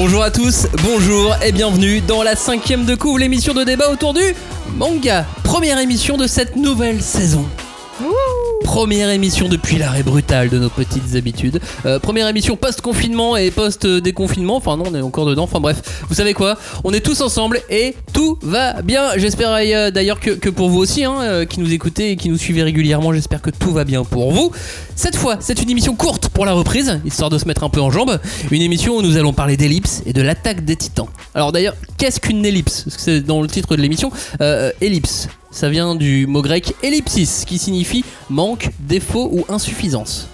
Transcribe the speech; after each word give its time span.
Bonjour 0.00 0.22
à 0.22 0.30
tous, 0.30 0.68
bonjour 0.84 1.34
et 1.42 1.50
bienvenue 1.50 2.00
dans 2.00 2.22
la 2.22 2.36
cinquième 2.36 2.84
de 2.84 2.94
couvre, 2.94 3.18
l'émission 3.18 3.52
de 3.52 3.64
débat 3.64 3.90
autour 3.90 4.14
du 4.14 4.22
manga. 4.76 5.26
Première 5.42 5.80
émission 5.80 6.16
de 6.16 6.28
cette 6.28 6.54
nouvelle 6.54 7.02
saison. 7.02 7.44
Première 8.64 9.10
émission 9.10 9.48
depuis 9.48 9.78
l'arrêt 9.78 10.02
brutal 10.02 10.48
de 10.48 10.58
nos 10.58 10.68
petites 10.68 11.14
habitudes. 11.14 11.60
Euh, 11.86 11.98
première 11.98 12.28
émission 12.28 12.56
post-confinement 12.56 13.36
et 13.36 13.50
post-déconfinement. 13.50 14.56
Enfin 14.56 14.76
non, 14.76 14.84
on 14.90 14.94
est 14.94 15.00
encore 15.00 15.26
dedans. 15.26 15.44
Enfin 15.44 15.60
bref, 15.60 16.04
vous 16.08 16.14
savez 16.14 16.34
quoi? 16.34 16.58
On 16.84 16.92
est 16.92 17.00
tous 17.00 17.20
ensemble 17.20 17.60
et 17.70 17.96
tout 18.12 18.38
va 18.42 18.82
bien. 18.82 19.10
J'espère 19.16 19.50
euh, 19.50 19.90
d'ailleurs 19.90 20.20
que, 20.20 20.50
pour 20.50 20.68
vous 20.68 20.78
aussi, 20.78 21.04
hein, 21.04 21.16
euh, 21.22 21.44
qui 21.44 21.60
nous 21.60 21.72
écoutez 21.72 22.12
et 22.12 22.16
qui 22.16 22.28
nous 22.28 22.36
suivez 22.36 22.62
régulièrement, 22.62 23.12
j'espère 23.12 23.42
que 23.42 23.50
tout 23.50 23.72
va 23.72 23.84
bien 23.84 24.04
pour 24.04 24.32
vous. 24.32 24.52
Cette 24.96 25.16
fois, 25.16 25.36
c'est 25.40 25.62
une 25.62 25.70
émission 25.70 25.94
courte 25.94 26.28
pour 26.28 26.44
la 26.44 26.52
reprise, 26.52 27.00
histoire 27.04 27.30
de 27.30 27.38
se 27.38 27.46
mettre 27.46 27.64
un 27.64 27.70
peu 27.70 27.80
en 27.80 27.90
jambes. 27.90 28.18
Une 28.50 28.62
émission 28.62 28.96
où 28.96 29.02
nous 29.02 29.16
allons 29.16 29.32
parler 29.32 29.56
d'ellipse 29.56 30.02
et 30.04 30.12
de 30.12 30.22
l'attaque 30.22 30.64
des 30.64 30.76
titans. 30.76 31.08
Alors 31.34 31.52
d'ailleurs, 31.52 31.74
qu'est-ce 31.96 32.20
qu'une 32.20 32.44
ellipse? 32.44 32.82
Parce 32.82 32.96
que 32.96 33.02
c'est 33.02 33.20
dans 33.20 33.40
le 33.40 33.48
titre 33.48 33.76
de 33.76 33.82
l'émission. 33.82 34.10
Ellipse. 34.80 35.28
Ça 35.58 35.68
vient 35.68 35.96
du 35.96 36.28
mot 36.28 36.40
grec 36.40 36.76
ellipsis, 36.84 37.44
qui 37.44 37.58
signifie 37.58 38.04
manque, 38.30 38.70
défaut 38.78 39.28
ou 39.32 39.44
insuffisance. 39.48 40.28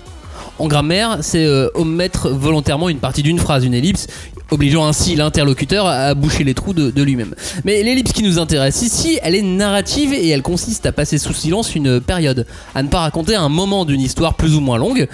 En 0.58 0.66
grammaire, 0.68 1.20
c'est 1.22 1.46
euh, 1.46 1.70
omettre 1.74 2.28
volontairement 2.28 2.90
une 2.90 2.98
partie 2.98 3.22
d'une 3.22 3.38
phrase, 3.38 3.64
une 3.64 3.72
ellipse, 3.72 4.06
obligeant 4.50 4.84
ainsi 4.84 5.16
l'interlocuteur 5.16 5.86
à 5.86 6.12
boucher 6.12 6.44
les 6.44 6.52
trous 6.52 6.74
de, 6.74 6.90
de 6.90 7.02
lui-même. 7.02 7.34
Mais 7.64 7.82
l'ellipse 7.82 8.12
qui 8.12 8.22
nous 8.22 8.38
intéresse 8.38 8.82
ici, 8.82 9.18
elle 9.22 9.34
est 9.34 9.40
narrative 9.40 10.12
et 10.12 10.28
elle 10.28 10.42
consiste 10.42 10.84
à 10.84 10.92
passer 10.92 11.16
sous 11.16 11.32
silence 11.32 11.74
une 11.74 12.02
période, 12.02 12.46
à 12.74 12.82
ne 12.82 12.88
pas 12.88 13.00
raconter 13.00 13.34
un 13.34 13.48
moment 13.48 13.86
d'une 13.86 14.02
histoire 14.02 14.34
plus 14.34 14.54
ou 14.54 14.60
moins 14.60 14.76
longue, 14.76 15.08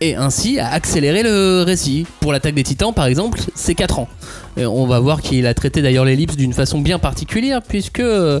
et 0.00 0.14
ainsi 0.14 0.60
à 0.60 0.68
accélérer 0.68 1.24
le 1.24 1.64
récit. 1.66 2.06
Pour 2.20 2.32
l'attaque 2.32 2.54
des 2.54 2.62
titans, 2.62 2.94
par 2.94 3.06
exemple, 3.06 3.40
c'est 3.56 3.74
4 3.74 3.98
ans. 3.98 4.08
Et 4.56 4.64
on 4.66 4.86
va 4.86 5.00
voir 5.00 5.20
qu'il 5.20 5.46
a 5.46 5.54
traité 5.54 5.82
d'ailleurs 5.82 6.04
l'ellipse 6.04 6.36
d'une 6.36 6.52
façon 6.52 6.80
bien 6.80 6.98
particulière, 6.98 7.60
puisque 7.62 8.00
euh, 8.00 8.40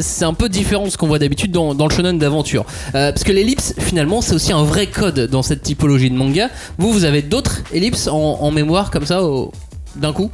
c'est 0.00 0.24
un 0.24 0.34
peu 0.34 0.48
différent 0.48 0.84
de 0.86 0.90
ce 0.90 0.96
qu'on 0.98 1.06
voit 1.06 1.18
d'habitude 1.18 1.52
dans, 1.52 1.74
dans 1.74 1.86
le 1.86 1.92
shonen 1.94 2.18
d'aventure. 2.18 2.64
Euh, 2.94 3.12
parce 3.12 3.24
que 3.24 3.32
l'ellipse, 3.32 3.74
finalement, 3.78 4.20
c'est 4.20 4.34
aussi 4.34 4.52
un 4.52 4.64
vrai 4.64 4.86
code 4.88 5.20
dans 5.30 5.42
cette 5.42 5.62
typologie 5.62 6.10
de 6.10 6.16
manga. 6.16 6.48
Vous, 6.78 6.92
vous 6.92 7.04
avez 7.04 7.22
d'autres 7.22 7.62
ellipses 7.72 8.08
en, 8.08 8.16
en 8.40 8.50
mémoire 8.50 8.90
comme 8.90 9.06
ça, 9.06 9.22
au- 9.22 9.52
d'un 9.96 10.12
coup? 10.12 10.30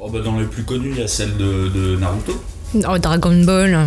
Oh 0.00 0.08
bah 0.10 0.20
dans 0.24 0.38
les 0.38 0.44
plus 0.46 0.62
connus, 0.62 0.90
il 0.94 1.00
y 1.00 1.02
a 1.04 1.08
celle 1.08 1.36
de, 1.36 1.68
de 1.68 1.96
Naruto, 1.96 2.40
Oh, 2.88 2.98
Dragon 2.98 3.42
Ball. 3.44 3.78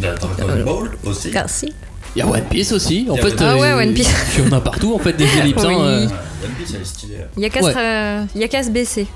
la 0.00 0.14
Dragon 0.14 0.44
Euh, 0.48 0.64
Ball 0.64 0.90
aussi. 1.04 1.28
Merci. 1.32 1.72
Il 2.14 2.18
y 2.18 2.22
a 2.22 2.26
One 2.26 2.42
Piece 2.50 2.72
aussi. 2.72 3.06
En 3.08 3.16
fait, 3.16 3.34
Ah 3.40 3.56
ouais, 3.56 3.68
euh, 3.70 3.82
One 3.82 3.94
Piece. 3.94 4.12
Il 4.38 4.44
y 4.44 4.48
en 4.48 4.52
a 4.56 4.60
partout, 4.60 4.94
en 4.94 4.98
fait, 4.98 5.14
des 5.14 5.24
ellipses. 5.38 5.62
hein, 5.64 5.68
Oui. 5.70 5.76
euh. 5.80 6.04
One 6.06 6.50
Piece, 6.58 6.72
elle 6.74 6.82
est 6.82 6.84
stylée. 6.84 7.16
là. 7.18 7.24
Il 7.36 7.42
y 7.42 7.46
a 7.46 7.48
qu'à 7.50 7.62
Ouais. 7.62 7.72
se, 7.72 7.78
euh, 7.78 8.24
il 8.34 8.40
y 8.40 8.44
a 8.44 8.48
qu'à 8.48 8.62
se 8.62 8.70
baisser. 8.70 9.06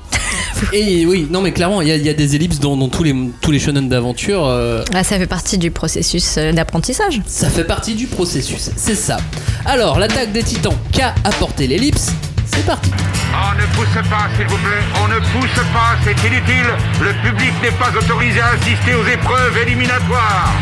Et 0.72 1.06
oui, 1.06 1.26
non, 1.30 1.40
mais 1.42 1.52
clairement, 1.52 1.80
il 1.82 1.88
y, 1.88 1.92
a- 1.92 1.96
il 1.96 2.04
y 2.04 2.08
a 2.08 2.14
des 2.14 2.34
ellipses 2.36 2.60
dans, 2.60 2.76
dans 2.76 2.88
tous, 2.88 3.02
les, 3.02 3.14
tous 3.40 3.50
les 3.50 3.58
shonen 3.58 3.88
d'aventure. 3.88 4.46
euh, 4.46 4.82
Ah, 4.94 5.04
ça 5.04 5.18
fait 5.18 5.26
partie 5.26 5.58
du 5.58 5.70
processus 5.70 6.36
euh, 6.38 6.52
d'apprentissage. 6.52 7.20
Ça 7.26 7.48
fait 7.50 7.64
partie 7.64 7.94
du 7.94 8.06
processus, 8.06 8.70
c'est 8.76 8.94
ça. 8.94 9.18
Alors, 9.64 9.98
l'attaque 9.98 10.32
des 10.32 10.42
titans 10.42 10.74
qu'a 10.92 11.14
apporté 11.24 11.66
l'ellipse, 11.66 12.12
c'est 12.46 12.64
parti. 12.64 12.90
On 13.34 13.54
ne 13.60 13.66
pousse 13.74 14.08
pas, 14.08 14.28
s'il 14.36 14.46
vous 14.46 14.56
plaît. 14.56 14.82
On 15.02 15.08
ne 15.08 15.18
pousse 15.18 15.62
pas, 15.74 15.96
c'est 16.04 16.26
inutile. 16.26 16.66
Le 17.00 17.12
public 17.28 17.52
n'est 17.62 17.70
pas 17.72 17.90
autorisé 17.98 18.40
à 18.40 18.48
assister 18.50 18.94
aux 18.94 19.06
épreuves 19.06 19.58
éliminatoires. 19.66 20.54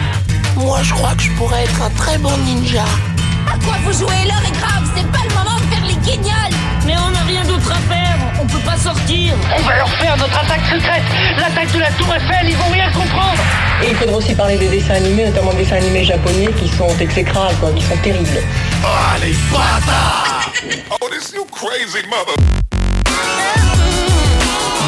Moi, 0.56 0.81
je 0.83 0.92
crois 0.92 1.14
que 1.14 1.23
je 1.23 1.31
pourrais 1.33 1.62
être 1.64 1.83
un 1.83 1.91
très 1.91 2.19
bon 2.19 2.36
ninja. 2.47 2.84
À 3.47 3.59
quoi 3.64 3.75
vous 3.84 3.92
jouez 3.92 4.25
L'heure 4.27 4.42
est 4.47 4.59
grave, 4.59 4.84
c'est 4.97 5.06
pas 5.11 5.25
le 5.28 5.34
moment 5.34 5.56
de 5.59 5.75
faire 5.75 5.84
les 5.87 5.95
guignols 5.97 6.55
Mais 6.87 6.95
on 6.98 7.11
n'a 7.11 7.23
rien 7.27 7.45
d'autre 7.45 7.70
à 7.70 7.81
faire, 7.92 8.17
on 8.41 8.47
peut 8.47 8.64
pas 8.64 8.77
sortir. 8.77 9.34
On 9.56 9.62
va 9.62 9.77
leur 9.77 9.89
faire 9.91 10.17
notre 10.17 10.39
attaque 10.39 10.64
secrète, 10.73 11.03
l'attaque 11.39 11.73
de 11.73 11.78
la 11.81 11.91
Tour 11.92 12.06
Eiffel, 12.14 12.48
ils 12.48 12.56
vont 12.56 12.70
rien 12.70 12.91
comprendre. 12.91 13.41
Et 13.83 13.91
il 13.91 13.96
faudra 13.96 14.17
aussi 14.17 14.35
parler 14.35 14.57
des 14.57 14.68
dessins 14.68 14.95
animés, 14.95 15.27
notamment 15.27 15.52
des 15.52 15.64
dessins 15.64 15.77
animés 15.77 16.05
japonais 16.05 16.48
qui 16.58 16.68
sont 16.68 16.89
exécrables, 16.98 17.57
quoi, 17.61 17.70
qui 17.73 17.83
sont 17.83 17.96
terribles. 17.98 18.41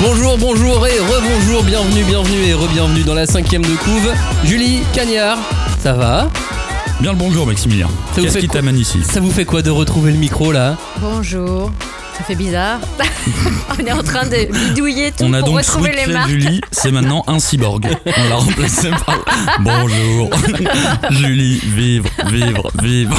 Bonjour, 0.02 0.38
bonjour 0.38 0.86
et 0.86 0.98
rebonjour, 0.98 1.62
bienvenue, 1.62 2.04
bienvenue 2.04 2.44
et 2.46 2.54
re-bienvenue 2.54 3.02
dans 3.02 3.14
la 3.14 3.26
cinquième 3.26 3.62
de 3.62 3.74
couve. 3.76 4.12
Julie 4.44 4.82
Cagnard, 4.92 5.38
ça 5.82 5.92
va? 5.94 6.28
Bien 7.00 7.12
le 7.12 7.18
bonjour, 7.18 7.46
Maximilien. 7.46 7.88
Ça 7.88 7.92
vous 7.92 8.22
Qu'est-ce 8.22 8.34
fait 8.34 8.40
qui 8.40 8.46
quoi 8.46 8.54
t'amène 8.56 8.78
ici 8.78 9.02
Ça 9.02 9.20
vous 9.20 9.30
fait 9.30 9.44
quoi 9.44 9.60
de 9.60 9.70
retrouver 9.70 10.12
le 10.12 10.18
micro 10.18 10.50
là 10.50 10.76
Bonjour. 11.00 11.70
Ça 12.16 12.24
fait 12.24 12.34
bizarre. 12.34 12.80
on 13.78 13.84
est 13.84 13.92
en 13.92 14.02
train 14.02 14.24
de 14.26 14.50
bidouiller 14.50 15.12
tout 15.12 15.24
On 15.24 15.34
a 15.34 15.40
pour 15.40 15.48
donc 15.48 15.58
retrouver 15.58 15.92
les 15.94 16.10
marques. 16.10 16.30
Julie, 16.30 16.62
c'est 16.72 16.90
maintenant 16.90 17.22
un 17.26 17.38
cyborg. 17.38 17.86
On 18.06 18.28
l'a 18.30 18.36
remplacé 18.36 18.88
par 19.04 19.18
Bonjour. 19.60 20.30
Julie, 21.10 21.58
vivre, 21.58 22.08
vivre, 22.30 22.70
vivre. 22.82 23.16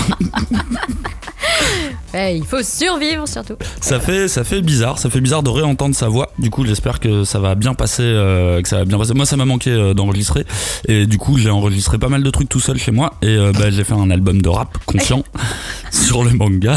Il 2.18 2.46
faut 2.46 2.64
survivre 2.64 3.28
surtout. 3.28 3.56
Ça 3.82 4.00
fait, 4.00 4.28
ça 4.28 4.44
fait 4.44 4.62
bizarre, 4.62 4.98
ça 4.98 5.10
fait 5.10 5.22
bizarre 5.22 5.44
de 5.44 5.50
réentendre 5.50 5.96
sa 5.96 6.08
voix. 6.08 6.32
Du 6.40 6.50
coup, 6.50 6.66
j'espère 6.66 7.00
que 7.00 7.24
ça 7.24 7.40
va 7.40 7.56
bien 7.56 7.74
passer, 7.74 8.04
euh, 8.04 8.62
que 8.62 8.68
ça 8.68 8.78
va 8.78 8.86
bien 8.86 8.98
passer. 8.98 9.14
Moi, 9.14 9.26
ça 9.26 9.38
m'a 9.38 9.46
manqué 9.46 9.70
euh, 9.70 9.94
d'enregistrer, 9.94 10.46
et 10.88 11.06
du 11.06 11.18
coup, 11.18 11.38
j'ai 11.38 11.50
enregistré 11.50 11.98
pas 11.98 12.10
mal 12.10 12.24
de 12.24 12.30
trucs 12.30 12.50
tout 12.50 12.60
seul 12.60 12.78
chez 12.78 12.92
moi, 12.92 13.14
et 13.22 13.28
euh, 13.28 13.52
bah, 13.54 13.70
j'ai 13.70 13.84
fait 13.84 13.94
un 13.94 14.10
album 14.10 14.42
de 14.42 14.50
rap 14.50 14.78
conscient 14.86 15.24
sur 15.92 16.24
le 16.24 16.32
manga, 16.32 16.76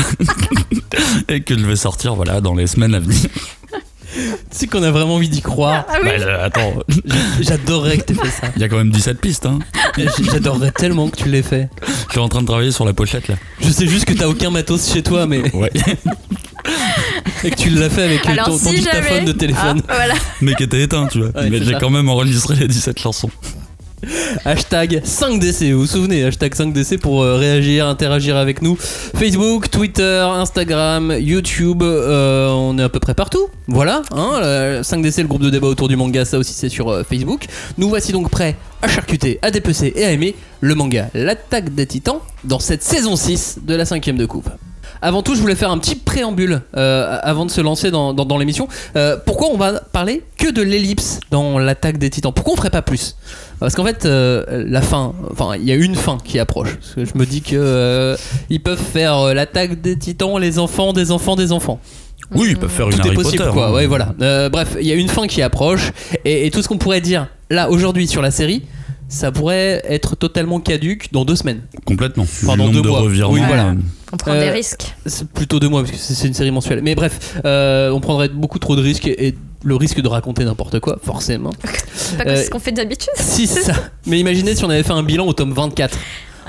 et 1.29 1.41
que 1.41 1.59
je 1.59 1.65
vais 1.65 1.77
sortir, 1.77 2.15
voilà, 2.15 2.41
dans 2.41 2.55
les 2.55 2.67
semaines 2.67 2.95
à 2.95 3.01
venir. 3.01 3.29
Tu 4.15 4.23
sais 4.51 4.67
qu'on 4.67 4.83
a 4.83 4.91
vraiment 4.91 5.15
envie 5.17 5.29
d'y 5.29 5.41
croire. 5.43 5.85
Ah 5.89 5.95
oui. 6.03 6.09
Bah, 6.19 6.25
euh, 6.25 6.47
attends, 6.47 6.73
J'adorerais 7.41 7.99
que 7.99 8.05
tu 8.13 8.15
fait 8.15 8.29
ça. 8.31 8.49
il 8.57 8.63
y 8.63 8.65
a 8.65 8.69
quand 8.69 8.77
même 8.77 8.91
17 8.91 9.21
pistes, 9.21 9.47
hein. 9.47 9.59
J'adorerais 10.33 10.73
tellement 10.73 11.09
que 11.09 11.17
tu 11.17 11.29
l'aies 11.29 11.43
fait. 11.43 11.69
Je 12.09 12.13
suis 12.13 12.21
en 12.21 12.29
train 12.29 12.41
de 12.43 12.47
travailler 12.47 12.73
sur 12.73 12.85
la 12.85 12.93
pochette 12.93 13.29
là. 13.29 13.37
Je 13.61 13.69
sais 13.71 13.87
juste 13.87 14.05
que 14.07 14.13
t'as 14.13 14.27
aucun 14.27 14.51
matos 14.51 14.93
chez 14.93 15.03
toi, 15.03 15.27
mais 15.27 15.43
Ouais. 15.55 15.71
et 17.45 17.51
que 17.51 17.57
tu 17.57 17.71
l'as 17.71 17.89
fait 17.91 18.03
avec 18.05 18.27
Alors 18.27 18.47
ton, 18.47 18.53
ton 18.53 18.59
si 18.59 18.77
dictaphone 18.77 19.03
jamais. 19.09 19.25
de 19.25 19.33
téléphone. 19.33 19.83
Ah, 19.89 19.95
voilà. 19.97 20.15
Mais 20.41 20.55
qui 20.55 20.65
était 20.65 20.83
éteint, 20.83 21.07
tu 21.07 21.19
vois. 21.23 21.29
Ouais, 21.41 21.49
Mais 21.51 21.63
j'ai 21.63 21.75
quand 21.75 21.91
même 21.91 22.09
enregistré 22.09 22.55
les 22.57 22.69
17 22.69 22.99
chansons. 22.99 23.31
Hashtag 24.45 25.03
5DC, 25.05 25.73
vous 25.73 25.81
vous 25.81 25.87
souvenez, 25.87 26.25
hashtag 26.25 26.55
5DC 26.55 26.99
pour 26.99 27.23
euh, 27.23 27.37
réagir, 27.37 27.87
interagir 27.87 28.37
avec 28.37 28.63
nous. 28.63 28.77
Facebook, 28.77 29.71
Twitter, 29.71 30.27
Instagram, 30.31 31.15
YouTube, 31.19 31.83
euh, 31.83 32.49
on 32.49 32.79
est 32.79 32.83
à 32.83 32.89
peu 32.89 33.01
près 33.01 33.15
partout. 33.15 33.49
Voilà, 33.69 34.03
hein, 34.13 34.41
euh, 34.43 34.83
5DC, 34.83 35.23
le 35.23 35.29
groupe 35.29 35.43
de 35.43 35.51
débat 35.51 35.67
autour 35.67 35.89
du 35.89 35.97
manga, 35.97 36.25
ça 36.25 36.39
aussi 36.39 36.53
c'est 36.53 36.69
sur 36.69 36.89
euh, 36.89 37.03
Facebook. 37.03 37.47
Nous 37.79 37.89
voici 37.89 38.13
donc 38.13 38.31
prêts 38.31 38.57
à 38.83 38.89
charcuter, 38.89 39.39
à 39.43 39.51
dépecer 39.51 39.93
et 39.95 40.05
à 40.05 40.13
aimer 40.13 40.35
le 40.61 40.75
manga 40.75 41.09
L'attaque 41.15 41.75
des 41.75 41.87
titans 41.87 42.21
dans 42.45 42.59
cette 42.59 42.83
saison 42.83 43.17
6 43.17 43.59
de 43.63 43.75
la 43.75 43.85
cinquième 43.85 44.17
de 44.17 44.27
coupe. 44.27 44.49
Avant 45.03 45.23
tout, 45.23 45.35
je 45.35 45.41
voulais 45.41 45.55
faire 45.55 45.71
un 45.71 45.79
petit 45.79 45.95
préambule 45.97 46.61
euh, 46.77 47.19
avant 47.23 47.47
de 47.47 47.51
se 47.51 47.61
lancer 47.61 47.91
dans, 47.91 48.13
dans- 48.13 48.25
dans 48.25 48.37
l'émission. 48.39 48.69
Euh, 48.97 49.17
pourquoi 49.25 49.49
on 49.53 49.57
va 49.57 49.81
parler 49.81 50.23
que 50.37 50.51
de 50.51 50.61
l'ellipse 50.63 51.21
dans 51.31 51.59
l'attaque 51.59 51.99
des 51.99 52.11
titans? 52.11 52.33
Pourquoi 52.33 52.55
on 52.55 52.57
ferait 52.57 52.71
pas 52.71 52.83
plus? 52.83 53.17
Parce 53.61 53.75
qu'en 53.75 53.85
fait, 53.85 54.05
euh, 54.07 54.65
la 54.67 54.83
fin, 54.83 55.13
enfin, 55.31 55.57
il 55.57 55.65
y 55.65 55.73
a 55.73 55.75
une 55.75 55.95
fin 55.95 56.19
qui 56.23 56.39
approche. 56.39 56.77
Parce 56.77 56.95
que 56.95 57.05
je 57.05 57.13
me 57.19 57.25
dis 57.27 57.41
que 57.43 58.17
ils 58.51 58.61
peuvent 58.61 58.79
faire 58.81 59.35
l'attaque 59.35 59.81
des 59.81 59.99
titans, 59.99 60.39
les 60.39 60.59
enfants, 60.59 60.93
des 60.93 61.11
enfants, 61.13 61.37
des 61.37 61.53
enfants. 61.53 61.81
Oui, 62.35 62.49
ils 62.51 62.57
peuvent 62.59 62.71
faire 62.71 62.87
une 62.89 62.93
Tout 62.95 63.01
est 63.03 63.07
Harry 63.09 63.17
possible, 63.17 63.39
Potter. 63.45 63.53
quoi. 63.55 63.69
hein. 63.69 63.73
Ouais, 63.73 63.87
voilà. 63.87 64.15
Bref, 64.51 64.77
il 64.81 64.87
y 64.87 64.93
a 64.93 64.95
une 64.95 65.09
fin 65.09 65.27
qui 65.27 65.43
approche, 65.43 65.93
et, 66.25 66.47
et 66.47 66.51
tout 66.51 66.63
ce 66.63 66.69
qu'on 66.69 66.79
pourrait 66.79 67.01
dire 67.01 67.27
là 67.51 67.69
aujourd'hui 67.71 68.07
sur 68.07 68.23
la 68.23 68.31
série, 68.31 68.63
ça 69.11 69.33
pourrait 69.33 69.83
être 69.89 70.17
totalement 70.17 70.61
caduque 70.61 71.13
dans 71.13 71.25
deux 71.25 71.35
semaines. 71.37 71.63
Complètement. 71.85 72.23
Enfin, 72.23 72.57
dans 72.57 72.69
deux 72.69 72.81
de 72.81 72.89
mois. 72.89 73.01
revirements. 73.01 73.33
Oui, 73.35 73.41
voilà. 73.47 73.67
euh, 73.71 73.75
On 74.13 74.17
prend 74.17 74.31
Euh, 74.33 74.41
des 74.41 74.51
risques. 74.51 74.95
C'est 75.05 75.29
plutôt 75.29 75.59
deux 75.61 75.69
mois 75.69 75.83
parce 75.83 75.93
que 75.93 75.99
c'est 75.99 76.29
une 76.29 76.35
série 76.35 76.53
mensuelle. 76.53 76.81
Mais 76.83 76.95
bref, 76.95 77.37
euh, 77.45 77.91
on 77.91 78.01
prendrait 78.01 78.29
beaucoup 78.29 78.61
trop 78.61 78.77
de 78.77 78.81
risques 78.83 79.07
et, 79.07 79.35
le 79.63 79.77
risque 79.77 80.01
de 80.01 80.09
raconter 80.09 80.45
n'importe 80.45 80.81
quoi, 80.81 80.99
forcément. 81.05 81.51
C'est 81.95 82.17
pas 82.17 82.31
euh, 82.31 82.43
ce 82.43 82.49
qu'on 82.49 82.59
fait 82.61 82.73
d'habitude. 82.73 83.11
Si 83.17 83.47
c'est 83.47 83.61
ça. 83.61 83.75
Mais 84.07 84.19
imaginez 84.19 84.55
si 84.55 84.65
on 84.65 84.71
avait 84.71 84.83
fait 84.83 84.93
un 84.93 85.03
bilan 85.03 85.27
au 85.27 85.35
tome 85.35 85.53
24. 85.53 85.99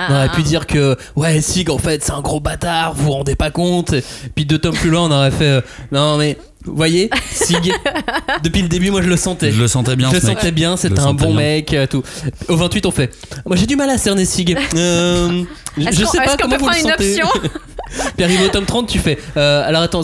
On 0.10 0.14
aurait 0.14 0.28
Ah. 0.32 0.36
pu 0.36 0.44
dire 0.44 0.68
que 0.68 0.96
ouais 1.16 1.42
Sig 1.42 1.70
en 1.70 1.78
fait 1.78 2.04
c'est 2.04 2.12
un 2.12 2.22
gros 2.22 2.40
bâtard, 2.40 2.94
vous 2.94 3.06
vous 3.06 3.12
rendez 3.12 3.36
pas 3.36 3.52
compte. 3.52 3.94
Et 3.94 4.04
puis 4.36 4.46
deux 4.46 4.58
tomes 4.60 4.76
plus 4.76 4.90
loin 4.90 5.02
on 5.10 5.12
aurait 5.12 5.32
fait 5.32 5.46
euh, 5.46 5.62
non 5.92 6.18
mais 6.18 6.38
vous 6.66 6.76
voyez 6.76 7.10
Sig 7.32 7.74
depuis 8.44 8.62
le 8.62 8.68
début 8.68 8.92
moi 8.92 9.02
je 9.02 9.08
le 9.10 9.18
sentais. 9.18 9.52
Je 9.52 9.60
le 9.62 9.68
sentais 9.68 9.96
bien, 9.96 10.10
Je 10.12 10.16
le 10.18 10.22
mec. 10.28 10.38
sentais 10.38 10.52
bien, 10.52 10.78
c'était 10.78 11.00
un 11.00 11.14
bon 11.14 11.28
bien. 11.28 11.36
mec, 11.38 11.74
euh, 11.74 11.88
tout. 11.88 12.04
Au 12.48 12.56
28, 12.56 12.86
on 12.86 12.92
fait. 12.92 13.12
Moi, 13.48 13.56
j'ai 13.56 13.66
du 13.66 13.76
mal 13.76 13.90
à 13.90 13.98
cerner 13.98 14.26
Sig. 14.26 14.56
Euh, 14.76 15.44
je 15.78 16.06
sais 16.06 16.18
pas 16.24 16.38
comment 16.38 16.56
peut 16.58 16.64
vous 16.64 16.70
le 16.70 16.76
une 16.78 16.82
sentez. 16.90 17.24
option 17.24 17.28
Puis 18.16 18.24
arrivé 18.24 18.46
au 18.46 18.50
tome 18.50 18.66
30, 18.66 18.88
tu 18.88 19.00
fais. 19.00 19.18
euh, 19.38 19.68
alors 19.68 19.82
attends, 19.82 20.02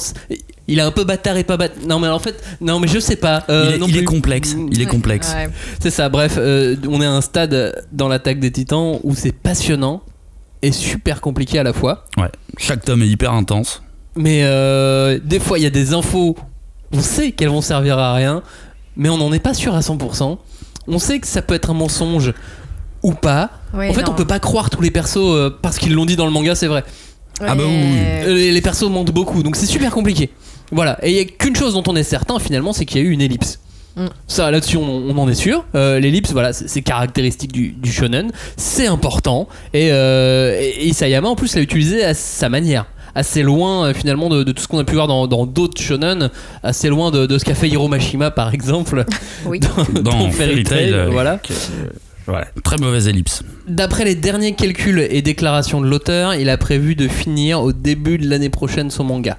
il 0.67 0.79
est 0.79 0.81
un 0.83 0.91
peu 0.91 1.03
bâtard 1.03 1.37
et 1.37 1.43
pas 1.43 1.57
bâtard. 1.57 1.77
Non, 1.87 1.99
mais 1.99 2.07
en 2.07 2.19
fait, 2.19 2.43
non, 2.61 2.79
mais 2.79 2.87
je 2.87 2.99
sais 2.99 3.15
pas. 3.15 3.45
euh, 3.49 3.67
il 3.69 3.75
est, 3.75 3.77
non 3.79 3.85
il 3.87 3.95
est 3.95 3.99
plus. 3.99 4.05
complexe. 4.05 4.55
Il 4.71 4.81
est 4.81 4.85
Ouais, 4.85 4.91
complexe. 4.91 5.33
ouais. 5.33 5.49
C'est 5.81 5.89
ça, 5.91 6.09
bref, 6.09 6.35
euh, 6.37 6.75
on 6.89 7.01
est 7.01 7.05
à 7.05 7.11
un 7.11 7.21
stade 7.21 7.85
dans 7.91 8.07
l'attaque 8.07 8.39
des 8.39 8.51
titans 8.51 8.99
où 9.03 9.15
c'est 9.15 9.31
passionnant 9.31 10.01
et 10.61 10.71
super 10.71 11.21
compliqué 11.21 11.59
à 11.59 11.63
la 11.63 11.73
fois. 11.73 12.05
Ouais. 12.17 12.29
Chaque 12.57 12.83
tome 12.83 13.01
est 13.03 13.07
hyper 13.07 13.31
intense. 13.33 13.81
Mais 14.15 14.41
euh, 14.43 15.19
des 15.23 15.39
fois, 15.39 15.59
il 15.59 15.63
y 15.63 15.67
a 15.67 15.71
des 15.71 15.93
infos 15.93 16.35
On 16.91 17.01
sait 17.01 17.31
qu'elles 17.31 17.49
vont 17.49 17.61
servir 17.61 17.99
à 17.99 18.13
rien, 18.13 18.41
mais 18.95 19.09
on 19.09 19.17
n'en 19.17 19.31
est 19.33 19.39
pas 19.39 19.53
sûr 19.53 19.75
à 19.75 19.81
100%. 19.81 20.37
On 20.87 20.99
sait 20.99 21.19
que 21.19 21.27
ça 21.27 21.41
peut 21.41 21.53
être 21.53 21.69
un 21.69 21.73
mensonge 21.73 22.33
ou 23.03 23.13
pas. 23.13 23.51
Ouais, 23.73 23.89
en 23.89 23.93
fait, 23.93 24.01
non. 24.03 24.11
on 24.11 24.15
peut 24.15 24.25
pas 24.25 24.39
croire 24.39 24.69
tous 24.69 24.81
les 24.81 24.89
persos 24.89 25.17
euh, 25.17 25.49
parce 25.61 25.77
qu'ils 25.77 25.93
l'ont 25.93 26.05
dit 26.05 26.15
dans 26.15 26.25
le 26.25 26.31
manga, 26.31 26.55
c'est 26.55 26.67
vrai. 26.67 26.83
Ah 27.41 27.53
bah 27.53 27.63
oui. 27.67 27.73
Euh, 27.75 28.51
les 28.51 28.61
persos 28.61 28.89
mentent 28.89 29.11
beaucoup, 29.11 29.43
donc 29.43 29.55
c'est 29.57 29.65
super 29.67 29.91
compliqué. 29.91 30.31
Voilà, 30.71 30.97
et 31.03 31.11
il 31.11 31.15
y 31.15 31.19
a 31.19 31.25
qu'une 31.25 31.55
chose 31.55 31.73
dont 31.73 31.83
on 31.87 31.95
est 31.95 32.03
certain 32.03 32.39
finalement, 32.39 32.73
c'est 32.73 32.85
qu'il 32.85 33.01
y 33.01 33.05
a 33.05 33.07
eu 33.07 33.11
une 33.11 33.21
ellipse. 33.21 33.59
Mm. 33.95 34.05
Ça, 34.27 34.51
là-dessus, 34.51 34.77
on, 34.77 34.83
on 34.83 35.17
en 35.17 35.27
est 35.29 35.33
sûr. 35.33 35.65
Euh, 35.75 35.99
L'ellipse, 35.99 36.31
voilà, 36.31 36.53
c'est 36.53 36.81
caractéristique 36.81 37.51
du, 37.51 37.69
du 37.69 37.91
shonen, 37.91 38.31
c'est 38.57 38.85
important. 38.87 39.47
Et, 39.73 39.89
euh, 39.91 40.59
et 40.59 40.87
Isayama, 40.87 41.29
en 41.29 41.35
plus, 41.35 41.55
l'a 41.55 41.61
utilisé 41.61 42.03
à 42.03 42.13
sa 42.13 42.49
manière. 42.49 42.85
Assez 43.15 43.41
loin 43.41 43.87
euh, 43.87 43.93
finalement 43.95 44.29
de, 44.29 44.43
de 44.43 44.51
tout 44.51 44.61
ce 44.61 44.67
qu'on 44.67 44.77
a 44.77 44.83
pu 44.83 44.93
voir 44.93 45.07
dans 45.07 45.47
d'autres 45.47 45.81
shonen, 45.81 46.29
assez 46.61 46.87
loin 46.89 47.09
de, 47.09 47.25
de 47.25 47.37
ce 47.39 47.45
qu'a 47.45 47.55
fait 47.55 47.67
Hiro 47.67 47.87
Mashima 47.87 48.29
par 48.29 48.53
exemple 48.53 49.05
Oui. 49.47 49.59
dans, 49.59 50.01
Dans 50.03 50.11
dans 50.19 50.29
Fairy 50.29 50.63
Tail, 50.63 50.93
euh, 50.93 51.09
voilà. 51.09 51.39
très 52.63 52.77
mauvaise 52.77 53.07
ellipse. 53.07 53.41
D'après 53.67 54.05
les 54.05 54.13
derniers 54.13 54.53
calculs 54.53 55.07
et 55.09 55.23
déclarations 55.23 55.81
de 55.81 55.87
l'auteur, 55.87 56.35
il 56.35 56.47
a 56.49 56.57
prévu 56.57 56.93
de 56.93 57.07
finir 57.07 57.63
au 57.63 57.73
début 57.73 58.19
de 58.19 58.29
l'année 58.29 58.49
prochaine 58.49 58.91
son 58.91 59.05
manga. 59.05 59.37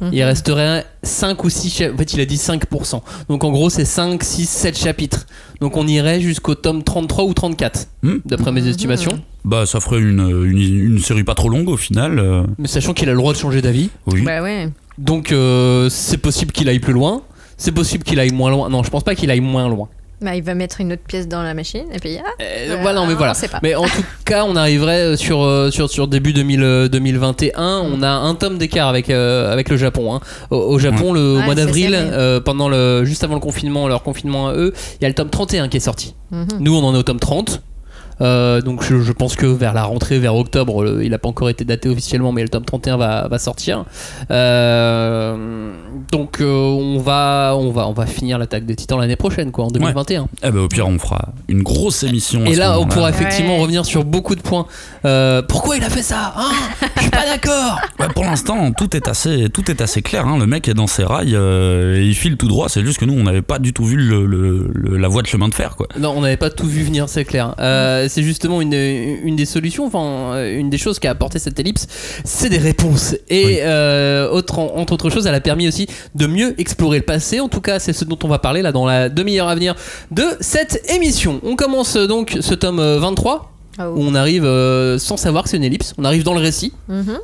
Mhm. 0.00 0.10
Il 0.12 0.22
resterait 0.22 0.86
5 1.02 1.42
ou 1.44 1.50
6 1.50 1.70
cha- 1.70 1.92
En 1.92 1.96
fait, 1.96 2.12
il 2.14 2.20
a 2.20 2.24
dit 2.24 2.36
5%. 2.36 3.02
Donc 3.28 3.44
en 3.44 3.50
gros, 3.50 3.68
c'est 3.70 3.84
5, 3.84 4.22
6, 4.22 4.46
7 4.48 4.78
chapitres. 4.78 5.26
Donc 5.60 5.76
on 5.76 5.86
irait 5.86 6.20
jusqu'au 6.20 6.54
tome 6.54 6.82
33 6.84 7.24
ou 7.24 7.34
34, 7.34 7.86
Hmm. 8.02 8.16
d'après 8.24 8.52
mes 8.52 8.66
estimations. 8.68 9.20
Bah, 9.44 9.66
ça 9.66 9.80
ferait 9.80 10.00
une, 10.00 10.20
une, 10.46 10.58
une 10.94 10.98
série 11.00 11.24
pas 11.24 11.34
trop 11.34 11.48
longue 11.48 11.68
au 11.68 11.76
final. 11.76 12.18
euh, 12.18 12.44
Mais 12.58 12.68
sachant 12.68 12.92
qu'il 12.94 13.08
a 13.08 13.12
le 13.12 13.18
droit 13.18 13.32
de 13.32 13.38
changer 13.38 13.60
d'avis. 13.62 13.90
oui. 14.06 14.22
Bah 14.22 14.42
ouais. 14.42 14.68
Donc 14.98 15.32
euh, 15.32 15.88
c'est 15.88 16.18
possible 16.18 16.52
qu'il 16.52 16.68
aille 16.68 16.80
plus 16.80 16.92
loin. 16.92 17.22
C'est 17.56 17.72
possible 17.72 18.04
qu'il 18.04 18.20
aille 18.20 18.30
moins 18.32 18.50
loin. 18.50 18.68
Non, 18.68 18.82
je 18.84 18.90
pense 18.90 19.02
pas 19.02 19.14
qu'il 19.16 19.30
aille 19.30 19.40
moins 19.40 19.68
loin. 19.68 19.88
Bah, 20.20 20.34
il 20.34 20.42
va 20.42 20.54
mettre 20.54 20.80
une 20.80 20.92
autre 20.92 21.02
pièce 21.06 21.28
dans 21.28 21.42
la 21.42 21.54
machine 21.54 21.84
et 21.94 21.98
puis 22.00 22.18
ah, 22.18 22.28
Euh, 22.42 22.72
Euh, 22.72 22.76
voilà, 22.82 23.06
mais 23.06 23.12
on 23.12 23.16
voilà. 23.16 23.34
sait 23.34 23.46
pas. 23.46 23.60
Mais 23.62 23.74
en 23.76 23.84
tout 23.84 24.02
cas, 24.24 24.44
on 24.44 24.56
arriverait 24.56 25.16
sur, 25.16 25.42
euh, 25.44 25.70
sur, 25.70 25.88
sur 25.88 26.08
début 26.08 26.32
2000, 26.32 26.62
euh, 26.62 26.88
2021. 26.88 27.82
On 27.84 28.02
a 28.02 28.08
un 28.10 28.34
tome 28.34 28.58
d'écart 28.58 28.88
avec, 28.88 29.10
euh, 29.10 29.52
avec 29.52 29.68
le 29.68 29.76
Japon. 29.76 30.14
hein. 30.14 30.20
Au, 30.50 30.56
au 30.56 30.78
Japon, 30.80 31.12
le 31.12 31.20
au 31.20 31.36
Ouais, 31.38 31.44
mois 31.44 31.54
d'avril, 31.54 31.94
euh, 31.94 32.40
pendant 32.40 32.68
le, 32.68 33.04
juste 33.04 33.22
avant 33.22 33.34
le 33.34 33.40
confinement, 33.40 33.86
leur 33.86 34.02
confinement 34.02 34.48
à 34.48 34.54
eux, 34.54 34.72
il 35.00 35.02
y 35.02 35.04
a 35.04 35.08
le 35.08 35.14
tome 35.14 35.30
31 35.30 35.68
qui 35.68 35.76
est 35.76 35.80
sorti. 35.80 36.14
mhm. 36.32 36.46
Nous, 36.58 36.74
on 36.76 36.82
en 36.84 36.94
est 36.94 36.98
au 36.98 37.02
tome 37.04 37.20
30. 37.20 37.62
Euh, 38.20 38.60
donc 38.60 38.82
je, 38.84 39.00
je 39.00 39.12
pense 39.12 39.36
que 39.36 39.46
vers 39.46 39.74
la 39.74 39.84
rentrée, 39.84 40.18
vers 40.18 40.34
octobre, 40.34 40.82
le- 40.84 41.04
il 41.04 41.10
n'a 41.10 41.18
pas 41.18 41.28
encore 41.28 41.48
été 41.48 41.64
daté 41.64 41.88
officiellement, 41.88 42.32
mais 42.32 42.42
le 42.42 42.48
tome 42.48 42.64
31 42.64 42.96
va, 42.96 43.28
va 43.28 43.38
sortir. 43.38 43.84
Euh, 44.30 45.70
donc 46.10 46.40
euh, 46.40 46.46
on, 46.46 46.98
va, 46.98 47.54
on, 47.56 47.70
va, 47.70 47.86
on 47.88 47.92
va 47.92 48.06
finir 48.06 48.38
l'attaque 48.38 48.64
des 48.66 48.76
titans 48.76 48.98
l'année 48.98 49.16
prochaine, 49.16 49.50
quoi, 49.50 49.64
en 49.66 49.68
2021. 49.68 50.28
Eh 50.42 50.50
ben, 50.50 50.60
au 50.60 50.68
pire, 50.68 50.86
on 50.88 50.98
fera 50.98 51.28
une 51.48 51.62
grosse 51.62 52.02
émission. 52.02 52.44
Et 52.46 52.54
là, 52.54 52.78
on 52.80 52.86
pourra 52.86 53.10
effectivement 53.10 53.56
Ouais. 53.56 53.62
revenir 53.62 53.84
sur 53.84 54.04
beaucoup 54.04 54.34
de 54.34 54.40
points. 54.42 54.66
Euh, 55.04 55.42
pourquoi 55.42 55.76
il 55.76 55.84
a 55.84 55.90
fait 55.90 56.02
ça 56.02 56.34
hein? 56.36 56.50
Je 56.96 57.02
suis 57.02 57.10
pas 57.10 57.24
d'accord. 57.26 57.80
Ouais, 58.00 58.06
pour 58.14 58.24
l'instant, 58.24 58.72
tout 58.72 58.94
est 58.96 59.08
assez, 59.08 59.48
tout 59.52 59.70
est 59.70 59.80
assez 59.80 60.02
clair. 60.02 60.26
hein. 60.26 60.38
Le 60.38 60.46
mec 60.46 60.68
est 60.68 60.74
dans 60.74 60.86
ses 60.86 61.04
rails, 61.04 61.34
euh, 61.34 61.96
et 62.00 62.04
il 62.04 62.14
file 62.14 62.36
tout 62.36 62.48
droit. 62.48 62.68
C'est 62.68 62.84
juste 62.84 62.98
que 62.98 63.04
nous, 63.04 63.14
on 63.18 63.22
n'avait 63.24 63.42
pas 63.42 63.58
du 63.58 63.72
tout 63.72 63.84
vu 63.84 63.96
le, 63.96 64.26
le- 64.26 64.70
le- 64.72 64.96
la 64.96 65.08
voie 65.08 65.22
de 65.22 65.26
chemin 65.26 65.48
de 65.48 65.54
fer, 65.54 65.76
quoi. 65.76 65.86
Non, 65.98 66.12
on 66.16 66.20
n'avait 66.22 66.36
pas 66.36 66.50
tout 66.50 66.66
vu 66.66 66.82
venir, 66.82 67.08
c'est 67.08 67.24
clair. 67.24 67.54
Euh, 67.60 68.07
c'est 68.08 68.22
justement 68.22 68.60
une, 68.60 68.72
une 68.74 69.36
des 69.36 69.44
solutions, 69.46 69.86
enfin, 69.86 70.34
euh, 70.34 70.58
une 70.58 70.70
des 70.70 70.78
choses 70.78 70.98
qu'a 70.98 71.10
apporté 71.10 71.38
cette 71.38 71.58
ellipse, 71.60 71.86
c'est 72.24 72.48
des 72.48 72.58
réponses. 72.58 73.14
Et 73.28 73.44
Oui. 73.44 73.56
euh, 73.60 74.28
autre, 74.30 74.58
entre 74.58 74.92
autres 74.94 75.10
choses, 75.10 75.26
elle 75.26 75.34
a 75.34 75.40
permis 75.40 75.68
aussi 75.68 75.86
de 76.14 76.26
mieux 76.26 76.58
explorer 76.60 76.98
le 76.98 77.04
passé. 77.04 77.40
En 77.40 77.48
tout 77.48 77.60
cas, 77.60 77.78
c'est 77.78 77.92
ce 77.92 78.04
dont 78.04 78.18
on 78.24 78.28
va 78.28 78.38
parler 78.38 78.62
là 78.62 78.72
dans 78.72 78.86
la 78.86 79.08
demi-heure 79.08 79.48
à 79.48 79.54
venir 79.54 79.74
de 80.10 80.24
cette 80.40 80.90
émission. 80.94 81.40
On 81.44 81.56
commence 81.56 81.96
euh, 81.96 82.06
donc 82.06 82.36
ce 82.40 82.54
tome 82.54 82.80
euh, 82.80 82.98
23, 82.98 83.52
Oh. 83.80 83.82
où 83.94 84.00
on 84.02 84.16
arrive 84.16 84.44
euh, 84.44 84.98
sans 84.98 85.16
savoir 85.16 85.44
que 85.44 85.50
c'est 85.50 85.56
une 85.56 85.62
ellipse. 85.62 85.94
On 85.98 86.04
arrive 86.04 86.24
dans 86.24 86.34
le 86.34 86.40
récit. 86.40 86.72
Mhm. 86.88 87.18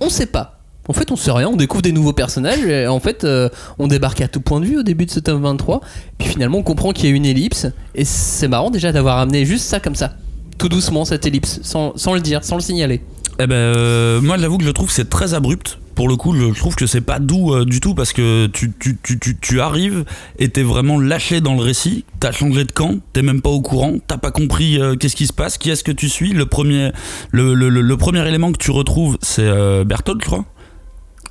on 0.00 0.08
sait 0.08 0.26
pas. 0.26 0.53
En 0.88 0.92
fait, 0.92 1.10
on 1.10 1.16
sait 1.16 1.30
rien, 1.30 1.48
on 1.48 1.56
découvre 1.56 1.82
des 1.82 1.92
nouveaux 1.92 2.12
personnages, 2.12 2.62
et 2.64 2.86
en 2.86 3.00
fait, 3.00 3.24
euh, 3.24 3.48
on 3.78 3.86
débarque 3.86 4.20
à 4.20 4.28
tout 4.28 4.40
point 4.40 4.60
de 4.60 4.66
vue 4.66 4.78
au 4.78 4.82
début 4.82 5.06
de 5.06 5.10
ce 5.10 5.20
tome 5.20 5.42
23, 5.42 5.80
puis 6.18 6.28
finalement, 6.28 6.58
on 6.58 6.62
comprend 6.62 6.92
qu'il 6.92 7.08
y 7.08 7.12
a 7.12 7.16
une 7.16 7.24
ellipse, 7.24 7.66
et 7.94 8.04
c'est 8.04 8.48
marrant 8.48 8.70
déjà 8.70 8.92
d'avoir 8.92 9.18
amené 9.18 9.46
juste 9.46 9.64
ça 9.64 9.80
comme 9.80 9.94
ça, 9.94 10.14
tout 10.58 10.68
doucement, 10.68 11.04
cette 11.06 11.24
ellipse, 11.26 11.60
sans, 11.62 11.96
sans 11.96 12.12
le 12.14 12.20
dire, 12.20 12.44
sans 12.44 12.56
le 12.56 12.60
signaler. 12.62 13.00
Eh 13.40 13.46
ben, 13.46 13.54
euh, 13.54 14.20
moi, 14.20 14.36
j'avoue 14.38 14.58
que 14.58 14.64
je 14.64 14.70
trouve 14.70 14.88
que 14.88 14.92
c'est 14.92 15.08
très 15.08 15.34
abrupt. 15.34 15.78
Pour 15.96 16.08
le 16.08 16.16
coup, 16.16 16.34
je 16.36 16.52
trouve 16.58 16.74
que 16.74 16.86
c'est 16.86 17.00
pas 17.00 17.18
doux 17.20 17.52
euh, 17.54 17.64
du 17.64 17.78
tout 17.80 17.94
parce 17.94 18.12
que 18.12 18.46
tu, 18.46 18.72
tu, 18.80 18.96
tu, 19.02 19.18
tu, 19.18 19.36
tu 19.40 19.60
arrives 19.60 20.04
et 20.40 20.48
t'es 20.48 20.62
vraiment 20.64 20.98
lâché 21.00 21.40
dans 21.40 21.54
le 21.54 21.60
récit. 21.62 22.04
T'as 22.20 22.32
changé 22.32 22.64
de 22.64 22.72
camp, 22.72 22.96
t'es 23.12 23.22
même 23.22 23.40
pas 23.40 23.50
au 23.50 23.60
courant, 23.60 23.94
t'as 24.06 24.16
pas 24.18 24.32
compris 24.32 24.78
qu'est-ce 24.98 25.14
qui 25.16 25.26
se 25.28 25.32
passe, 25.32 25.56
qui 25.56 25.70
est-ce 25.70 25.84
que 25.84 25.92
tu 25.92 26.08
suis. 26.08 26.32
Le 26.32 26.46
premier, 26.46 26.90
le, 27.30 27.54
le, 27.54 27.68
le- 27.68 27.96
premier 27.96 28.26
élément 28.26 28.50
que 28.52 28.58
tu 28.58 28.70
retrouves, 28.72 29.18
c'est 29.20 29.48
Berthold, 29.84 30.20
je 30.20 30.26
crois. 30.26 30.44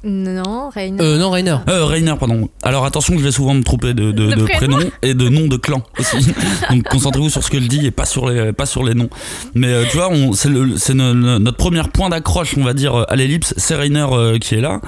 Non, 0.03 0.69
Rainer. 0.69 1.01
Euh, 1.01 1.17
non, 1.17 1.31
Rainer. 1.31 1.57
Euh, 1.69 1.85
Rainer, 1.85 2.13
pardon. 2.19 2.49
Alors 2.61 2.85
attention, 2.85 3.15
je 3.17 3.23
vais 3.23 3.31
souvent 3.31 3.53
me 3.53 3.63
tromper 3.63 3.93
de, 3.93 4.11
de, 4.11 4.31
De 4.31 4.35
de 4.35 4.43
prénom. 4.43 4.75
prénom 4.77 4.91
et 5.01 5.13
de 5.13 5.29
nom 5.29 5.47
de 5.47 5.55
clan 5.57 5.81
aussi. 5.97 6.17
Donc 6.69 6.83
concentrez-vous 6.89 7.29
sur 7.29 7.43
ce 7.43 7.49
que 7.49 7.59
je 7.61 7.67
dis 7.67 7.85
et 7.85 7.91
pas 7.91 8.05
sur 8.05 8.29
les, 8.29 8.51
pas 8.51 8.65
sur 8.65 8.83
les 8.83 8.95
noms. 8.95 9.09
Mais 9.55 9.67
euh, 9.67 9.83
tu 9.89 9.97
vois, 9.97 10.09
on- 10.11 10.33
c'est 10.33 10.49
notre 10.93 11.57
premier 11.57 11.81
point 11.93 12.09
d'accroche, 12.09 12.55
on 12.57 12.63
va 12.63 12.73
dire, 12.73 13.05
à 13.07 13.15
l'ellipse. 13.15 13.53
C'est 13.57 13.75
Rainer 13.75 14.05
euh, 14.11 14.37
qui 14.39 14.55
est 14.55 14.61
là. 14.61 14.81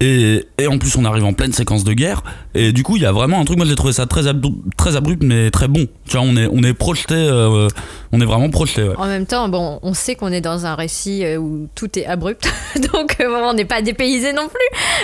Et, 0.00 0.46
et 0.58 0.66
en 0.66 0.78
plus, 0.78 0.96
on 0.96 1.04
arrive 1.04 1.24
en 1.24 1.32
pleine 1.34 1.52
séquence 1.52 1.84
de 1.84 1.92
guerre. 1.92 2.22
Et 2.54 2.72
du 2.72 2.82
coup, 2.82 2.96
il 2.96 3.02
y 3.02 3.06
a 3.06 3.12
vraiment 3.12 3.40
un 3.40 3.44
truc, 3.44 3.58
moi 3.58 3.66
j'ai 3.66 3.74
trouvé 3.76 3.92
ça 3.92 4.06
très, 4.06 4.22
abru- 4.26 4.54
très 4.76 4.96
abrupt, 4.96 5.22
mais 5.22 5.50
très 5.50 5.68
bon. 5.68 5.86
Tu 6.08 6.16
vois, 6.16 6.26
on 6.26 6.36
est, 6.36 6.48
on 6.50 6.62
est 6.62 6.74
projeté, 6.74 7.14
euh, 7.14 7.68
on 8.12 8.20
est 8.20 8.24
vraiment 8.26 8.50
projeté. 8.50 8.82
ouais. 8.84 8.94
En 8.96 9.06
même 9.06 9.26
temps, 9.26 9.48
bon, 9.48 9.78
on 9.82 9.94
sait 9.94 10.14
qu'on 10.14 10.32
est 10.32 10.40
dans 10.42 10.64
un 10.66 10.74
récit 10.74 11.24
euh, 11.24 11.36
où 11.36 11.68
tout 11.74 11.98
est 11.98 12.06
abrupt, 12.06 12.50
donc 12.92 13.16
euh, 13.20 13.28
on 13.44 13.54
n'est 13.54 13.64
pas 13.64 13.80
dépaysé 13.82 14.32
non 14.32 14.48
plus. 14.48 14.58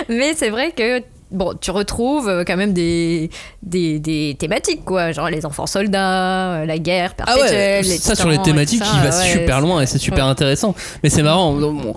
Mais 0.09 0.33
c'est 0.35 0.49
vrai 0.49 0.71
que 0.71 1.01
bon, 1.31 1.53
tu 1.59 1.71
retrouves 1.71 2.27
euh, 2.27 2.43
quand 2.45 2.57
même 2.57 2.73
des, 2.73 3.29
des, 3.61 3.99
des 3.99 4.35
thématiques, 4.39 4.83
quoi, 4.85 5.11
genre 5.11 5.29
les 5.29 5.45
enfants 5.45 5.67
soldats, 5.67 6.53
euh, 6.61 6.65
la 6.65 6.77
guerre 6.79 7.13
Ah 7.19 7.25
perpétuelle. 7.25 7.83
les 7.85 7.89
ça 7.97 8.13
titans 8.13 8.15
sur 8.15 8.29
les 8.29 8.41
thématiques, 8.41 8.79
tout 8.81 8.85
il 8.91 9.11
ça, 9.11 9.17
va 9.17 9.17
ouais, 9.25 9.31
super 9.31 9.61
loin 9.61 9.81
et 9.81 9.85
c'est 9.85 9.99
super 9.99 10.25
Ouais. 10.25 10.31
intéressant. 10.31 10.73
Mais 11.03 11.09
c'est 11.09 11.23
marrant. 11.23 11.51
on- 11.53 11.93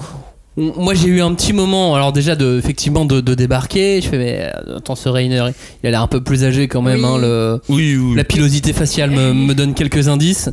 moi 0.57 0.93
j'ai 0.95 1.09
eu 1.09 1.23
un 1.23 1.33
petit 1.35 1.53
moment, 1.53 1.95
alors 1.95 2.13
déjà 2.13 2.37
de, 2.37 2.59
effectivement 2.59 3.05
de, 3.05 3.21
de 3.21 3.35
débarquer, 3.35 4.01
je 4.03 4.09
fais 4.09 4.19
mais 4.19 4.51
euh, 4.69 4.77
attends 4.77 4.95
ce 4.97 5.09
Rainer, 5.09 5.45
il 5.83 5.87
a 5.87 5.91
l'air 5.91 6.03
un 6.03 6.07
peu 6.07 6.21
plus 6.23 6.45
âgé 6.45 6.69
quand 6.69 6.83
même, 6.83 7.01
Oui. 7.01 7.07
hein, 7.07 7.19
le, 7.19 7.61
Oui, 7.71 7.97
oui. 7.97 8.15
La 8.17 8.25
pilosité 8.25 8.73
faciale 8.73 9.11
me, 9.11 9.33
me 9.35 9.55
donne 9.55 9.73
quelques 9.75 10.09
indices. 10.09 10.51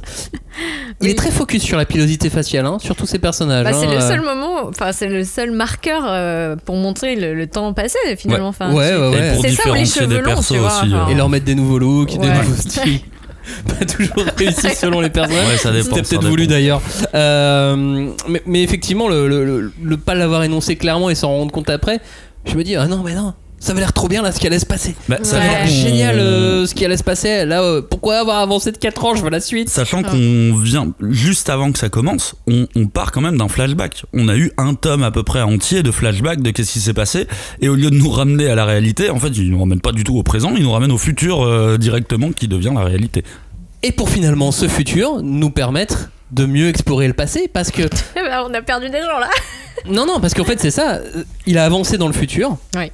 Il 1.01 1.05
Oui. 1.05 1.11
est 1.11 1.15
très 1.15 1.31
focus 1.31 1.61
sur 1.63 1.77
la 1.77 1.85
pilosité 1.85 2.29
faciale, 2.29 2.65
hein, 2.65 2.77
sur 2.79 2.95
tous 2.95 3.05
ses 3.05 3.19
personnages. 3.19 3.63
Bah, 3.65 3.73
c'est 3.73 3.87
hein, 3.87 3.91
le 3.91 3.97
euh. 3.97 4.07
seul 4.07 4.21
moment, 4.21 4.67
enfin 4.69 4.91
c'est 4.91 5.07
le 5.07 5.23
seul 5.23 5.51
marqueur 5.51 6.03
euh, 6.07 6.55
pour 6.65 6.75
montrer 6.75 7.15
le, 7.15 7.33
le 7.33 7.47
temps 7.47 7.73
passé 7.73 7.97
finalement. 8.17 8.47
Enfin, 8.49 8.73
Ouais, 8.73 8.95
ouais, 8.95 8.95
Et 8.95 9.21
ouais. 9.21 9.33
pour 9.33 9.41
C'est 9.41 9.51
ça 9.51 9.63
les 9.73 9.81
différencier 9.83 10.07
des 10.07 10.15
cheveux 10.15 10.25
longs, 10.25 10.41
tu 10.41 10.57
vois, 10.57 10.67
aussi. 10.67 10.93
enfin. 10.93 11.07
Et 11.09 11.15
leur 11.15 11.29
mettre 11.29 11.45
des 11.45 11.55
nouveaux 11.55 11.79
looks, 11.79 12.11
des 12.17 12.19
Ouais. 12.27 12.37
nouveaux 12.37 12.55
styles. 12.55 12.99
Pas 13.79 13.85
toujours 13.85 14.25
réussi 14.37 14.69
selon 14.75 15.01
les 15.01 15.09
personnages. 15.09 15.47
Ouais, 15.47 15.57
ça 15.57 15.71
dépend. 15.71 15.95
C'était 15.95 16.01
peut-être 16.17 16.27
voulu 16.27 16.47
d'ailleurs. 16.47 16.81
Euh, 17.15 18.09
mais, 18.27 18.41
mais 18.45 18.63
effectivement, 18.63 19.07
le, 19.09 19.27
le, 19.27 19.45
le- 19.45 19.71
le 19.81 19.97
pas 19.97 20.15
l'avoir 20.15 20.43
énoncé 20.43 20.75
clairement 20.75 21.09
et 21.09 21.15
s'en 21.15 21.29
rendre 21.29 21.51
compte 21.51 21.69
après, 21.69 21.99
je 22.45 22.55
me 22.55 22.63
dis 22.63 22.75
ah 22.75 22.87
non 22.87 23.01
mais 23.03 23.13
non, 23.15 23.33
ça 23.59 23.73
va 23.73 23.79
l'air 23.79 23.93
trop 23.93 24.07
bien 24.07 24.21
là 24.21 24.31
ce 24.31 24.39
qui 24.39 24.47
allait 24.47 24.59
se 24.59 24.65
passer. 24.65 24.95
Bah, 25.07 25.17
Ça 25.23 25.37
va 25.39 25.45
l'air 25.45 25.67
génial 25.67 26.19
euh, 26.19 26.65
ce 26.65 26.73
qui 26.73 26.85
allait 26.85 26.97
se 26.97 27.03
passer. 27.03 27.45
Là, 27.45 27.61
euh, 27.61 27.81
pourquoi 27.81 28.19
avoir 28.19 28.39
avancé 28.39 28.71
de 28.71 28.77
4 28.77 29.05
ans 29.05 29.15
Je 29.15 29.23
veux 29.23 29.29
la 29.29 29.39
suite. 29.39 29.69
Sachant 29.69 30.01
qu'on 30.03 30.53
vient 30.63 30.91
juste 31.09 31.49
avant 31.49 31.71
que 31.71 31.79
ça 31.79 31.89
commence, 31.89 32.35
on, 32.47 32.67
on 32.75 32.87
part 32.87 33.11
quand 33.11 33.21
même 33.21 33.37
d'un 33.37 33.47
flashback. 33.49 34.03
On 34.13 34.27
a 34.29 34.35
eu 34.35 34.51
un 34.57 34.73
tome 34.75 35.03
à 35.03 35.11
peu 35.11 35.23
près 35.23 35.41
entier 35.41 35.83
de 35.83 35.91
flashback 35.91 36.41
de 36.41 36.51
qu'est-ce 36.51 36.71
qui 36.73 36.79
s'est 36.79 36.93
passé, 36.93 37.27
et 37.61 37.69
au 37.69 37.75
lieu 37.75 37.89
de 37.89 37.95
nous 37.95 38.09
ramener 38.09 38.47
à 38.49 38.55
la 38.55 38.65
réalité, 38.65 39.09
en 39.09 39.19
fait, 39.19 39.29
il 39.29 39.51
nous 39.51 39.59
ramène 39.59 39.81
pas 39.81 39.91
du 39.91 40.03
tout 40.03 40.17
au 40.17 40.23
présent, 40.23 40.53
il 40.55 40.63
nous 40.63 40.71
ramène 40.71 40.91
au 40.91 40.97
futur 40.97 41.41
euh, 41.43 41.77
directement, 41.77 42.31
qui 42.31 42.47
devient 42.47 42.71
la 42.73 42.83
réalité. 42.83 43.23
Et 43.83 43.91
pour 43.91 44.09
finalement 44.09 44.51
ce 44.51 44.67
futur 44.67 45.21
nous 45.21 45.49
permettre 45.51 46.09
de 46.31 46.45
mieux 46.45 46.67
explorer 46.67 47.07
le 47.07 47.13
passé 47.13 47.49
parce 47.51 47.71
que 47.71 47.83
Eh 48.15 48.21
ben, 48.21 48.45
on 48.49 48.53
a 48.53 48.61
perdu 48.61 48.89
des 48.89 48.99
gens 49.01 49.19
là. 49.19 49.29
Non, 49.89 50.05
non, 50.05 50.19
parce 50.19 50.33
qu'en 50.33 50.43
fait, 50.43 50.59
c'est 50.59 50.71
ça. 50.71 50.99
Il 51.45 51.57
a 51.57 51.65
avancé 51.65 51.97
dans 51.97 52.07
le 52.07 52.13
futur. 52.13 52.57
Oui. 52.75 52.91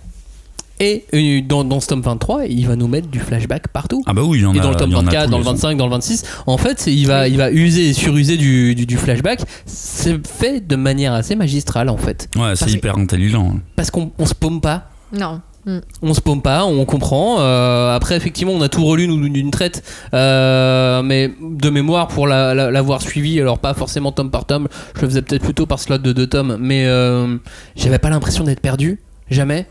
Et 0.79 1.05
euh, 1.13 1.41
dans, 1.47 1.63
dans 1.63 1.79
ce 1.79 1.87
tome 1.87 2.01
23, 2.01 2.45
il 2.47 2.67
va 2.67 2.75
nous 2.75 2.87
mettre 2.87 3.07
du 3.07 3.19
flashback 3.19 3.69
partout. 3.69 4.03
Ah 4.05 4.13
bah 4.13 4.23
oui, 4.23 4.39
il 4.39 4.41
y 4.43 4.45
en 4.45 4.53
a. 4.53 4.57
et 4.57 4.59
dans 4.59 4.71
le 4.71 4.75
tome 4.75 4.91
y 4.91 4.95
en 4.95 4.99
a 4.99 5.03
24, 5.03 5.25
tous 5.25 5.31
dans 5.31 5.37
le 5.37 5.43
les 5.43 5.49
ans. 5.49 5.53
25, 5.53 5.77
dans 5.77 5.85
le 5.85 5.91
26, 5.91 6.23
en 6.47 6.57
fait, 6.57 6.83
il 6.87 7.07
va, 7.07 7.27
il 7.29 7.37
va 7.37 7.49
user 7.51 7.89
et 7.89 7.93
suruser 7.93 8.35
du, 8.37 8.75
du, 8.75 8.85
du 8.85 8.97
flashback. 8.97 9.39
C'est 9.65 10.25
fait 10.27 10.65
de 10.67 10.75
manière 10.75 11.13
assez 11.13 11.35
magistrale, 11.35 11.87
en 11.89 11.97
fait. 11.97 12.27
Ouais, 12.35 12.55
c'est 12.55 12.65
Parce- 12.65 12.73
hyper 12.73 12.97
intelligent. 12.97 13.55
Parce 13.75 13.89
qu'on 13.91 14.11
on 14.19 14.25
se 14.25 14.33
paume 14.33 14.59
pas. 14.59 14.89
Non. 15.17 15.39
Mm. 15.65 15.79
On 16.03 16.13
se 16.13 16.21
paume 16.21 16.41
pas, 16.43 16.65
on 16.65 16.83
comprend. 16.85 17.37
Euh, 17.39 17.95
après, 17.95 18.15
effectivement, 18.17 18.51
on 18.53 18.61
a 18.61 18.69
tout 18.69 18.85
relu 18.85 19.07
nous 19.07 19.29
d'une 19.29 19.49
traite, 19.51 19.81
Euh, 20.13 21.01
mais 21.03 21.31
de 21.41 21.69
mémoire 21.69 22.07
pour 22.07 22.27
la- 22.27 22.53
la- 22.53 22.69
l'avoir 22.69 23.01
suivi, 23.01 23.39
alors 23.39 23.59
pas 23.59 23.73
forcément 23.73 24.11
tome 24.11 24.29
par 24.29 24.45
tome, 24.45 24.67
je 24.95 25.01
le 25.01 25.07
faisais 25.07 25.21
peut-être 25.21 25.41
plutôt 25.43 25.65
par 25.65 25.79
slot 25.79 25.97
de 25.99 26.11
deux 26.11 26.27
tomes, 26.27 26.57
mais 26.59 26.85
euh, 26.85 27.37
j'avais 27.75 27.97
pas 27.99 28.09
l'impression 28.09 28.43
d'être 28.43 28.59
perdu, 28.59 28.99
jamais. 29.31 29.65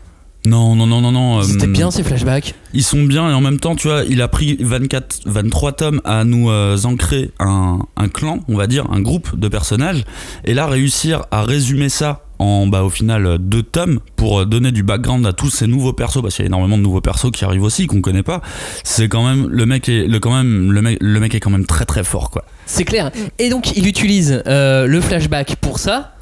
Non, 0.45 0.75
non, 0.75 0.85
non, 0.85 1.01
non, 1.01 1.11
non. 1.11 1.41
C'était 1.41 1.65
euh, 1.65 1.71
bien 1.71 1.91
ces 1.91 2.03
flashbacks. 2.03 2.53
Ils 2.73 2.83
sont 2.83 3.03
bien 3.03 3.29
et 3.29 3.33
en 3.33 3.41
même 3.41 3.59
temps, 3.59 3.75
tu 3.75 3.87
vois, 3.87 4.03
il 4.07 4.21
a 4.21 4.27
pris 4.27 4.57
24, 4.59 5.21
23 5.25 5.71
tomes 5.73 6.01
à 6.05 6.23
nous 6.23 6.49
euh, 6.49 6.77
ancrer 6.83 7.31
un, 7.39 7.79
un 7.97 8.07
clan, 8.07 8.39
on 8.47 8.55
va 8.55 8.67
dire, 8.67 8.85
un 8.91 9.01
groupe 9.01 9.37
de 9.37 9.47
personnages. 9.47 10.03
Et 10.43 10.53
là, 10.53 10.67
réussir 10.67 11.23
à 11.31 11.43
résumer 11.43 11.89
ça 11.89 12.21
en, 12.39 12.67
bah, 12.67 12.83
au 12.83 12.89
final, 12.89 13.37
deux 13.39 13.63
tomes 13.63 13.99
pour 14.15 14.41
euh, 14.41 14.45
donner 14.45 14.71
du 14.71 14.83
background 14.83 15.25
à 15.25 15.33
tous 15.33 15.49
ces 15.49 15.67
nouveaux 15.67 15.93
persos, 15.93 16.21
parce 16.21 16.35
qu'il 16.35 16.43
y 16.43 16.45
a 16.45 16.47
énormément 16.47 16.77
de 16.77 16.83
nouveaux 16.83 17.01
persos 17.01 17.31
qui 17.31 17.45
arrivent 17.45 17.63
aussi, 17.63 17.87
qu'on 17.87 18.01
connaît 18.01 18.23
pas. 18.23 18.41
C'est 18.83 19.07
quand 19.07 19.25
même, 19.27 19.47
le 19.47 19.65
mec 19.65 19.89
est, 19.89 20.07
le, 20.07 20.19
quand 20.19 20.35
même, 20.35 20.71
le 20.71 20.81
mec, 20.81 20.97
le 21.01 21.19
mec 21.19 21.33
est 21.35 21.39
quand 21.39 21.49
même 21.49 21.65
très 21.65 21.85
très 21.85 22.03
fort, 22.03 22.29
quoi. 22.29 22.45
C'est 22.65 22.85
clair. 22.85 23.11
Et 23.39 23.49
donc, 23.49 23.75
il 23.77 23.87
utilise 23.87 24.43
euh, 24.47 24.85
le 24.87 25.01
flashback 25.01 25.55
pour 25.57 25.79
ça, 25.79 26.13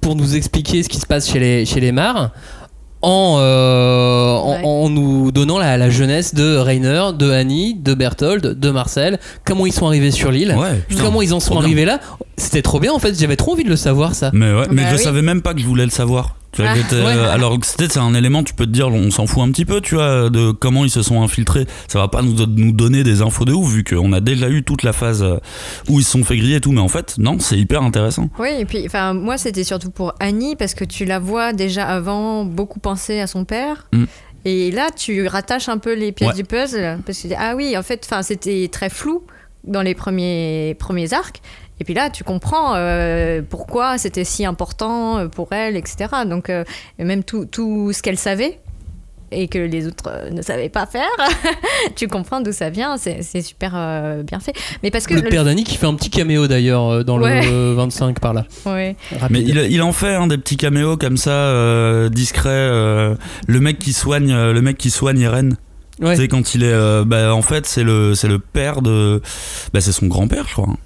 pour 0.00 0.16
nous 0.16 0.36
expliquer 0.36 0.82
ce 0.82 0.88
qui 0.88 0.98
se 0.98 1.06
passe 1.06 1.30
chez 1.30 1.38
les, 1.38 1.64
chez 1.66 1.80
les 1.80 1.92
Mars, 1.92 2.30
en, 3.04 3.36
euh, 3.38 4.34
en, 4.34 4.50
Ouais. 4.54 4.60
en 4.64 4.88
nous 4.90 5.32
donnant 5.32 5.58
la, 5.58 5.76
la 5.76 5.90
jeunesse 5.90 6.34
de 6.34 6.56
Rainer, 6.56 7.02
de 7.18 7.30
Annie, 7.30 7.74
de 7.74 7.94
Berthold, 7.94 8.58
de 8.58 8.70
Marcel, 8.70 9.18
comment 9.44 9.66
ils 9.66 9.72
sont 9.72 9.86
arrivés 9.86 10.10
sur 10.10 10.30
l'île, 10.30 10.54
Ouais, 10.58 10.82
putain, 10.88 11.02
comment 11.02 11.22
ils 11.22 11.34
en 11.34 11.40
sont 11.40 11.54
bien. 11.54 11.62
arrivés 11.62 11.84
là. 11.84 12.00
C'était 12.36 12.62
trop 12.62 12.80
bien 12.80 12.92
en 12.92 12.98
fait, 12.98 13.18
j'avais 13.18 13.36
trop 13.36 13.52
envie 13.52 13.64
de 13.64 13.68
le 13.70 13.76
savoir 13.76 14.14
ça. 14.14 14.30
Mais 14.32 14.52
ouais, 14.52 14.66
mais 14.70 14.82
Bah 14.82 14.88
je 14.92 14.96
oui. 14.96 15.02
savais 15.02 15.22
même 15.22 15.40
pas 15.42 15.54
que 15.54 15.60
je 15.60 15.66
voulais 15.66 15.84
le 15.84 15.90
savoir. 15.90 16.36
Tu 16.54 16.62
vois, 16.62 16.70
Ah, 16.70 16.74
ouais. 16.74 16.82
euh, 16.92 17.32
alors 17.32 17.58
que 17.58 17.66
c'était 17.66 17.88
c'est 17.88 17.98
un 17.98 18.14
élément, 18.14 18.42
tu 18.44 18.54
peux 18.54 18.64
te 18.66 18.70
dire, 18.70 18.88
on 18.88 19.10
s'en 19.10 19.26
fout 19.26 19.42
un 19.42 19.50
petit 19.50 19.64
peu, 19.64 19.80
tu 19.80 19.96
vois, 19.96 20.30
de 20.30 20.52
comment 20.52 20.84
ils 20.84 20.90
se 20.90 21.02
sont 21.02 21.20
infiltrés. 21.22 21.66
Ça 21.88 21.98
va 21.98 22.08
pas 22.08 22.22
nous, 22.22 22.46
nous 22.46 22.70
donner 22.72 23.02
des 23.02 23.22
infos 23.22 23.44
de 23.44 23.52
ouf, 23.52 23.68
vu 23.72 23.82
qu'on 23.84 24.12
a 24.12 24.20
déjà 24.20 24.48
eu 24.48 24.62
toute 24.62 24.82
la 24.84 24.92
phase 24.92 25.22
euh, 25.22 25.36
où 25.88 25.98
ils 25.98 26.04
se 26.04 26.12
sont 26.12 26.22
fait 26.24 26.36
griller 26.36 26.56
et 26.56 26.60
tout. 26.60 26.72
Mais 26.72 26.80
en 26.80 26.88
fait, 26.88 27.16
non, 27.18 27.38
c'est 27.40 27.58
hyper 27.58 27.82
intéressant. 27.82 28.28
Oui, 28.38 28.50
et 28.58 28.64
puis 28.64 28.84
enfin 28.86 29.14
moi 29.14 29.36
c'était 29.36 29.64
surtout 29.64 29.90
pour 29.90 30.14
Annie 30.20 30.54
parce 30.56 30.74
que 30.74 30.84
tu 30.84 31.04
la 31.04 31.18
vois 31.18 31.52
déjà 31.52 31.86
avant 31.86 32.44
beaucoup 32.44 32.78
penser 32.80 33.18
à 33.20 33.26
son 33.26 33.44
père. 33.44 33.88
Mm. 33.92 34.04
Et 34.46 34.70
là, 34.70 34.88
tu 34.94 35.26
rattaches 35.26 35.68
un 35.68 35.78
peu 35.78 35.94
les 35.94 36.12
pièces 36.12 36.30
Ouais. 36.30 36.34
du 36.36 36.44
puzzle 36.44 36.98
parce 37.04 37.18
que 37.22 37.28
ah 37.36 37.54
oui, 37.56 37.76
en 37.76 37.82
fait, 37.82 38.02
enfin 38.04 38.22
c'était 38.22 38.68
très 38.70 38.90
flou 38.90 39.22
dans 39.64 39.80
les 39.82 39.94
premiers 39.94 40.76
premiers 40.78 41.12
arcs. 41.14 41.40
Et 41.80 41.84
puis 41.84 41.94
là, 41.94 42.08
tu 42.10 42.22
comprends 42.24 42.74
euh, 42.76 43.42
pourquoi 43.48 43.98
c'était 43.98 44.24
si 44.24 44.44
important 44.44 45.18
euh, 45.18 45.28
pour 45.28 45.52
elle, 45.52 45.76
etc. 45.76 46.06
Donc 46.26 46.48
euh, 46.50 46.64
même 46.98 47.24
tout, 47.24 47.46
tout 47.46 47.92
ce 47.92 48.02
qu'elle 48.02 48.18
savait 48.18 48.60
et 49.32 49.48
que 49.48 49.58
les 49.58 49.88
autres 49.88 50.30
ne 50.30 50.42
savaient 50.42 50.68
pas 50.68 50.86
faire, 50.86 51.08
tu 51.96 52.06
comprends 52.06 52.40
d'où 52.40 52.52
ça 52.52 52.70
vient. 52.70 52.96
C'est 52.96 53.22
c'est 53.22 53.42
super 53.42 53.72
euh, 53.74 54.22
bien 54.22 54.38
fait. 54.38 54.52
Mais 54.84 54.92
parce 54.92 55.08
que 55.08 55.14
Le 55.14 55.22
père 55.22 55.44
d'Annie 55.44 55.64
qui 55.64 55.76
fait 55.76 55.86
un 55.86 55.94
petit 55.94 56.10
caméo 56.10 56.46
d'ailleurs 56.46 57.04
dans 57.04 57.18
Ouais. 57.20 57.44
le 57.50 57.72
25 57.72 58.20
par 58.20 58.34
là. 58.34 58.44
Ouais. 58.66 58.94
Mais 59.30 59.40
il, 59.40 59.56
il 59.70 59.82
en 59.82 59.92
fait 59.92 60.14
hein, 60.14 60.28
des 60.28 60.38
petits 60.38 60.56
caméos 60.56 60.96
comme 60.96 61.16
ça, 61.16 61.30
euh, 61.32 62.08
discrets. 62.08 62.50
euh, 62.50 63.16
le 63.48 63.58
mec 63.60 63.80
qui 63.80 63.92
soigne, 63.92 64.32
le 64.32 64.60
mec 64.60 64.78
qui 64.78 64.90
soigne 64.90 65.18
Irène. 65.18 65.56
Ouais. 66.00 66.14
Tu 66.14 66.22
sais 66.22 66.28
quand 66.28 66.54
il 66.54 66.62
est, 66.62 66.72
euh, 66.72 67.04
bah, 67.04 67.34
en 67.34 67.42
fait, 67.42 67.66
c'est 67.66 67.82
le, 67.84 68.14
c'est 68.14 68.26
le 68.28 68.38
père 68.40 68.82
de, 68.82 69.20
bah, 69.72 69.80
c'est 69.80 69.92
son 69.92 70.06
grand-père, 70.06 70.44
je 70.48 70.52
crois. 70.52 70.66
hein. 70.68 70.76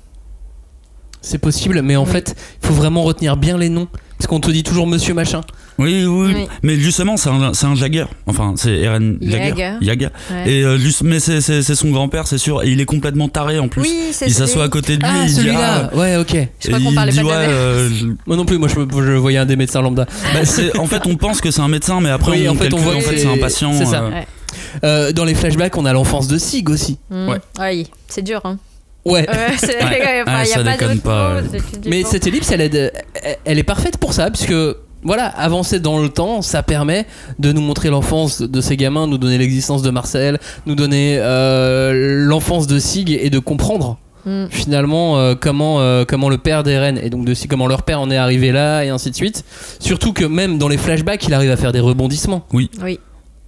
C'est 1.21 1.39
possible, 1.39 1.83
mais 1.83 1.97
en 1.97 2.05
Oui. 2.05 2.11
fait, 2.11 2.35
il 2.63 2.67
faut 2.69 2.75
vraiment 2.75 3.03
retenir 3.03 3.37
bien 3.37 3.59
les 3.59 3.69
noms. 3.69 3.89
Parce 4.19 4.27
qu'on 4.27 4.41
te 4.41 4.51
dit 4.51 4.65
toujours 4.65 4.89
monsieur 4.89 5.15
machin. 5.15 5.43
Oui, 5.79 6.05
oui, 6.05 6.33
Oui. 6.35 6.47
mais 6.65 6.75
justement, 6.75 7.17
c'est 7.17 7.29
un, 7.29 7.53
c'est 7.55 7.67
un 7.67 7.77
Jagger. 7.77 8.07
Enfin, 8.27 8.55
c'est 8.57 8.77
Eren 8.79 9.17
Jagger. 9.23 9.75
Jagger. 9.81 10.09
Ouais. 10.33 10.51
Et 10.51 10.65
euh, 10.65 10.77
juste, 10.77 11.03
mais 11.05 11.21
c'est, 11.21 11.41
son 11.63 11.91
grand-père, 11.91 12.27
c'est 12.27 12.39
sûr. 12.39 12.65
Et 12.65 12.71
il 12.71 12.81
est 12.81 12.85
complètement 12.85 13.29
taré 13.29 13.61
en 13.61 13.69
plus. 13.69 13.83
Oui, 13.83 13.95
c'est 14.11 14.27
il 14.27 14.35
s'assoit 14.35 14.65
à 14.65 14.69
côté 14.69 14.97
de 14.97 15.05
lui 15.05 15.09
Ah, 15.13 15.19
il 15.23 15.29
dit 15.29 15.35
celui-là 15.35 15.91
ah, 15.93 15.97
Ouais, 15.97 16.17
ok. 16.17 16.37
Je 16.59 16.67
crois 16.67 16.81
et 16.81 16.83
qu'on 16.83 16.91
il 16.91 16.95
parlait 16.97 17.13
dit, 17.13 17.19
pas 17.19 17.23
de 17.25 17.29
la 17.29 17.37
ouais, 17.39 17.47
même. 17.47 17.55
euh, 17.57 17.89
Moi 18.27 18.37
non 18.37 18.45
plus, 18.45 18.59
moi 18.59 18.67
je, 18.69 18.75
je 18.75 19.13
voyais 19.13 19.39
un 19.39 19.47
des 19.47 19.55
médecins 19.55 19.81
lambda. 19.81 20.07
bah, 20.35 20.45
c'est- 20.45 20.77
en 20.77 20.87
fait, 20.87 21.07
on 21.07 21.15
pense 21.15 21.41
que 21.41 21.53
c'est 21.53 21.61
un 21.61 21.69
médecin, 21.69 22.01
mais 22.01 22.11
après, 22.11 22.33
Oui, 22.33 22.49
on 22.49 22.53
en 22.53 22.55
fait, 22.57 22.73
on 22.75 22.79
voit 22.79 22.95
en 22.97 22.99
que 22.99 23.05
fait, 23.05 23.19
c'est- 23.19 23.29
un 23.29 23.39
patient. 23.39 23.73
c'est 23.73 23.87
ça. 23.87 24.03
euh, 24.03 24.11
Ouais. 24.11 24.27
Euh, 24.83 25.13
dans 25.13 25.25
les 25.25 25.35
flashbacks, 25.35 25.77
on 25.77 25.85
a 25.85 25.93
l'enfance 25.93 26.27
de 26.27 26.39
Sig 26.39 26.69
aussi. 26.71 26.99
Mm. 27.11 27.29
Ouais. 27.29 27.39
Oui, 27.61 27.87
c'est 28.09 28.23
dur. 28.23 28.41
Hein. 28.45 28.59
Ouais. 29.05 29.21
Ouais, 29.29 29.57
c'est- 29.59 29.67
Ouais. 29.83 30.23
enfin, 30.27 30.41
Ouais, 30.43 30.49
y 30.49 30.53
a 30.53 30.57
ça 30.57 30.65
pas 30.65 30.73
déconne 30.73 30.89
d'autre 30.95 31.03
pas, 31.03 31.29
mot, 31.31 31.41
ouais. 31.41 31.43
c'est 31.51 31.63
plus 31.63 31.79
du 31.81 31.89
Mais 31.89 32.03
cette 32.05 32.27
ellipse, 32.27 32.51
elle 32.53 32.61
est, 32.61 32.93
elle 33.45 33.59
est 33.59 33.63
parfaite 33.63 33.97
pour 33.99 34.13
ça, 34.13 34.31
puisque 34.31 34.55
voilà, 35.05 35.27
avancer 35.27 35.79
dans 35.81 36.01
le 36.01 36.09
temps, 36.09 36.43
ça 36.43 36.63
permet 36.63 37.07
de 37.39 37.53
nous 37.53 37.61
montrer 37.61 37.89
l'enfance 37.89 38.43
de 38.43 38.61
ces 38.61 38.77
gamins, 38.77 39.07
nous 39.07 39.17
donner 39.19 39.39
l'existence 39.39 39.83
de 39.83 39.91
Marcel, 39.91 40.39
nous 40.67 40.75
donner 40.75 41.17
euh, 41.21 42.25
l'enfance 42.27 42.67
de 42.67 42.79
Sig 42.79 43.11
et 43.13 43.31
de 43.31 43.39
comprendre 43.39 43.99
Mm. 44.27 44.47
finalement 44.51 45.17
euh, 45.17 45.37
comment, 45.41 45.81
euh, 45.81 46.05
comment 46.07 46.29
le 46.29 46.39
père 46.39 46.65
d'Eren 46.65 46.99
et 46.99 47.09
donc 47.09 47.25
de 47.25 47.33
Sig, 47.35 47.49
comment 47.49 47.69
leur 47.69 47.85
père 47.85 48.01
en 48.01 48.11
est 48.11 48.17
arrivé 48.17 48.51
là 48.51 48.83
et 48.85 48.89
ainsi 48.89 49.11
de 49.13 49.15
suite. 49.15 49.45
Surtout 49.79 50.13
que 50.13 50.25
même 50.25 50.59
dans 50.59 50.67
les 50.69 50.77
flashbacks, 50.77 51.25
il 51.29 51.33
arrive 51.33 51.53
à 51.53 51.57
faire 51.57 51.71
des 51.73 51.79
rebondissements. 51.81 52.45
Oui. 52.53 52.69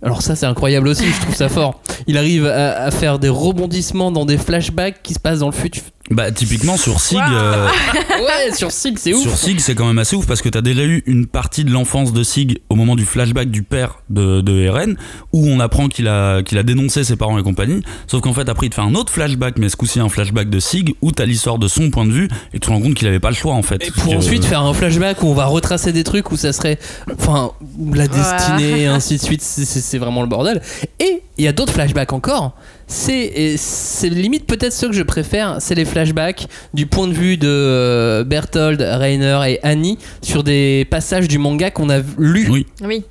Alors 0.03 0.23
ça 0.23 0.35
c'est 0.35 0.47
incroyable 0.47 0.89
aussi, 0.89 1.07
je 1.07 1.21
trouve 1.21 1.35
ça 1.35 1.49
fort. 1.49 1.81
Il 2.07 2.17
arrive 2.17 2.47
à, 2.47 2.91
faire 2.91 3.19
des 3.19 3.29
rebondissements 3.29 4.11
dans 4.11 4.25
des 4.25 4.39
flashbacks 4.39 5.03
qui 5.03 5.15
se 5.15 5.19
passent 5.21 5.41
dans 5.41 5.47
le 5.47 5.53
futur. 5.53 5.83
Bah, 6.11 6.33
typiquement, 6.33 6.77
sur 6.77 7.01
Sig. 7.01 7.19
Euh, 7.19 7.69
Ouais, 8.21 8.53
sur 8.55 8.73
Sig 8.73 8.99
c'est 8.99 9.15
ouf. 9.15 9.23
Sur 9.23 9.37
Sig, 9.37 9.61
c'est 9.61 9.75
quand 9.75 9.87
même 9.87 9.99
assez 9.99 10.17
ouf 10.17 10.27
parce 10.27 10.43
que 10.43 10.49
t'as 10.49 10.61
déjà 10.61 10.83
eu 10.83 11.03
une 11.07 11.27
partie 11.27 11.65
de 11.65 11.71
l'enfance 11.71 12.13
de 12.13 12.23
Sig 12.25 12.59
au 12.69 12.75
moment 12.75 12.97
du 12.97 13.05
flashback 13.05 13.51
du 13.51 13.63
père 13.63 14.01
de, 14.11 14.41
de 14.41 14.61
Eren 14.61 14.97
où 15.33 15.47
on 15.49 15.61
apprend 15.61 15.89
qu'il 15.89 16.09
a, 16.09 16.43
qu'il 16.43 16.59
a 16.59 16.63
dénoncé 16.63 17.05
ses 17.05 17.17
parents 17.17 17.39
et 17.39 17.43
compagnie. 17.43 17.83
Sauf 18.09 18.21
qu'en 18.23 18.33
fait, 18.33 18.49
après, 18.49 18.67
il 18.67 18.71
te 18.71 18.75
fait 18.75 18.81
un 18.81 18.95
autre 18.95 19.13
flashback, 19.13 19.59
mais 19.59 19.69
ce 19.69 19.77
coup-ci 19.77 20.01
un 20.01 20.09
flashback 20.09 20.51
de 20.51 20.59
Sig 20.61 20.95
où 21.01 21.13
t'as 21.13 21.27
l'histoire 21.27 21.59
de 21.59 21.69
son 21.69 21.91
point 21.91 22.05
de 22.05 22.13
vue 22.13 22.29
et 22.53 22.59
tu 22.59 22.61
te 22.61 22.71
rends 22.71 22.81
compte 22.81 22.95
qu'il 22.95 23.07
avait 23.07 23.21
pas 23.21 23.31
le 23.31 23.37
choix 23.37 23.55
en 23.55 23.63
fait. 23.63 23.87
Et 23.87 23.91
pour 23.91 24.13
ensuite 24.17 24.45
faire 24.45 24.63
un 24.63 24.75
flashback 24.75 25.23
où 25.23 25.27
on 25.29 25.35
va 25.35 25.47
retracer 25.47 25.93
des 25.93 26.05
trucs 26.05 26.33
où 26.33 26.37
ça 26.37 26.53
serait, 26.53 26.79
enfin, 27.19 27.53
la 27.93 28.09
destinée 28.09 28.83
et 28.83 28.87
ainsi 28.87 29.17
de 29.17 29.23
suite, 29.23 29.43
c'est 29.43 29.99
vraiment 29.99 30.23
le 30.23 30.29
bordel. 30.29 30.61
Et 30.99 31.23
il 31.39 31.45
y 31.45 31.49
a 31.49 31.53
d'autres 31.53 31.73
flashbacks 31.73 32.13
encore. 32.13 32.55
C'est 32.91 34.09
limite 34.09 34.47
peut-être 34.47 34.73
ceux 34.73 34.89
que 34.89 34.95
je 34.95 35.03
préfère, 35.05 35.57
c'est 35.61 35.77
les 35.77 35.85
flashbacks 35.85 36.49
du 36.75 36.87
point 36.87 37.07
de 37.07 37.13
vue 37.13 37.37
de 37.37 37.47
euh, 37.49 38.25
Berthold, 38.25 38.81
Rainer 38.83 39.39
et 39.47 39.61
Annie 39.63 39.97
sur 40.23 40.43
des 40.43 40.87
passages 40.91 41.29
du 41.29 41.39
manga 41.39 41.71
qu'on 41.71 41.89
a 41.89 42.01
lu. 42.19 42.49
Oui. 42.51 42.67
Oui. 42.83 43.05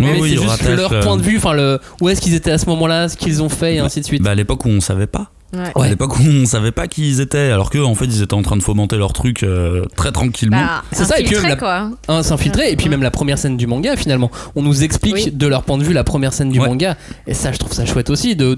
Oui, 0.00 0.06
Mais 0.06 0.20
oui, 0.20 0.30
c'est 0.30 0.36
juste 0.42 0.48
rattache, 0.48 0.76
leur 0.76 0.92
euh, 0.92 1.00
point 1.02 1.16
de 1.16 1.22
vue, 1.22 1.36
enfin 1.36 1.52
le 1.52 1.78
où 2.00 2.08
est-ce 2.08 2.20
qu'ils 2.20 2.34
étaient 2.34 2.50
à 2.50 2.58
ce 2.58 2.66
moment-là, 2.66 3.08
ce 3.08 3.16
qu'ils 3.16 3.42
ont 3.42 3.48
fait 3.48 3.76
et 3.76 3.78
ainsi 3.78 4.00
de 4.00 4.04
suite. 4.04 4.22
Bah, 4.22 4.30
à 4.30 4.34
l'époque 4.34 4.64
où 4.64 4.68
on 4.68 4.80
savait 4.80 5.06
pas. 5.06 5.30
Ouais. 5.56 5.84
À 5.84 5.88
l'époque 5.88 6.18
où 6.18 6.22
on 6.24 6.46
savait 6.46 6.72
pas 6.72 6.88
qui 6.88 7.08
ils 7.08 7.20
étaient, 7.20 7.52
alors 7.52 7.70
que 7.70 7.78
en 7.78 7.94
fait 7.94 8.06
ils 8.06 8.20
étaient 8.22 8.34
en 8.34 8.42
train 8.42 8.56
de 8.56 8.62
fomenter 8.62 8.96
leur 8.96 9.12
truc 9.12 9.44
euh, 9.44 9.84
très 9.94 10.10
tranquillement. 10.10 10.56
Bah, 10.56 10.82
C'est 10.90 11.04
ça, 11.04 11.20
et 11.20 11.22
puis 11.22 11.36
la- 11.40 11.54
quoi. 11.54 11.90
un 12.08 12.22
s'infiltrer 12.24 12.72
et 12.72 12.76
puis 12.76 12.86
Ouais. 12.86 12.90
même 12.90 13.04
la 13.04 13.12
première 13.12 13.38
scène 13.38 13.56
du 13.56 13.68
manga 13.68 13.94
finalement 13.96 14.32
on 14.56 14.62
nous 14.62 14.82
explique 14.82 15.14
Oui. 15.14 15.30
de 15.32 15.46
leur 15.46 15.62
point 15.62 15.78
de 15.78 15.84
vue 15.84 15.92
la 15.92 16.02
première 16.02 16.32
scène 16.32 16.50
du 16.50 16.58
Ouais. 16.58 16.66
manga 16.66 16.96
et 17.28 17.34
ça 17.34 17.52
je 17.52 17.58
trouve 17.58 17.72
ça 17.72 17.86
chouette 17.86 18.10
aussi 18.10 18.34
de, 18.34 18.56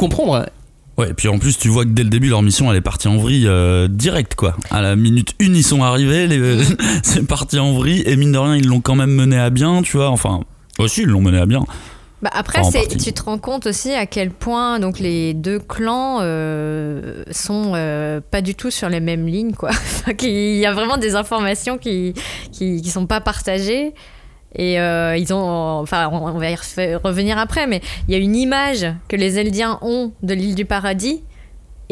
comprendre 0.00 0.46
Ouais, 0.98 1.10
et 1.10 1.14
puis 1.14 1.28
en 1.28 1.38
plus, 1.38 1.56
tu 1.56 1.68
vois 1.68 1.84
que 1.84 1.90
dès 1.90 2.02
le 2.02 2.10
début, 2.10 2.28
leur 2.28 2.42
mission, 2.42 2.70
elle 2.70 2.76
est 2.76 2.82
partie 2.82 3.08
en 3.08 3.16
vrille 3.16 3.46
euh, 3.46 3.88
direct, 3.88 4.34
quoi. 4.34 4.54
À 4.70 4.82
la 4.82 4.96
minute 4.96 5.34
une, 5.38 5.56
ils 5.56 5.62
sont 5.62 5.82
arrivés, 5.82 6.26
les- 6.26 6.58
c'est 7.02 7.26
parti 7.26 7.58
en 7.58 7.72
vrille, 7.72 8.02
et 8.04 8.16
mine 8.16 8.32
de 8.32 8.38
rien, 8.38 8.56
ils 8.56 8.66
l'ont 8.66 8.80
quand 8.82 8.96
même 8.96 9.12
mené 9.12 9.38
à 9.38 9.48
bien, 9.48 9.80
tu 9.82 9.96
vois. 9.96 10.10
Enfin, 10.10 10.40
aussi, 10.78 11.02
ils 11.02 11.06
l'ont 11.08 11.22
mené 11.22 11.38
à 11.38 11.46
bien. 11.46 11.64
Bah 12.22 12.28
après, 12.34 12.58
Enfin, 12.60 12.80
tu 13.02 13.14
te 13.14 13.22
rends 13.22 13.38
compte 13.38 13.66
aussi 13.66 13.92
à 13.92 14.04
quel 14.04 14.30
point 14.30 14.78
donc 14.78 14.98
les 14.98 15.32
deux 15.32 15.58
clans 15.58 16.18
euh, 16.20 17.24
sont 17.30 17.72
euh, 17.74 18.20
pas 18.30 18.42
du 18.42 18.54
tout 18.54 18.70
sur 18.70 18.90
les 18.90 19.00
mêmes 19.00 19.26
lignes, 19.26 19.54
quoi. 19.54 19.70
Qu'il 20.18 20.56
y 20.56 20.66
a 20.66 20.72
vraiment 20.74 20.98
des 20.98 21.14
informations 21.14 21.78
qui 21.78 22.12
qui, 22.52 22.82
qui 22.82 22.90
sont 22.90 23.06
pas 23.06 23.22
partagées. 23.22 23.94
Et 24.56 24.80
euh, 24.80 25.16
ils 25.16 25.32
ont, 25.32 25.80
enfin, 25.80 26.08
on 26.12 26.38
va 26.38 26.50
y 26.50 26.56
revenir 27.02 27.38
après, 27.38 27.66
mais 27.66 27.80
il 28.08 28.14
y 28.14 28.16
a 28.16 28.18
une 28.20 28.36
image 28.36 28.86
que 29.08 29.16
les 29.16 29.38
Eldiens 29.38 29.78
ont 29.82 30.12
de 30.22 30.34
l'île 30.34 30.54
du 30.54 30.64
paradis. 30.64 31.22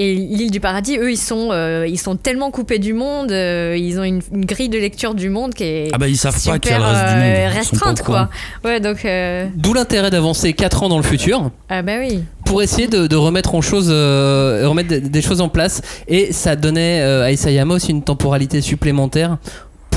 Et 0.00 0.15
l'île 0.15 0.53
du 0.53 0.61
paradis, 0.61 0.97
eux, 0.97 1.11
ils 1.11 1.17
sont, 1.17 1.49
euh, 1.50 1.85
ils 1.88 1.99
sont 1.99 2.15
tellement 2.15 2.53
coupés 2.53 2.79
du 2.79 2.93
monde, 2.93 3.33
euh, 3.33 3.75
ils 3.77 3.99
ont 3.99 4.05
une, 4.05 4.21
une 4.33 4.45
grille 4.47 4.69
de 4.69 4.79
lecture 4.79 5.12
du 5.12 5.29
monde 5.29 5.55
qui 5.55 5.65
est 5.65 5.91
Ah 5.93 5.99
bah, 5.99 6.07
ils 6.07 6.17
savent 6.17 6.35
pas 6.35 6.38
super 6.38 6.61
qu'il 6.61 6.71
y 6.71 6.75
a 6.75 6.79
le 6.79 6.85
reste 6.85 7.09
du 7.09 7.19
monde. 7.19 7.43
pas 7.43 7.59
restreinte, 7.59 8.03
quoi. 8.03 8.29
Ouais, 8.65 8.79
donc, 8.79 9.05
euh, 9.05 9.49
d'où 9.57 9.75
l'intérêt 9.75 10.11
d'avancer 10.11 10.53
4 10.53 10.85
ans 10.85 10.88
dans 10.88 10.99
le 10.99 11.03
futur 11.03 11.50
ah 11.69 11.83
bah 11.83 11.95
oui. 11.99 12.23
pour 12.45 12.62
essayer 12.62 12.87
de, 12.87 13.09
de 13.09 13.17
remettre 13.17 13.57
en 13.57 13.61
chose 13.61 13.88
euh, 13.91 14.69
remettre 14.69 14.88
des, 14.88 15.00
des 15.00 15.21
choses 15.21 15.41
en 15.41 15.49
place 15.49 15.83
et 16.07 16.33
ça 16.33 16.55
donnait 16.55 17.00
euh, 17.00 17.25
à 17.25 17.33
Isayama 17.33 17.75
aussi 17.75 17.91
une 17.91 18.05
temporalité 18.05 18.61
supplémentaire 18.61 19.38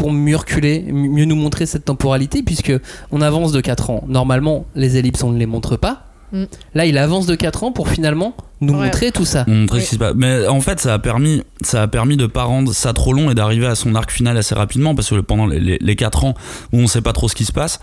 pour 0.02 0.12
mieux 0.12 0.36
reculer, 0.36 0.84
mieux 0.92 1.26
nous 1.26 1.36
montrer 1.36 1.68
cette 1.68 1.86
temporalité 1.86 2.42
puisque 2.42 2.74
on 3.12 3.22
avance 3.22 3.52
de 3.52 3.62
4 3.62 3.92
ans. 3.92 4.04
Normalement, 4.08 4.66
les 4.74 4.98
ellipses 4.98 5.22
on 5.24 5.30
ne 5.32 5.38
les 5.38 5.46
montre 5.46 5.78
pas. 5.78 6.08
Mm. 6.32 6.46
Là, 6.74 6.86
il 6.88 6.98
avance 6.98 7.28
de 7.28 7.36
4 7.36 7.64
ans 7.66 7.72
pour 7.72 7.88
finalement 7.88 8.34
nous 8.62 8.74
Ouais. 8.74 8.86
montrer 8.86 9.12
tout 9.12 9.26
ça. 9.26 9.46
montrer 9.48 9.78
Oui. 9.78 9.84
ce 9.84 9.90
qui 9.90 9.96
se 9.96 10.00
passe. 10.00 10.14
Mais 10.16 10.48
en 10.48 10.60
fait, 10.62 10.80
ça 10.80 10.96
a 10.96 11.00
permis, 11.00 11.44
ça 11.62 11.84
a 11.84 11.88
permis 11.88 12.18
de 12.18 12.26
pas 12.26 12.44
rendre 12.46 12.74
ça 12.74 12.94
trop 12.94 13.14
long 13.14 13.30
et 13.30 13.36
d'arriver 13.36 13.68
à 13.68 13.76
son 13.76 13.94
arc 13.94 14.10
final 14.12 14.38
assez 14.38 14.56
rapidement 14.56 14.96
parce 14.96 15.10
que 15.12 15.20
pendant 15.20 15.46
les, 15.46 15.60
les, 15.60 15.78
les 15.80 15.96
4 15.96 16.26
ans 16.26 16.34
où 16.74 16.80
on 16.80 16.88
sait 16.88 17.02
pas 17.02 17.14
trop 17.14 17.28
ce 17.28 17.36
qui 17.36 17.46
se 17.46 17.52
passe, 17.52 17.80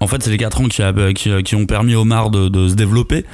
en 0.00 0.06
fait, 0.06 0.22
c'est 0.22 0.30
les 0.30 0.38
4 0.38 0.60
ans 0.62 0.68
qui, 0.68 0.82
a- 0.82 1.12
qui, 1.12 1.30
qui 1.42 1.54
ont 1.54 1.66
permis 1.66 1.94
au 1.94 2.04
Mar 2.04 2.30
de, 2.30 2.48
de 2.48 2.68
se 2.68 2.74
développer, 2.74 3.24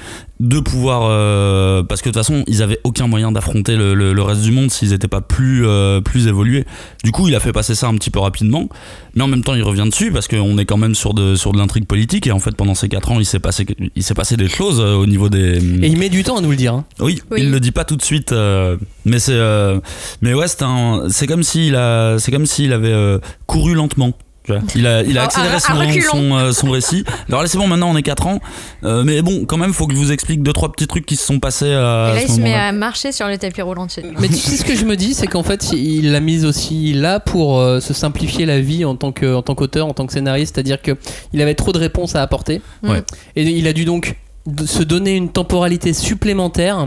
de 0.40 0.58
pouvoir. 0.60 1.02
euh, 1.04 1.82
parce 1.84 2.02
que 2.02 2.08
de 2.08 2.12
toute 2.14 2.20
façon, 2.22 2.42
ils 2.48 2.62
avaient 2.62 2.80
aucun 2.84 3.06
moyen 3.06 3.30
d'affronter 3.32 3.76
le, 3.76 3.94
le- 3.94 4.12
le 4.12 4.22
reste 4.22 4.42
du 4.42 4.50
monde 4.50 4.70
s'ils 4.70 4.92
étaient 4.92 5.06
pas 5.08 5.20
plus, 5.20 5.66
euh, 5.66 6.00
plus 6.00 6.26
évolués. 6.26 6.64
Du 7.04 7.12
coup, 7.12 7.28
il 7.28 7.34
a 7.36 7.40
fait 7.40 7.52
passer 7.52 7.74
ça 7.74 7.86
un 7.88 7.94
petit 7.94 8.10
peu 8.10 8.18
rapidement, 8.18 8.68
mais 9.14 9.22
en 9.22 9.28
même 9.28 9.42
temps, 9.44 9.54
il 9.54 9.62
revient 9.62 9.84
dessus 9.88 10.10
parce 10.12 10.26
qu'on 10.28 10.58
est 10.58 10.64
quand 10.64 10.76
même 10.76 10.94
sur 10.94 11.14
de, 11.14 11.36
sur 11.36 11.52
de 11.52 11.58
l'intrigue 11.58 11.86
politique 11.86 12.26
et 12.26 12.32
en 12.32 12.40
fait, 12.40 12.54
pendant 12.56 12.74
ces 12.74 12.88
4 12.88 13.12
ans, 13.12 13.20
il 13.20 13.26
s'est 13.26 13.38
passé, 13.38 13.64
il 13.94 14.02
s'est 14.02 14.14
passé 14.14 14.36
des 14.36 14.48
choses 14.48 14.80
euh, 14.80 14.94
au 14.96 15.06
niveau 15.06 15.28
des. 15.28 15.58
Et 15.84 15.86
il 15.88 15.96
met 15.98 16.08
du 16.08 16.24
temps 16.24 16.36
à 16.36 16.40
nous 16.40 16.50
le 16.50 16.56
dire. 16.56 16.74
hein. 16.74 16.84
Oui, 17.00 17.22
Oui. 17.30 17.38
il 17.42 17.50
le 17.50 17.60
dit 17.60 17.70
pas 17.72 17.84
tout 17.84 17.96
de 17.96 18.02
suite, 18.02 18.32
euh, 18.32 18.76
mais 19.04 19.20
c'est, 19.20 19.32
euh, 19.34 19.78
mais 20.20 20.34
ouais, 20.34 20.48
c'est 20.48 20.62
un, 20.62 21.04
c'est 21.10 21.26
comme 21.28 21.42
s'il 21.44 21.76
a, 21.76 22.18
c'est 22.18 22.32
comme 22.32 22.46
s'il 22.46 22.72
avait 22.72 22.88
euh, 22.92 23.18
couru 23.46 23.74
lentement. 23.74 24.12
Tu 24.46 24.52
vois. 24.52 24.62
Il 24.74 24.86
a, 24.86 25.02
il 25.02 25.18
a 25.18 25.22
À- 25.22 25.24
accéléré 25.24 25.54
à- 25.54 25.56
à 25.56 25.60
son, 25.60 25.74
reculons. 25.74 26.10
son, 26.10 26.36
euh, 26.36 26.52
son 26.52 26.70
récit. 26.70 27.04
Alors 27.28 27.42
là, 27.42 27.48
c'est 27.48 27.58
bon, 27.58 27.66
maintenant 27.66 27.90
on 27.90 27.96
est 27.96 28.02
4 28.02 28.26
ans, 28.28 28.40
euh, 28.84 29.02
mais 29.04 29.20
bon, 29.22 29.44
quand 29.44 29.56
même, 29.58 29.72
faut 29.72 29.86
que 29.86 29.92
je 29.94 29.98
vous 29.98 30.12
explique 30.12 30.42
deux 30.42 30.52
trois 30.52 30.70
petits 30.72 30.86
trucs 30.86 31.04
qui 31.04 31.16
se 31.16 31.26
sont 31.26 31.38
passés 31.40 31.72
à, 31.72 32.12
Et 32.12 32.14
là, 32.14 32.20
ce 32.20 32.26
il 32.26 32.34
se 32.36 32.40
met 32.40 32.54
à 32.54 32.72
marcher 32.72 33.12
sur 33.12 33.26
le 33.28 33.36
tapis 33.36 33.60
roulant 33.62 33.86
de 33.86 33.90
chez 33.90 34.02
Mais 34.20 34.28
tu 34.28 34.34
sais 34.36 34.56
ce 34.56 34.64
que 34.64 34.74
je 34.76 34.84
me 34.84 34.96
dis, 34.96 35.12
c'est 35.14 35.26
qu'en 35.26 35.42
fait, 35.42 35.72
il 35.72 36.12
l'a 36.12 36.20
mise 36.20 36.44
aussi 36.44 36.92
là 36.94 37.20
pour 37.20 37.58
euh, 37.60 37.80
se 37.80 37.92
simplifier 37.92 38.46
la 38.46 38.60
vie 38.60 38.84
en 38.84 38.94
tant 38.96 39.12
que 39.12 39.34
en 39.34 39.42
tant 39.42 39.54
qu'auteur, 39.54 39.86
en 39.86 39.92
tant 39.92 40.06
que 40.06 40.12
scénariste, 40.12 40.54
c'est-à-dire 40.54 40.80
que 40.80 40.92
il 41.32 41.42
avait 41.42 41.54
trop 41.54 41.72
de 41.72 41.78
réponses 41.78 42.14
à 42.14 42.22
apporter, 42.22 42.62
Ouais. 42.82 43.02
et 43.34 43.42
il 43.42 43.66
a 43.66 43.72
dû 43.72 43.84
donc 43.84 44.16
se 44.64 44.82
donner 44.84 45.16
une 45.16 45.30
temporalité 45.30 45.92
supplémentaire 45.92 46.86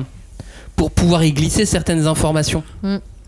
pour 0.77 0.91
pouvoir 0.91 1.25
y 1.25 1.33
glisser 1.33 1.65
certaines 1.65 2.07
informations. 2.07 2.63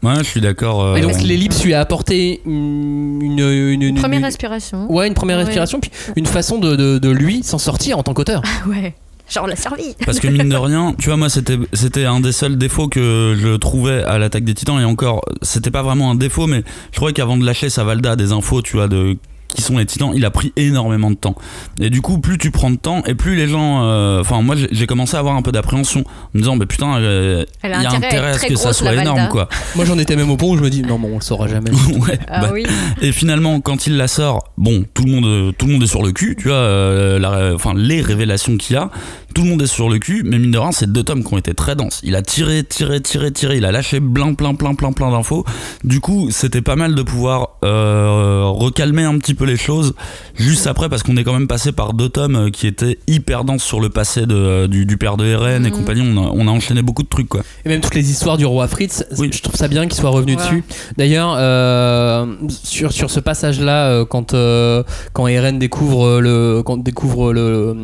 Ouais, 0.04 0.16
je 0.18 0.24
suis 0.24 0.42
d'accord. 0.42 0.82
euh, 0.84 0.96
Et 0.96 1.02
donc 1.02 1.22
l'ellipse 1.22 1.64
lui 1.64 1.74
a 1.74 1.80
apporté 1.80 2.42
une, 2.46 3.22
une, 3.22 3.40
une- 3.40 3.82
une- 3.84 3.96
Première 3.96 4.20
une- 4.20 4.26
respiration. 4.26 4.92
ouais, 4.92 5.08
une 5.08 5.14
première 5.14 5.38
Ouais. 5.38 5.44
respiration, 5.44 5.80
puis 5.80 5.92
une 6.16 6.26
façon 6.26 6.58
de, 6.58 6.76
de- 6.76 6.98
de 6.98 7.10
lui 7.10 7.44
s'en 7.44 7.58
sortir 7.60 7.98
en 8.00 8.04
tant 8.04 8.14
qu'auteur. 8.14 8.42
Ouais. 8.68 8.96
Genre 9.30 9.48
la 9.48 9.56
survie. 9.56 9.96
Parce 10.06 10.20
que 10.20 10.28
mine 10.28 10.50
de 10.50 10.56
rien, 10.58 10.94
tu 11.00 11.08
vois, 11.08 11.16
moi, 11.16 11.30
c'était, 11.30 11.58
c'était 11.72 12.04
un 12.06 12.20
des 12.20 12.34
seuls 12.34 12.58
défauts 12.58 12.90
que 12.90 13.38
je 13.40 13.56
trouvais 13.56 14.04
à 14.04 14.18
l'attaque 14.18 14.44
des 14.44 14.54
titans. 14.54 14.78
Et 14.82 14.84
encore, 14.84 15.22
c'était 15.42 15.72
pas 15.72 15.84
vraiment 15.84 16.12
un 16.12 16.16
défaut, 16.16 16.48
mais 16.48 16.64
je 16.92 16.98
trouvais 16.98 17.14
qu'avant 17.14 17.38
de 17.38 17.46
lâcher 17.46 17.70
sa 17.70 17.86
Valda 17.86 18.18
des 18.18 18.34
infos, 18.34 18.62
tu 18.62 18.76
vois, 18.76 18.90
de 18.90 19.16
qui 19.54 19.62
sont 19.62 19.78
les 19.78 19.86
titans, 19.86 20.12
il 20.16 20.26
a 20.26 20.32
pris 20.32 20.54
énormément 20.56 21.10
de 21.12 21.16
temps. 21.16 21.36
Et 21.80 21.90
du 21.90 22.02
coup, 22.02 22.20
plus 22.20 22.38
tu 22.38 22.52
prends 22.52 22.72
de 22.72 22.78
temps, 22.78 23.04
et 23.06 23.16
plus 23.16 23.36
les 23.36 23.48
gens. 23.48 23.84
euh, 23.84 24.22
Enfin, 24.22 24.42
moi, 24.42 24.56
j'ai, 24.72 24.88
commencé 24.88 25.16
à 25.16 25.20
avoir 25.20 25.36
un 25.36 25.42
peu 25.42 25.52
d'appréhension 25.52 26.02
en 26.02 26.30
me 26.34 26.40
disant, 26.40 26.56
mais 26.56 26.66
putain, 26.66 26.98
euh, 26.98 27.46
il 27.64 27.70
y 27.70 27.74
a 27.74 27.78
intérêt 27.80 27.96
à 27.96 27.98
intérêt 28.08 28.30
à 28.32 28.38
ce 28.38 28.46
que 28.48 28.56
ça 28.56 28.74
soit 28.74 28.94
énorme, 28.94 29.28
quoi. 29.30 29.48
Moi 29.76 29.86
j'en 29.86 29.98
étais 29.98 30.16
même 30.16 30.30
au 30.30 30.38
point 30.38 30.50
où 30.50 30.58
je 30.58 30.62
me 30.64 30.70
dis 30.70 30.82
non, 30.82 30.98
bon, 31.00 31.10
on 31.14 31.16
le 31.16 31.22
saura 31.22 31.48
jamais. 31.48 31.72
ouais, 32.08 32.20
Ah 32.28 32.42
bah, 32.42 32.50
oui. 32.54 32.66
et 33.02 33.12
finalement, 33.12 33.60
quand 33.62 33.88
il 33.88 33.98
la 33.98 34.08
sort, 34.08 34.52
bon, 34.58 34.84
tout 34.94 35.04
le 35.06 35.12
monde, 35.12 35.56
tout 35.58 35.66
le 35.68 35.74
monde 35.74 35.84
est 35.84 35.88
sur 35.88 36.04
le 36.04 36.12
cul, 36.12 36.36
tu 36.38 36.48
vois. 36.50 36.58
euh, 36.58 37.56
enfin, 37.56 37.74
les 37.76 38.02
révélations 38.02 38.58
qu'il 38.58 38.76
y 38.76 38.80
a, 38.80 38.90
tout 39.34 39.44
le 39.44 39.50
monde 39.50 39.62
est 39.62 39.68
sur 39.68 39.90
le 39.90 40.00
cul. 40.00 40.24
Mais 40.26 40.38
mine 40.40 40.52
de 40.52 40.58
rien, 40.58 40.72
c'est 40.72 40.92
deux 40.92 41.04
tomes 41.04 41.24
qui 41.24 41.34
ont 41.34 41.38
été 41.38 41.54
très 41.54 41.76
denses. 41.76 42.00
Il 42.04 42.16
a 42.16 42.22
tiré, 42.22 42.64
tiré, 42.64 43.02
tiré, 43.02 43.32
tiré. 43.32 43.58
Il 43.58 43.66
a 43.66 43.72
lâché 43.72 44.00
plein, 44.00 44.34
plein, 44.34 44.56
plein, 44.56 44.74
plein, 44.76 44.92
plein 44.92 45.12
d'infos. 45.12 45.46
Du 45.84 46.00
coup, 46.00 46.30
c'était 46.32 46.62
pas 46.62 46.76
mal 46.76 46.96
de 46.96 47.02
pouvoir 47.04 47.58
euh, 47.64 48.44
recalmer 48.46 49.04
un 49.04 49.18
petit 49.20 49.34
peu 49.34 49.46
les 49.46 49.58
choses 49.58 49.94
juste 50.36 50.68
après, 50.68 50.90
parce 50.90 51.04
qu'on 51.04 51.18
est 51.18 51.24
quand 51.24 51.34
même 51.34 51.48
passé 51.48 51.72
par 51.72 51.94
deux 51.94 52.10
tomes 52.10 52.36
euh, 52.36 52.50
qui 52.50 52.68
étaient 52.68 53.00
hyper 53.08 53.44
denses 53.44 53.64
sur 53.64 53.80
le 53.80 53.90
passé 53.90 54.26
de, 54.26 54.68
du, 54.68 54.86
du 54.86 54.98
père 54.98 55.18
de 55.18 55.26
Eren 55.26 55.66
et 55.66 55.70
Mhm. 55.72 55.78
compagnie. 55.78 56.02
On 56.04 56.18
a, 56.18 56.30
on 56.34 56.48
a 56.48 56.52
enchaîné 56.52 56.82
beaucoup 56.82 57.04
de 57.04 57.08
trucs, 57.10 57.30
quoi. 57.30 57.42
Et 57.66 57.70
même 57.70 57.82
toutes 57.82 57.96
les 57.96 58.10
histoires 58.12 58.38
du 58.38 58.46
roi 58.46 58.68
Fritz, 58.68 59.06
Oui. 59.18 59.30
je 59.34 59.42
trouve 59.42 59.56
ça 59.56 59.68
bien 59.68 59.84
qu'il 59.88 60.00
soit 60.00 60.10
revenu 60.10 60.32
Ouais. 60.36 60.38
dessus. 60.38 60.64
D'ailleurs, 60.98 61.36
euh, 61.38 62.26
sur, 62.50 62.92
sur 62.92 63.10
ce 63.12 63.20
passage-là, 63.20 63.88
euh, 63.90 64.06
quand, 64.06 64.34
euh, 64.34 64.84
quand 65.14 65.28
Eren 65.28 65.60
découvre 65.60 66.20
le, 66.20 66.62
quand 66.66 66.78
découvre 66.78 67.34
le, 67.34 67.76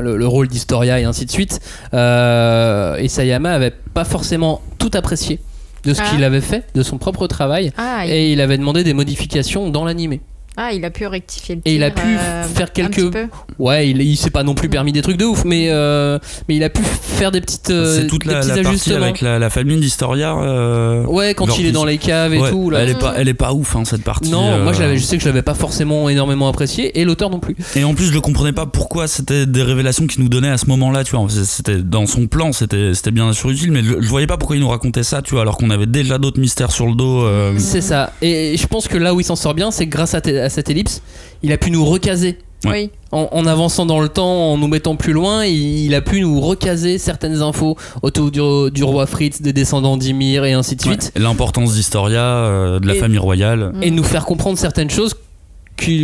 le, 0.00 0.16
le 0.16 0.26
rôle 0.26 0.48
et 0.96 1.04
ainsi 1.04 1.26
de 1.26 1.30
suite, 1.30 1.60
euh, 1.94 2.96
Isayama 3.00 3.52
avait 3.52 3.72
pas 3.94 4.04
forcément 4.04 4.62
tout 4.78 4.90
apprécié 4.94 5.40
de 5.84 5.94
ce 5.94 6.00
Ah. 6.02 6.10
qu'il 6.10 6.24
avait 6.24 6.40
fait, 6.40 6.64
de 6.74 6.82
son 6.82 6.98
propre 6.98 7.26
travail, 7.26 7.72
Ah, 7.76 8.04
il... 8.06 8.12
et 8.12 8.32
il 8.32 8.40
avait 8.40 8.58
demandé 8.58 8.84
des 8.84 8.94
modifications 8.94 9.70
dans 9.70 9.84
l'animé. 9.84 10.20
Ah, 10.60 10.72
il 10.72 10.84
a 10.84 10.90
pu 10.90 11.06
rectifier 11.06 11.54
le 11.54 11.62
Et 11.64 11.76
il 11.76 11.82
a 11.84 11.90
tir, 11.90 12.02
pu 12.02 12.08
euh, 12.18 12.42
faire 12.44 12.66
un 12.66 12.70
quelques- 12.70 12.94
petit 12.96 13.10
peu. 13.10 13.26
Ouais, 13.58 13.88
il, 13.88 14.02
il 14.02 14.16
s'est 14.16 14.30
pas 14.30 14.42
non 14.42 14.54
plus 14.54 14.68
permis 14.68 14.92
des 14.92 15.00
trucs 15.02 15.16
de 15.16 15.24
ouf, 15.24 15.44
mais, 15.44 15.68
euh, 15.70 16.18
mais 16.48 16.56
il 16.56 16.62
a 16.64 16.68
pu 16.68 16.82
faire 16.82 17.30
des 17.30 17.40
petites 17.40 17.70
euh, 17.70 17.96
c'est 18.00 18.06
toute 18.08 18.26
des 18.26 18.32
la, 18.34 18.40
petits 18.40 18.48
la 18.56 18.62
partie 18.62 18.92
avec 18.92 19.20
la, 19.20 19.38
la 19.38 19.50
famille 19.50 19.78
d'Historia. 19.78 20.36
euh, 20.36 21.04
Ouais, 21.06 21.34
quand 21.34 21.58
il 21.58 21.66
est 21.66 21.72
dans 21.72 21.84
les 21.84 21.98
caves 21.98 22.34
et 22.34 22.38
ouais, 22.40 22.50
tout. 22.50 22.70
Là. 22.70 22.80
Elle, 22.80 22.90
est 22.90 22.98
pas, 22.98 23.14
elle 23.16 23.28
est 23.28 23.34
pas 23.34 23.52
ouf, 23.52 23.76
hein, 23.76 23.84
cette 23.84 24.02
partie. 24.04 24.30
Non, 24.30 24.44
euh, 24.52 24.62
moi 24.64 24.72
je, 24.72 24.96
je 24.96 25.02
sais 25.02 25.16
que 25.16 25.22
je 25.22 25.28
l'avais 25.28 25.42
pas 25.42 25.54
forcément 25.54 26.08
énormément 26.08 26.48
apprécié 26.48 26.98
et 27.00 27.04
l'auteur 27.04 27.30
non 27.30 27.38
plus. 27.40 27.56
Et 27.76 27.84
en 27.84 27.94
plus, 27.94 28.06
je 28.06 28.12
le 28.12 28.20
comprenais 28.20 28.52
pas 28.52 28.66
pourquoi 28.66 29.06
c'était 29.08 29.46
des 29.46 29.62
révélations 29.62 30.06
qu'il 30.06 30.22
nous 30.22 30.28
donnait 30.28 30.50
à 30.50 30.58
ce 30.58 30.66
moment-là, 30.66 31.04
tu 31.04 31.16
vois. 31.16 31.26
C'était 31.28 31.76
dans 31.78 32.06
son 32.06 32.26
plan, 32.26 32.52
c'était 32.52 32.92
c'était 32.94 33.10
bien 33.10 33.32
sûr 33.32 33.50
utile, 33.50 33.70
mais 33.72 33.82
je, 33.82 34.00
je 34.00 34.08
voyais 34.08 34.26
pas 34.26 34.36
pourquoi 34.36 34.56
il 34.56 34.60
nous 34.60 34.68
racontait 34.68 35.02
ça, 35.02 35.22
tu 35.22 35.32
vois, 35.32 35.42
alors 35.42 35.56
qu'on 35.56 35.70
avait 35.70 35.86
déjà 35.86 36.18
d'autres 36.18 36.40
mystères 36.40 36.70
sur 36.72 36.86
le 36.86 36.94
dos. 36.94 37.24
euh, 37.24 37.54
C'est 37.58 37.80
ça. 37.80 38.12
Et 38.22 38.56
je 38.56 38.66
pense 38.66 38.88
que 38.88 38.96
là 38.98 39.14
où 39.14 39.20
il 39.20 39.24
s'en 39.24 39.36
sort 39.36 39.54
bien, 39.54 39.70
c'est 39.70 39.86
grâce 39.86 40.14
à, 40.14 40.20
te- 40.20 40.47
à 40.48 40.50
cette 40.50 40.68
ellipse, 40.70 41.00
il 41.42 41.52
a 41.52 41.56
pu 41.58 41.70
nous 41.70 41.84
recaser. 41.84 42.38
Oui. 42.64 42.90
En, 43.12 43.28
en 43.30 43.46
avançant 43.46 43.86
dans 43.86 44.00
le 44.00 44.08
temps, 44.08 44.52
en 44.52 44.58
nous 44.58 44.66
mettant 44.66 44.96
plus 44.96 45.12
loin, 45.12 45.44
il, 45.44 45.84
il 45.86 45.94
a 45.94 46.00
pu 46.00 46.20
nous 46.20 46.40
recaser 46.40 46.98
certaines 46.98 47.40
infos 47.40 47.76
autour 48.02 48.32
du, 48.32 48.40
du 48.72 48.82
roi 48.82 49.06
Fritz, 49.06 49.40
des 49.40 49.52
descendants 49.52 49.96
d'Ymir 49.96 50.44
et 50.44 50.54
ainsi 50.54 50.74
de 50.74 50.82
ouais. 50.82 50.90
suite. 51.00 51.12
L'importance 51.16 51.74
d'Historia, 51.74 52.20
euh, 52.24 52.80
de 52.80 52.86
la 52.88 52.96
Et- 52.96 52.98
famille 52.98 53.18
royale. 53.18 53.72
Et 53.80 53.92
nous 53.92 54.02
faire 54.02 54.24
comprendre 54.26 54.58
certaines 54.58 54.90
choses 54.90 55.14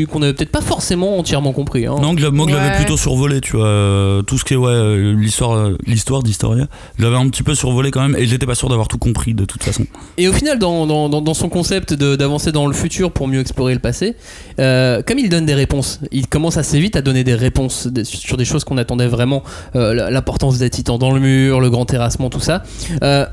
qu'on 0.07 0.21
n'avait 0.21 0.33
peut-être 0.35 0.51
pas 0.53 0.61
forcément 0.61 1.19
entièrement 1.19 1.53
compris. 1.53 1.87
hein. 1.87 1.97
Non, 2.01 2.15
l'avais 2.55 2.71
Ouais. 2.71 2.77
plutôt 2.77 2.97
survolé, 2.97 3.41
tu 3.41 3.57
vois. 3.57 3.67
euh, 3.67 4.23
tout 4.23 4.39
ce 4.39 4.45
qui 4.45 4.55
est, 4.55 4.57
ouais, 4.57 4.71
euh, 4.71 5.15
l'histoire 5.15 5.53
euh, 5.57 5.77
l'histoire 5.87 6.23
d'Historia. 6.23 6.67
Je 6.99 7.03
l'avais 7.05 7.17
un 7.17 7.29
petit 7.29 7.43
peu 7.43 7.55
survolé 7.55 7.91
quand 7.91 8.01
même, 8.03 8.17
et 8.17 8.27
j'étais 8.27 8.47
pas 8.47 8.55
sûr 8.55 8.69
d'avoir 8.69 8.89
tout 8.89 8.99
compris 8.99 9.35
de 9.35 9.45
toute 9.45 9.63
façon. 9.63 9.85
Et 10.17 10.29
au 10.29 10.33
final, 10.33 10.59
dans, 10.59 10.87
dans, 10.87 11.09
dans- 11.09 11.21
dans 11.21 11.35
son 11.35 11.49
concept 11.49 11.93
de- 11.93 12.17
d'avancer 12.17 12.53
dans 12.53 12.67
le 12.67 12.73
futur 12.73 13.11
pour 13.13 13.27
mieux 13.29 13.41
explorer 13.41 13.75
le 13.75 13.81
passé, 13.81 14.15
euh, 14.61 15.03
comme 15.07 15.19
il 15.19 15.29
donne 15.29 15.47
des 15.47 15.55
réponses, 15.55 16.01
il 16.13 16.27
commence 16.29 16.57
assez 16.57 16.79
vite 16.81 16.97
à 16.97 17.03
donner 17.03 17.25
des 17.25 17.35
réponses 17.35 17.89
sur 18.05 18.37
des 18.37 18.45
choses 18.45 18.65
qu'on 18.65 18.79
attendait 18.79 19.09
vraiment, 19.09 19.43
euh, 19.77 20.11
l'importance 20.11 20.59
des 20.59 20.71
titans 20.71 20.99
dans 20.99 21.11
le 21.13 21.21
mur, 21.21 21.61
le 21.61 21.71
grand 21.71 21.85
terrassement, 21.85 22.31
tout 22.31 22.41
ça. 22.41 22.63
Euh, 23.03 23.27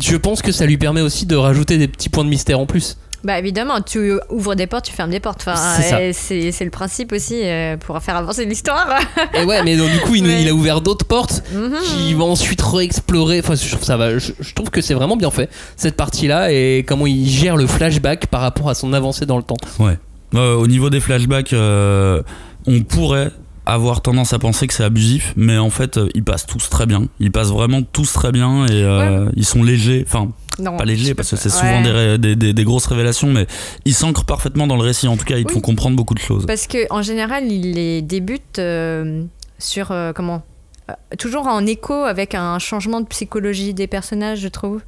je 0.00 0.16
pense 0.16 0.42
que 0.42 0.52
ça 0.52 0.66
lui 0.66 0.76
permet 0.76 1.00
aussi 1.00 1.26
de 1.26 1.36
rajouter 1.36 1.78
des 1.78 1.88
petits 1.88 2.08
points 2.08 2.24
de 2.24 2.28
mystère 2.28 2.58
en 2.60 2.66
plus. 2.66 2.96
Bah 3.24 3.38
évidemment, 3.38 3.80
tu 3.80 4.12
ouvres 4.30 4.54
des 4.54 4.66
portes, 4.66 4.84
tu 4.84 4.92
fermes 4.92 5.10
des 5.10 5.20
portes. 5.20 5.40
Enfin, 5.46 5.56
C'est 5.80 5.94
euh, 5.94 6.10
c'est 6.12 6.52
c'est 6.52 6.64
le 6.64 6.70
principe 6.70 7.10
aussi 7.12 7.40
euh, 7.42 7.76
pour 7.78 7.98
faire 8.02 8.16
avancer 8.16 8.44
l'histoire. 8.44 8.86
Et 9.34 9.44
ouais, 9.44 9.62
mais 9.64 9.76
donc, 9.76 9.90
du 9.90 9.98
coup, 10.00 10.14
il, 10.14 10.48
a 10.48 10.52
ouvert 10.52 10.80
d'autres 10.82 11.06
portes 11.06 11.42
Mhm. 11.54 11.74
qui 11.82 12.14
vont 12.14 12.30
ensuite 12.32 12.60
réexplorer. 12.60 13.40
Enfin, 13.40 13.54
je 13.54 13.68
trouve 13.70 13.82
ça 13.84 13.96
va. 13.96 14.18
Je, 14.18 14.32
je 14.38 14.52
trouve 14.54 14.70
que 14.70 14.80
c'est 14.82 14.94
vraiment 14.94 15.16
bien 15.16 15.30
fait 15.30 15.48
cette 15.76 15.96
partie-là 15.96 16.52
et 16.52 16.84
comment 16.86 17.06
il 17.06 17.28
gère 17.28 17.56
le 17.56 17.66
flashback 17.66 18.26
par 18.26 18.40
rapport 18.42 18.68
à 18.68 18.74
son 18.74 18.92
avancée 18.92 19.24
dans 19.26 19.36
le 19.38 19.42
temps. 19.42 19.56
Ouais. 19.78 19.98
Euh, 20.34 20.54
au 20.56 20.66
niveau 20.66 20.90
des 20.90 21.00
flashbacks, 21.00 21.52
euh, 21.52 22.20
on 22.66 22.80
pourrait 22.82 23.30
avoir 23.66 24.02
tendance 24.02 24.34
à 24.34 24.38
penser 24.38 24.66
que 24.66 24.74
c'est 24.74 24.84
abusif, 24.84 25.32
mais 25.36 25.56
en 25.56 25.70
fait, 25.70 25.98
ils 26.14 26.22
passent 26.24 26.44
tous 26.46 26.68
très 26.68 26.84
bien. 26.86 27.04
Ils 27.20 27.30
passent 27.32 27.48
vraiment 27.52 27.80
tous 27.82 28.12
très 28.12 28.30
bien 28.32 28.66
et 28.66 28.72
euh, 28.72 29.30
ils 29.36 29.46
sont 29.46 29.62
légers. 29.62 30.04
Enfin, 30.06 30.28
Non, 30.58 30.76
pas 30.76 30.84
peux 30.84 31.14
parce 31.14 31.30
que 31.30 31.36
c'est 31.36 31.50
souvent 31.50 31.82
Ouais. 31.82 32.16
des, 32.16 32.18
des, 32.18 32.36
des- 32.36 32.52
des 32.52 32.64
grosses 32.64 32.86
révélations, 32.86 33.28
mais 33.32 33.46
ils 33.84 33.94
s'ancrent 33.94 34.24
parfaitement 34.24 34.66
dans 34.66 34.76
le 34.76 34.82
récit. 34.82 35.08
En 35.08 35.16
tout 35.16 35.24
cas, 35.24 35.36
ils 35.36 35.44
te 35.44 35.52
font 35.52 35.60
comprendre 35.60 35.96
beaucoup 35.96 36.14
de 36.14 36.20
choses. 36.20 36.46
Parce 36.46 36.66
que 36.66 36.86
en 36.90 37.02
général, 37.02 37.50
il 37.50 37.72
les 37.72 38.02
débute 38.02 38.58
euh, 38.58 39.24
sur 39.58 39.90
euh, 39.90 40.12
comment 40.12 40.42
Euh, 40.90 40.94
Toujours 41.18 41.46
en 41.46 41.64
écho 41.66 41.94
avec 41.94 42.34
un 42.34 42.58
changement 42.58 43.00
de 43.00 43.06
psychologie 43.06 43.72
des 43.74 43.86
personnages, 43.86 44.40
je 44.40 44.48
trouve. 44.48 44.82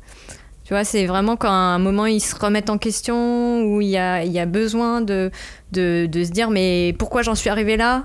Tu 0.64 0.74
vois, 0.74 0.84
c'est 0.84 1.06
vraiment 1.06 1.36
quand 1.36 1.48
à 1.48 1.74
un 1.74 1.78
moment 1.78 2.06
ils 2.06 2.20
se 2.20 2.34
remettent 2.34 2.70
en 2.70 2.76
question, 2.78 3.62
où 3.64 3.80
il 3.80 3.88
y 3.88 3.96
a, 3.96 4.24
il 4.24 4.32
y 4.32 4.38
a 4.40 4.46
besoin 4.46 5.00
de, 5.00 5.30
de, 5.72 6.06
de 6.10 6.24
se 6.24 6.30
dire 6.32 6.50
mais 6.50 6.94
pourquoi 6.98 7.22
j'en 7.22 7.34
suis 7.36 7.48
arrivé 7.50 7.76
là? 7.76 8.02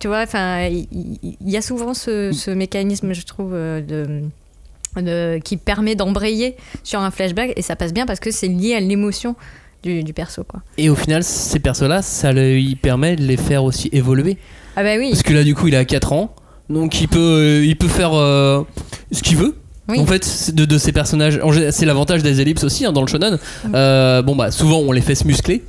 Tu 0.00 0.08
vois, 0.08 0.22
enfin, 0.22 0.66
il, 0.68 1.18
y 1.44 1.56
a 1.56 1.62
souvent 1.62 1.92
ce, 1.92 2.32
ce 2.32 2.50
mécanisme, 2.50 3.12
je 3.12 3.24
trouve, 3.26 3.52
de, 3.52 4.22
de- 5.02 5.38
qui 5.44 5.56
permet 5.56 5.94
d'embrayer 5.94 6.56
sur 6.84 7.00
un 7.00 7.10
flashback 7.10 7.52
et 7.56 7.62
ça 7.62 7.76
passe 7.76 7.92
bien 7.92 8.06
parce 8.06 8.20
que 8.20 8.30
c'est 8.30 8.48
lié 8.48 8.74
à 8.74 8.80
l'émotion 8.80 9.34
du, 9.82 10.02
du 10.02 10.12
perso, 10.12 10.42
quoi. 10.44 10.60
Et 10.76 10.88
au 10.90 10.94
final, 10.96 11.22
ces 11.22 11.58
persos-là, 11.60 12.02
ça 12.02 12.32
lui 12.32 12.74
permet 12.74 13.16
de 13.16 13.22
les 13.22 13.36
faire 13.36 13.62
aussi 13.64 13.88
évoluer. 13.92 14.36
Ah 14.76 14.82
bah 14.82 14.96
oui. 14.98 15.10
Parce 15.10 15.22
que 15.22 15.32
là, 15.32 15.44
du 15.44 15.54
coup, 15.54 15.68
il 15.68 15.76
a 15.76 15.84
4 15.84 16.12
ans. 16.12 16.34
Donc, 16.68 17.00
il 17.00 17.08
peut, 17.08 17.18
euh, 17.18 17.64
il 17.64 17.76
peut 17.76 17.88
faire 17.88 18.12
euh, 18.14 18.62
ce 19.12 19.22
qu'il 19.22 19.36
veut. 19.36 19.54
Oui. 19.88 19.98
En 20.00 20.04
fait, 20.06 20.52
de, 20.54 20.64
de 20.66 20.76
ces 20.78 20.92
personnages, 20.92 21.40
c'est 21.70 21.86
l'avantage 21.86 22.22
des 22.22 22.40
ellipses 22.42 22.64
aussi 22.64 22.84
hein, 22.84 22.92
dans 22.92 23.00
le 23.00 23.06
shonen. 23.06 23.38
Euh, 23.74 24.20
bon, 24.20 24.36
bah, 24.36 24.50
souvent, 24.50 24.78
on 24.80 24.92
les 24.92 25.00
fait 25.00 25.14
se 25.14 25.26
muscler. 25.26 25.62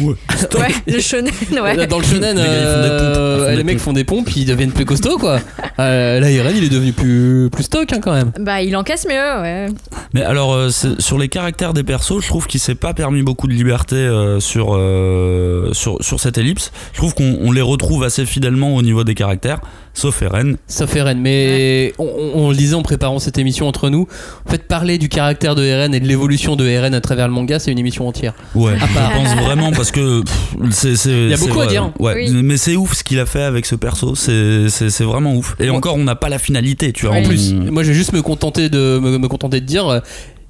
Ouais, 0.00 0.74
le 0.86 1.00
shonen, 1.00 1.30
ouais. 1.62 1.86
Dans 1.86 1.98
le 1.98 2.04
shonen, 2.04 2.36
Les 2.36 2.42
gars, 2.42 2.48
ils 2.60 2.66
font 2.66 2.82
des 2.82 2.88
pompes. 2.88 3.16
euh, 3.16 3.56
les 3.56 3.64
mecs 3.64 3.78
font 3.78 3.92
des 3.92 4.04
pompes, 4.04 4.36
ils 4.36 4.44
deviennent 4.44 4.72
plus 4.72 4.84
costauds, 4.84 5.18
quoi. 5.18 5.40
Euh, 5.80 6.18
là, 6.18 6.28
Eren, 6.28 6.54
il 6.56 6.64
est 6.64 6.68
devenu 6.70 6.92
plus, 6.92 7.50
plus 7.52 7.62
stock 7.62 7.92
hein, 7.92 8.00
quand 8.02 8.12
même. 8.12 8.32
Bah, 8.40 8.62
il 8.62 8.76
encaisse 8.76 9.06
mieux, 9.08 9.14
ouais. 9.42 9.66
Mais 10.12 10.24
alors, 10.24 10.52
euh, 10.52 10.70
sur 10.70 11.18
les 11.18 11.28
caractères 11.28 11.72
des 11.72 11.84
persos, 11.84 12.20
je 12.20 12.26
trouve 12.26 12.48
qu'il 12.48 12.58
s'est 12.58 12.74
pas 12.74 12.94
permis 12.94 13.22
beaucoup 13.22 13.46
de 13.46 13.52
liberté 13.52 13.94
euh, 13.94 14.40
sur, 14.40 14.74
euh, 14.74 15.72
sur, 15.74 15.98
sur 16.02 16.18
cette 16.18 16.36
ellipse. 16.36 16.72
Je 16.92 16.98
trouve 16.98 17.14
qu'on 17.14 17.38
on 17.42 17.52
les 17.52 17.60
retrouve 17.60 18.02
assez 18.02 18.26
fidèlement 18.26 18.74
au 18.74 18.82
niveau 18.82 19.04
des 19.04 19.14
caractères, 19.14 19.60
sauf 19.94 20.20
Eren. 20.20 20.56
Sauf 20.66 20.96
Eren, 20.96 21.20
mais 21.20 21.92
on, 22.00 22.06
on- 22.06 22.40
on 22.46 22.50
le 22.50 22.56
disait 22.56 22.74
en 22.74 22.82
préparant 22.82 23.20
cette 23.20 23.38
émission 23.38 23.68
entre 23.68 23.88
nous. 23.88 24.08
En 24.46 24.50
fait, 24.50 24.64
parler 24.66 24.98
du 24.98 25.08
caractère 25.08 25.54
de 25.54 25.62
Eren 25.62 25.94
et 25.94 26.00
de 26.00 26.08
l'évolution 26.08 26.56
de 26.56 26.66
Eren 26.66 26.92
à 26.92 27.00
travers 27.00 27.28
le 27.28 27.34
manga, 27.34 27.60
c'est 27.60 27.70
une 27.70 27.78
émission 27.78 28.08
entière. 28.08 28.34
Ouais, 28.56 28.72
À 28.74 28.86
part. 28.88 29.12
je 29.12 29.16
pense 29.16 29.44
vraiment 29.44 29.70
parce 29.78 29.90
que 29.92 30.22
c'est. 30.70 30.92
Il 31.06 31.30
y 31.30 31.34
a 31.34 31.36
beaucoup 31.38 31.60
à 31.60 31.66
dire. 31.66 31.90
Ouais, 31.98 32.14
Oui. 32.28 32.42
mais 32.42 32.56
c'est 32.56 32.76
ouf 32.76 32.94
ce 32.94 33.04
qu'il 33.04 33.18
a 33.20 33.26
fait 33.26 33.42
avec 33.42 33.64
ce 33.64 33.74
perso. 33.76 34.14
C'est 34.14 35.00
vraiment 35.04 35.34
ouf. 35.36 35.56
Et 35.60 35.70
encore, 35.70 35.94
on 35.94 36.04
n'a 36.04 36.16
pas 36.16 36.28
la 36.28 36.38
finalité, 36.38 36.92
tu 36.92 37.06
vois. 37.06 37.14
Oui. 37.16 37.24
En 37.24 37.28
plus, 37.28 37.52
moi, 37.54 37.82
je 37.84 37.88
vais 37.88 37.94
juste 37.94 38.12
me 38.12 38.20
contenter 38.20 38.68
de 38.68 38.98
me, 39.00 39.16
me 39.16 39.28
contenter 39.28 39.60
de 39.60 39.66
dire, 39.66 39.86
euh, 39.88 40.00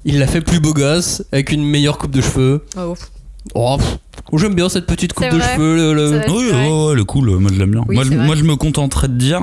il 0.03 0.19
l'a 0.19 0.27
fait 0.27 0.41
plus 0.41 0.59
beau 0.59 0.73
gosse 0.73 1.23
avec 1.31 1.51
une 1.51 1.63
meilleure 1.63 1.97
coupe 1.97 2.11
de 2.11 2.21
cheveux. 2.21 2.65
Oh. 2.77 2.95
Oh, 3.55 3.77
pff, 3.77 3.97
j'aime 4.41 4.53
bien 4.55 4.67
cette 4.69 4.85
petite 4.85 5.13
coupe 5.13 5.29
de 5.31 5.37
vrai. 5.37 5.55
cheveux. 5.55 5.93
le- 5.93 6.21
Oui, 6.29 6.89
ouais, 6.89 6.95
le 6.95 7.03
cool, 7.05 7.29
moi 7.37 7.49
je 7.53 7.59
l'aime 7.59 7.71
bien. 7.71 7.85
Oui, 7.87 7.95
moi, 7.95 8.03
je, 8.03 8.13
moi 8.13 8.35
me 8.35 8.55
contenterais 8.55 9.07
de 9.07 9.13
dire, 9.13 9.41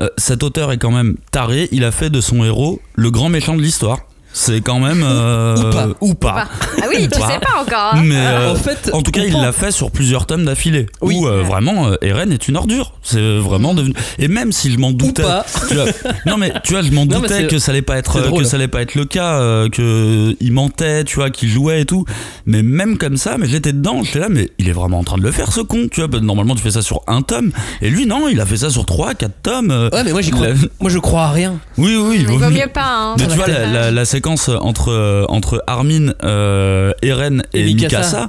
euh, 0.00 0.08
cet 0.18 0.42
auteur 0.42 0.72
est 0.72 0.78
quand 0.78 0.90
même 0.90 1.16
taré, 1.30 1.68
il 1.72 1.84
a 1.84 1.90
fait 1.90 2.10
de 2.10 2.20
son 2.20 2.44
héros 2.44 2.80
le 2.94 3.10
grand 3.10 3.28
méchant 3.30 3.56
de 3.56 3.62
l'histoire. 3.62 4.00
C'est 4.36 4.60
quand 4.62 4.80
même. 4.80 5.02
euh, 5.04 5.54
Ou 5.56 5.70
pas. 5.70 5.88
Ou 6.00 6.14
pas. 6.14 6.48
Ah 6.82 6.86
oui, 6.90 7.08
tu 7.08 7.18
Ou 7.18 7.22
sais 7.22 7.38
pas 7.38 7.60
encore. 7.62 7.94
hein. 7.94 8.02
Mais 8.04 8.16
euh, 8.18 8.50
en 8.52 8.56
fait, 8.56 8.90
en 8.92 9.00
tout 9.00 9.12
cas, 9.12 9.20
on 9.22 9.26
il 9.28 9.32
l'a 9.40 9.52
fait 9.52 9.70
sur 9.70 9.92
plusieurs 9.92 10.26
tomes 10.26 10.44
d'affilée. 10.44 10.86
Oui. 11.00 11.16
Où 11.16 11.28
euh, 11.28 11.42
vraiment, 11.42 11.86
euh, 11.86 11.94
Eren 12.02 12.32
est 12.32 12.48
une 12.48 12.56
ordure. 12.56 12.94
C'est 13.02 13.38
vraiment 13.38 13.74
devenu. 13.74 13.94
Et 14.18 14.26
même 14.26 14.50
si 14.50 14.72
je 14.72 14.78
m'en 14.78 14.88
Ou 14.88 14.92
doutais. 14.94 15.22
pas. 15.22 15.46
tu 15.68 15.74
vois, 15.76 15.84
non 16.26 16.36
mais 16.36 16.52
tu 16.64 16.72
vois, 16.72 16.82
je 16.82 16.90
m'en 16.90 17.06
doutais 17.06 17.46
que 17.46 17.58
ça 17.60 17.70
allait 17.70 17.80
pas 17.82 17.96
être 17.96 18.20
que 18.36 18.42
ça 18.44 18.56
allait 18.56 18.66
pas 18.68 18.82
être 18.82 18.96
le 18.96 19.04
cas, 19.04 19.34
euh, 19.34 19.68
que 19.68 20.34
il 20.40 20.52
mentait, 20.52 21.04
tu 21.04 21.14
vois, 21.16 21.30
qu'il 21.30 21.48
jouait 21.48 21.82
et 21.82 21.84
tout. 21.86 22.04
Mais 22.44 22.62
même 22.64 22.98
comme 22.98 23.16
ça, 23.16 23.38
mais 23.38 23.46
j'étais 23.46 23.72
dedans, 23.72 24.02
j'étais 24.02 24.18
là, 24.18 24.28
mais 24.28 24.50
il 24.58 24.68
est 24.68 24.72
vraiment 24.72 24.98
en 24.98 25.04
train 25.04 25.16
de 25.18 25.22
le 25.22 25.30
faire 25.30 25.52
ce 25.52 25.60
con, 25.60 25.86
tu 25.90 26.02
vois. 26.02 26.20
Normalement, 26.20 26.56
tu 26.56 26.62
fais 26.62 26.72
ça 26.72 26.82
sur 26.82 27.02
un 27.06 27.22
tome, 27.22 27.52
et 27.82 27.88
lui 27.88 28.04
non, 28.06 28.26
il 28.28 28.40
a 28.40 28.46
fait 28.46 28.56
ça 28.56 28.68
sur 28.70 28.84
trois, 28.84 29.14
quatre 29.14 29.40
tomes. 29.42 29.70
euh, 29.70 29.90
Ouais, 29.92 30.02
mais 30.04 30.10
moi, 30.12 30.22
j'y 30.22 30.32
crois. 30.32 30.48
Moi, 30.80 30.90
je 30.90 30.98
crois 30.98 31.22
à 31.24 31.30
rien. 31.30 31.54
Oui, 31.78 31.96
oui, 31.96 32.16
Il 32.20 32.26
vaut 32.26 32.38
mieux 32.50 32.66
pas. 32.72 32.82
Hein. 32.84 33.14
mais 33.18 33.26
tu 33.28 33.36
vois, 33.36 33.46
la, 33.46 33.66
la- 33.66 33.90
la 33.92 34.04
séquence 34.04 34.23
entre, 34.26 35.26
entre 35.28 35.62
Armin, 35.66 36.12
euh, 36.24 36.92
Eren 37.02 37.42
et, 37.52 37.60
Et 37.60 37.64
Mikasa. 37.74 37.96
Mikasa, 37.96 38.28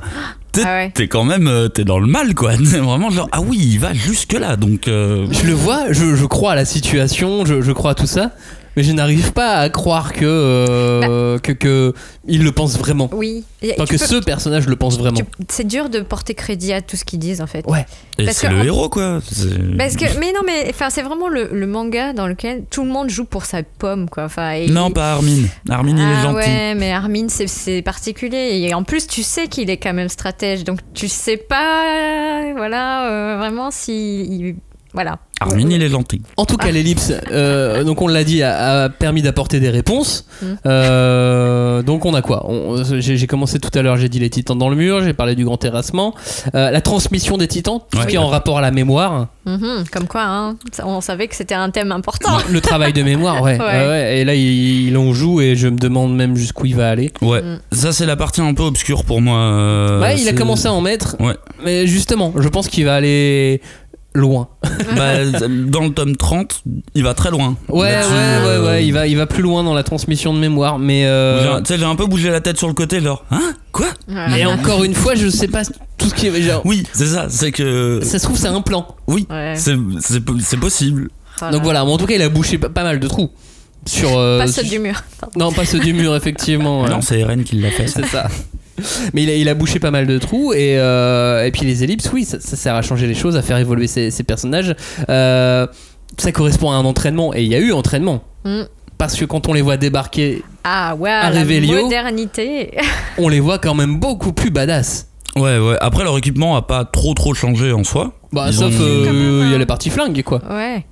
t'es 0.52 0.62
Ah 0.66 0.74
ouais. 0.76 0.92
t'es 0.94 1.08
quand 1.08 1.24
même 1.26 1.48
euh, 1.48 1.68
t'es 1.68 1.84
dans 1.84 2.00
le 2.00 2.08
mal, 2.08 2.34
quoi. 2.36 2.54
C'est 2.64 2.78
vraiment 2.80 3.10
genre, 3.10 3.28
ah 3.32 3.42
oui, 3.42 3.58
il 3.60 3.80
va 3.80 3.94
jusque-là, 3.94 4.56
donc. 4.56 4.88
euh, 4.88 5.28
Je 5.32 5.46
le 5.48 5.54
vois, 5.54 5.92
je, 5.92 6.16
je 6.16 6.26
crois 6.26 6.54
à 6.54 6.56
la 6.56 6.66
situation, 6.66 7.46
je, 7.46 7.62
je 7.62 7.72
crois 7.72 7.92
à 7.92 7.96
tout 7.96 8.08
ça, 8.08 8.32
mais 8.76 8.84
je 8.84 8.92
n'arrive 8.92 9.32
pas 9.34 9.56
à 9.58 9.70
croire 9.70 10.14
que, 10.14 10.26
euh, 10.26 11.38
que, 11.40 11.52
que 11.52 11.94
il 12.28 12.44
le 12.44 12.52
pense 12.52 12.78
vraiment. 12.78 13.10
Oui. 13.14 13.44
Et 13.62 13.74
Enfin, 13.74 13.86
que 13.86 13.92
peux- 13.92 14.06
ce 14.06 14.16
personnage 14.16 14.68
le 14.68 14.76
pense 14.76 14.98
vraiment. 14.98 15.20
C'est 15.50 15.66
dur 15.68 15.90
de 15.90 16.00
porter 16.02 16.34
crédit 16.34 16.74
à 16.74 16.82
tout 16.82 16.96
ce 16.98 17.06
qu'ils 17.06 17.20
disent 17.20 17.42
en 17.42 17.48
fait. 17.48 17.66
Ouais. 17.68 17.86
Et 18.18 18.32
c'est 18.32 18.50
le 18.50 18.60
en- 18.60 18.64
héros, 18.64 18.90
quoi. 18.90 19.20
C'est- 19.30 19.78
Parce 19.78 19.96
que, 19.96 20.06
mais 20.20 20.32
non, 20.34 20.42
mais 20.46 20.68
enfin, 20.70 20.90
c'est 20.90 21.02
vraiment 21.02 21.28
le, 21.28 21.50
le 21.52 21.68
manga 21.68 22.14
dans 22.14 22.28
lequel 22.28 22.64
tout 22.70 22.84
le 22.84 22.90
monde 22.90 23.10
joue 23.10 23.26
pour 23.26 23.46
sa 23.46 23.64
pomme, 23.64 24.10
quoi. 24.10 24.24
Enfin, 24.26 24.52
et- 24.52 24.68
Non, 24.68 24.90
pas 24.92 25.14
Armin. 25.14 25.44
Armin, 25.70 25.92
il 25.98 26.00
est 26.00 26.16
Ah 26.20 26.24
gentil. 26.24 26.36
ouais, 26.36 26.76
mais 26.76 26.92
Armin, 26.92 27.28
c'est- 27.30 27.48
c'est 27.48 27.82
particulier. 27.82 28.60
Et 28.68 28.74
en 28.74 28.84
plus, 28.84 29.08
tu 29.08 29.24
sais 29.24 29.48
qu'il 29.48 29.70
est 29.70 29.78
quand 29.78 29.94
même 29.94 30.10
stratège. 30.10 30.64
Donc, 30.64 30.80
tu 30.94 31.08
sais 31.08 31.38
pas, 31.38 32.54
voilà, 32.56 33.10
euh, 33.10 33.38
vraiment 33.38 33.70
si. 33.72 34.22
il- 34.24 34.56
Voilà. 34.96 35.20
Armin, 35.42 35.70
il 35.70 35.84
est 35.84 35.90
gentil. 35.90 36.22
En 36.38 36.46
tout 36.46 36.56
cas, 36.58 36.72
l'ellipse, 36.72 37.12
euh, 37.32 37.84
donc 37.84 38.02
on 38.02 38.08
l'a 38.08 38.24
dit, 38.24 38.42
a, 38.42 38.84
a 38.86 38.90
permis 38.90 39.22
d'apporter 39.22 39.60
des 39.60 39.70
réponses. 39.70 40.26
Mm. 40.42 40.46
Euh, 40.66 41.82
donc 41.84 42.06
on 42.06 42.14
a 42.14 42.22
quoi? 42.22 42.48
J'ai 43.00 43.28
commencé 43.28 43.60
tout 43.60 43.78
à 43.78 43.82
l'heure, 43.82 43.98
j'ai 43.98 44.10
dit 44.10 44.20
les 44.20 44.30
titans 44.30 44.58
dans 44.58 44.70
le 44.70 44.76
mur, 44.76 45.04
j'ai 45.04 45.14
parlé 45.14 45.36
du 45.36 45.44
grand 45.46 45.58
terrassement, 45.58 46.14
Euh, 46.56 46.72
la 46.72 46.82
transmission 46.82 47.38
des 47.38 47.48
titans, 47.48 47.80
tout 47.92 48.00
ce 48.02 48.08
qui 48.08 48.16
est 48.16 48.20
en 48.20 48.28
rapport 48.28 48.58
à 48.58 48.62
la 48.62 48.72
mémoire, 48.72 49.28
Mhm, 49.46 49.84
comme 49.92 50.08
quoi, 50.08 50.24
hein, 50.24 50.56
on 50.84 51.02
savait 51.02 51.28
que 51.28 51.36
c'était 51.36 51.54
un 51.54 51.70
thème 51.70 51.92
important. 51.92 52.38
le 52.50 52.62
travail 52.62 52.94
de 52.94 53.04
mémoire, 53.04 53.42
ouais. 53.42 53.58
Ouais. 53.60 53.66
Ouais, 53.66 53.88
ouais. 53.88 54.18
Et 54.20 54.26
là, 54.26 54.34
il, 54.36 54.88
il 54.88 54.98
en 54.98 55.14
joue 55.14 55.42
et 55.42 55.56
je 55.56 55.68
me 55.68 55.78
demande 55.78 56.16
même 56.16 56.36
jusqu'où 56.36 56.66
il 56.66 56.76
va 56.76 56.90
aller. 56.90 57.12
Ouais. 57.22 57.42
Mm. 57.42 57.60
Ça, 57.72 57.92
c'est 57.92 58.06
la 58.06 58.16
partie 58.16 58.42
un 58.42 58.54
peu 58.54 58.64
obscure 58.64 59.04
pour 59.04 59.22
moi. 59.22 59.38
euh, 59.38 60.02
ouais, 60.02 60.20
il 60.20 60.28
a 60.28 60.34
commencé 60.34 60.68
à 60.68 60.74
en 60.74 60.82
mettre, 60.82 61.16
Ouais. 61.20 61.36
mais 61.64 61.88
justement, 61.88 62.34
je 62.38 62.48
pense 62.48 62.68
qu'il 62.68 62.86
va 62.86 62.96
aller 62.96 63.62
loin. 64.16 64.48
Bah, 64.96 65.26
dans 65.68 65.82
le 65.82 65.90
tome 65.92 66.16
30, 66.16 66.64
il 66.96 67.04
va 67.04 67.14
très 67.14 67.30
loin. 67.32 67.56
Ouais, 67.70 67.82
ouais, 67.82 67.92
Là-dessus, 67.92 68.12
ouais, 68.12 68.18
euh, 68.18 68.66
ouais, 68.66 68.86
il 68.88 68.92
va, 68.92 69.08
il 69.08 69.16
va 69.18 69.26
plus 69.28 69.42
loin 69.44 69.64
dans 69.64 69.74
la 69.74 69.84
transmission 69.84 70.34
de 70.34 70.40
mémoire, 70.40 70.80
mais. 70.80 71.06
euh, 71.06 71.58
j'ai- 71.58 71.64
Tu 71.64 71.74
sais, 71.74 71.80
j'ai 71.80 71.86
un 71.86 71.96
peu 71.96 72.06
bougé 72.08 72.30
la 72.32 72.42
tête 72.42 72.58
sur 72.58 72.68
le 72.68 72.74
côté, 72.74 73.02
genre, 73.02 73.24
hein 73.32 73.54
Quoi? 73.72 73.88
Voilà. 74.08 74.38
Et 74.38 74.46
encore 74.46 74.84
une 74.84 74.96
fois, 74.96 75.16
je 75.16 75.28
sais 75.30 75.48
pas 75.48 75.64
tout 75.98 76.10
ce 76.10 76.14
qui 76.16 76.28
est. 76.28 76.42
genre, 76.42 76.62
Oui, 76.66 76.84
c'est 76.94 77.06
ça, 77.08 77.28
c'est 77.30 77.52
que. 77.52 78.00
ça 78.04 78.18
se 78.20 78.24
trouve, 78.26 78.38
c'est 78.38 78.48
un 78.48 78.62
plan. 78.62 78.88
Oui, 79.08 79.28
Ouais. 79.30 79.54
c'est 79.58 79.76
c'est 80.00 80.22
po- 80.22 80.40
c'est 80.40 80.58
possible. 80.60 81.10
Voilà. 81.40 81.54
Donc 81.54 81.64
voilà, 81.64 81.84
mais 81.84 81.92
en 81.92 81.98
tout 81.98 82.06
cas, 82.06 82.16
il 82.16 82.22
a 82.22 82.30
bouché 82.30 82.58
pas, 82.58 82.70
pas 82.70 82.84
mal 82.84 83.00
de 83.00 83.08
trous. 83.08 83.30
Sur. 83.86 84.18
euh, 84.18 84.40
Pas 84.40 84.48
ceux 84.48 84.62
sur- 84.64 84.72
du 84.72 84.80
mur. 84.80 84.96
Non, 85.38 85.52
pas 85.52 85.66
ceux 85.66 85.80
du 85.80 85.94
mur, 85.94 86.16
effectivement. 86.16 86.84
ouais. 86.84 86.90
Non, 86.90 87.02
c'est 87.02 87.20
Eren 87.20 87.44
qui 87.44 87.58
l'a 87.58 87.70
fait. 87.72 87.88
c'est 87.88 88.06
ça. 88.08 88.28
Mais 89.14 89.24
il 89.24 89.30
a, 89.30 89.36
il 89.36 89.50
a 89.50 89.54
bouché 89.54 89.80
pas 89.80 89.92
mal 89.92 90.06
de 90.08 90.18
trous 90.18 90.54
et, 90.54 90.78
euh, 90.78 91.46
et 91.46 91.52
puis 91.52 91.66
les 91.66 91.84
ellipses, 91.84 92.10
oui, 92.14 92.26
ça, 92.26 92.40
ça 92.40 92.56
sert 92.56 92.76
à 92.76 92.82
changer 92.82 93.08
les 93.08 93.14
choses, 93.16 93.36
à 93.38 93.42
faire 93.42 93.58
évoluer 93.58 93.88
ces, 93.88 94.12
ces 94.12 94.24
personnages. 94.24 94.76
Euh, 95.10 95.68
ça 96.18 96.32
correspond 96.32 96.72
à 96.72 96.76
un 96.76 96.86
entraînement 96.86 97.34
et 97.34 97.44
il 97.44 97.52
y 97.52 97.56
a 97.56 97.60
eu 97.60 97.72
entraînement. 97.74 98.24
Mm. 98.44 98.64
Parce 98.98 99.16
que 99.16 99.26
quand 99.26 99.48
on 99.50 99.54
les 99.54 99.62
voit 99.62 99.78
débarquer, 99.78 100.42
Ah 100.64 100.96
ouais, 100.96 101.10
À 101.10 101.30
la 101.30 101.44
modernité. 101.44 102.72
on 103.18 103.28
les 103.28 103.40
voit 103.42 103.60
quand 103.60 103.74
même 103.74 104.00
beaucoup 104.00 104.32
plus 104.32 104.52
badass. 104.52 105.08
Ouais, 105.36 105.58
ouais. 105.60 105.76
Après, 105.82 106.06
leur 106.06 106.18
équipement 106.18 106.56
a 106.56 106.62
pas 106.62 106.86
trop 106.86 107.14
trop 107.14 107.34
changé 107.34 107.74
en 107.74 107.84
soi. 107.84 108.14
Bah, 108.32 108.46
Ils 108.48 108.54
sauf 108.54 108.74
ont- 108.80 108.84
euh, 108.84 109.42
il 109.44 109.50
y 109.50 109.52
a 109.52 109.56
hein. 109.56 109.60
les 109.60 109.66
parties 109.66 109.90
flingues 109.90 110.22
quoi. 110.24 110.42
Ouais. 110.50 110.86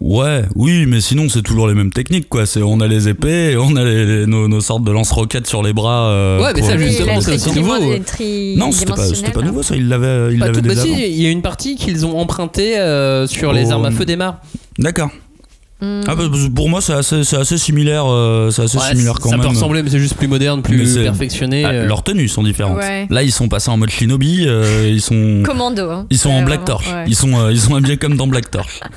Ouais, 0.00 0.44
oui, 0.54 0.86
mais 0.86 1.02
sinon 1.02 1.28
c'est 1.28 1.42
toujours 1.42 1.68
les 1.68 1.74
mêmes 1.74 1.92
techniques 1.92 2.28
quoi. 2.28 2.46
C'est 2.46 2.62
on 2.62 2.80
a 2.80 2.86
les 2.86 3.08
épées, 3.08 3.56
on 3.60 3.76
a 3.76 3.84
les- 3.84 4.06
les- 4.06 4.26
nos, 4.26 4.48
nos 4.48 4.60
sortes 4.62 4.82
de 4.84 4.90
lance-roquettes 4.90 5.46
sur 5.46 5.62
les 5.62 5.74
bras. 5.74 6.08
euh, 6.08 6.40
Ouais, 6.42 6.52
mais 6.56 6.62
ça, 6.62 6.78
justement, 6.78 7.20
c'est 7.20 7.34
aussi 7.34 7.54
nouveau. 7.54 7.74
Non, 8.56 8.72
c'était 8.72 8.92
pas, 8.92 8.96
c'était 9.06 9.30
pas 9.30 9.42
dimensionnelle. 9.42 9.44
nouveau 9.44 9.62
ça. 9.62 9.76
Ils 9.76 9.88
l'avaient, 9.88 10.32
ils 10.32 10.38
Pas 10.38 10.46
l'avaient 10.46 10.62
bah 10.62 10.68
déjà. 10.70 10.82
si, 10.82 10.90
il 10.92 11.22
y 11.22 11.26
a 11.26 11.30
une 11.30 11.42
partie 11.42 11.76
qu'ils 11.76 12.06
ont 12.06 12.18
empruntée 12.18 12.78
euh, 12.78 13.26
sur 13.26 13.52
les 13.52 13.66
Oh. 13.68 13.72
armes 13.72 13.84
à 13.84 13.90
feu 13.90 14.06
des 14.06 14.16
mares. 14.16 14.40
D'accord. 14.78 15.10
Mm. 15.82 16.02
Ah, 16.08 16.14
bah, 16.14 16.24
pour 16.54 16.68
moi 16.68 16.80
c'est 16.80 16.92
assez, 16.92 17.24
c'est 17.24 17.36
assez 17.36 17.56
similaire, 17.56 18.04
euh, 18.06 18.50
c'est 18.50 18.62
assez 18.62 18.76
Ouais, 18.78 18.84
similaire 18.90 19.14
quand 19.20 19.30
ça 19.30 19.36
même. 19.36 19.42
peut 19.46 19.48
ressembler, 19.48 19.82
mais 19.82 19.90
c'est 19.90 19.98
juste 19.98 20.14
plus 20.14 20.28
moderne, 20.28 20.62
plus 20.62 20.94
c'est- 20.94 21.04
perfectionné. 21.04 21.64
Ah, 21.64 21.70
euh. 21.70 21.86
leurs 21.86 22.02
tenues 22.04 22.28
sont 22.28 22.42
différentes. 22.42 22.76
Ouais. 22.78 23.06
Là 23.08 23.22
ils 23.22 23.32
sont 23.32 23.48
passés 23.48 23.70
en 23.70 23.76
mode 23.78 23.90
shinobi, 23.90 24.44
euh, 24.46 24.88
ils 24.90 25.00
sont. 25.00 25.42
Commando. 25.46 25.90
hein. 25.90 26.06
Ils 26.10 26.18
sont 26.18 26.30
en 26.30 26.42
Black 26.42 26.60
vraiment, 26.60 26.78
Torch. 26.78 26.86
ouais. 26.92 27.04
Ils 27.06 27.16
sont, 27.16 27.34
euh, 27.38 27.50
ils 27.52 27.60
sont 27.60 27.74
habillés 27.74 27.96
comme 27.96 28.16
dans 28.16 28.26
Black 28.26 28.50
Torch. 28.50 28.80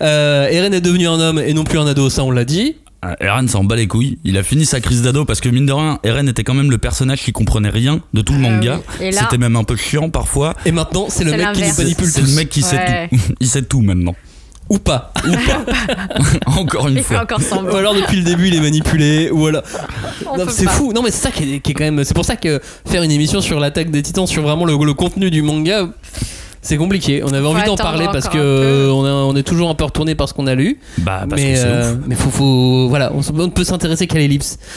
Euh, 0.00 0.46
Eren 0.48 0.72
est 0.74 0.80
devenu 0.80 1.08
un 1.08 1.18
homme 1.18 1.38
et 1.40 1.54
non 1.54 1.64
plus 1.64 1.78
un 1.78 1.86
ado, 1.86 2.08
ça 2.10 2.22
on 2.22 2.30
l'a 2.30 2.44
dit. 2.44 2.76
Eren 3.20 3.48
s'en 3.48 3.64
bat 3.64 3.74
les 3.74 3.88
couilles. 3.88 4.18
Il 4.24 4.38
a 4.38 4.44
fini 4.44 4.64
sa 4.64 4.80
crise 4.80 5.02
d'ado 5.02 5.24
parce 5.24 5.40
que 5.40 5.48
mine 5.48 5.66
de 5.66 5.72
rien, 5.72 5.98
Eren 6.04 6.28
était 6.28 6.44
quand 6.44 6.54
même 6.54 6.70
le 6.70 6.78
personnage 6.78 7.22
qui 7.22 7.32
comprenait 7.32 7.68
rien 7.70 8.00
de 8.14 8.20
tout 8.20 8.32
le 8.34 8.44
Ah 8.46 8.50
manga. 8.50 8.80
oui. 9.00 9.06
Et 9.06 9.10
là- 9.10 9.22
C'était 9.22 9.38
même 9.38 9.56
un 9.56 9.64
peu 9.64 9.74
chiant 9.74 10.08
parfois. 10.08 10.54
Et 10.64 10.70
maintenant, 10.70 11.06
c'est 11.08 11.24
le 11.24 11.32
C'est 11.32 11.36
mec 11.38 11.52
qui 11.52 11.60
manipule 11.82 12.06
C'est 12.06 12.20
tous. 12.20 12.28
le 12.30 12.36
mec 12.36 12.48
qui 12.48 12.62
sait 12.62 13.08
tout. 13.10 13.16
Il 13.40 13.48
sait 13.48 13.62
tout 13.62 13.80
maintenant. 13.80 14.14
Ou 14.72 14.78
pas. 14.78 15.12
Ou 15.28 15.32
pas. 15.32 15.64
Encore 16.58 16.88
une 16.88 16.96
Il 16.96 17.02
fois. 17.02 17.22
encore. 17.22 17.40
Ou 17.72 17.76
alors 17.76 17.94
depuis 17.94 18.16
le 18.16 18.22
début, 18.24 18.48
il 18.48 18.54
est 18.54 18.60
manipulé. 18.60 19.30
Ou 19.30 19.46
alors. 19.46 19.62
C'est 20.48 20.68
fou. 20.68 20.92
Non, 20.94 21.02
mais 21.02 21.10
c'est 21.10 21.22
ça 21.24 21.30
qui 21.30 21.54
est, 21.56 21.60
qui 21.60 21.72
est 21.72 21.74
quand 21.74 21.84
même. 21.84 22.04
C'est 22.04 22.14
pour 22.14 22.24
ça 22.24 22.36
que 22.36 22.58
faire 22.86 23.02
une 23.02 23.10
émission 23.10 23.40
sur 23.42 23.60
l'attaque 23.60 23.90
des 23.90 24.02
titans, 24.02 24.26
sur 24.26 24.42
vraiment 24.42 24.64
le, 24.64 24.72
le 24.82 24.94
contenu 24.94 25.30
du 25.30 25.42
manga. 25.42 25.88
C'est 26.62 26.76
compliqué. 26.76 27.22
On 27.24 27.32
avait 27.32 27.40
Faut 27.42 27.48
envie 27.48 27.64
d'en 27.64 27.76
parler 27.76 28.06
parce 28.12 28.28
que 28.28 28.88
on, 28.90 29.04
a- 29.04 29.10
on 29.10 29.34
est 29.36 29.42
toujours 29.42 29.68
un 29.68 29.74
peu 29.74 29.84
retourné 29.84 30.14
par 30.14 30.28
ce 30.28 30.32
qu'on 30.34 30.46
a 30.46 30.54
lu. 30.54 30.78
Bah, 30.98 31.24
parce 31.28 31.42
mais 31.42 31.52
que 31.54 31.58
c'est 31.58 31.64
euh, 31.66 31.94
mais 32.06 32.14
faut, 32.14 32.30
faut 32.30 32.88
voilà, 32.88 33.12
on, 33.12 33.20
on 33.36 33.42
ne 33.46 33.50
peut 33.50 33.64
s'intéresser 33.64 34.06
qu'à 34.06 34.18
l'ellipse. 34.18 34.58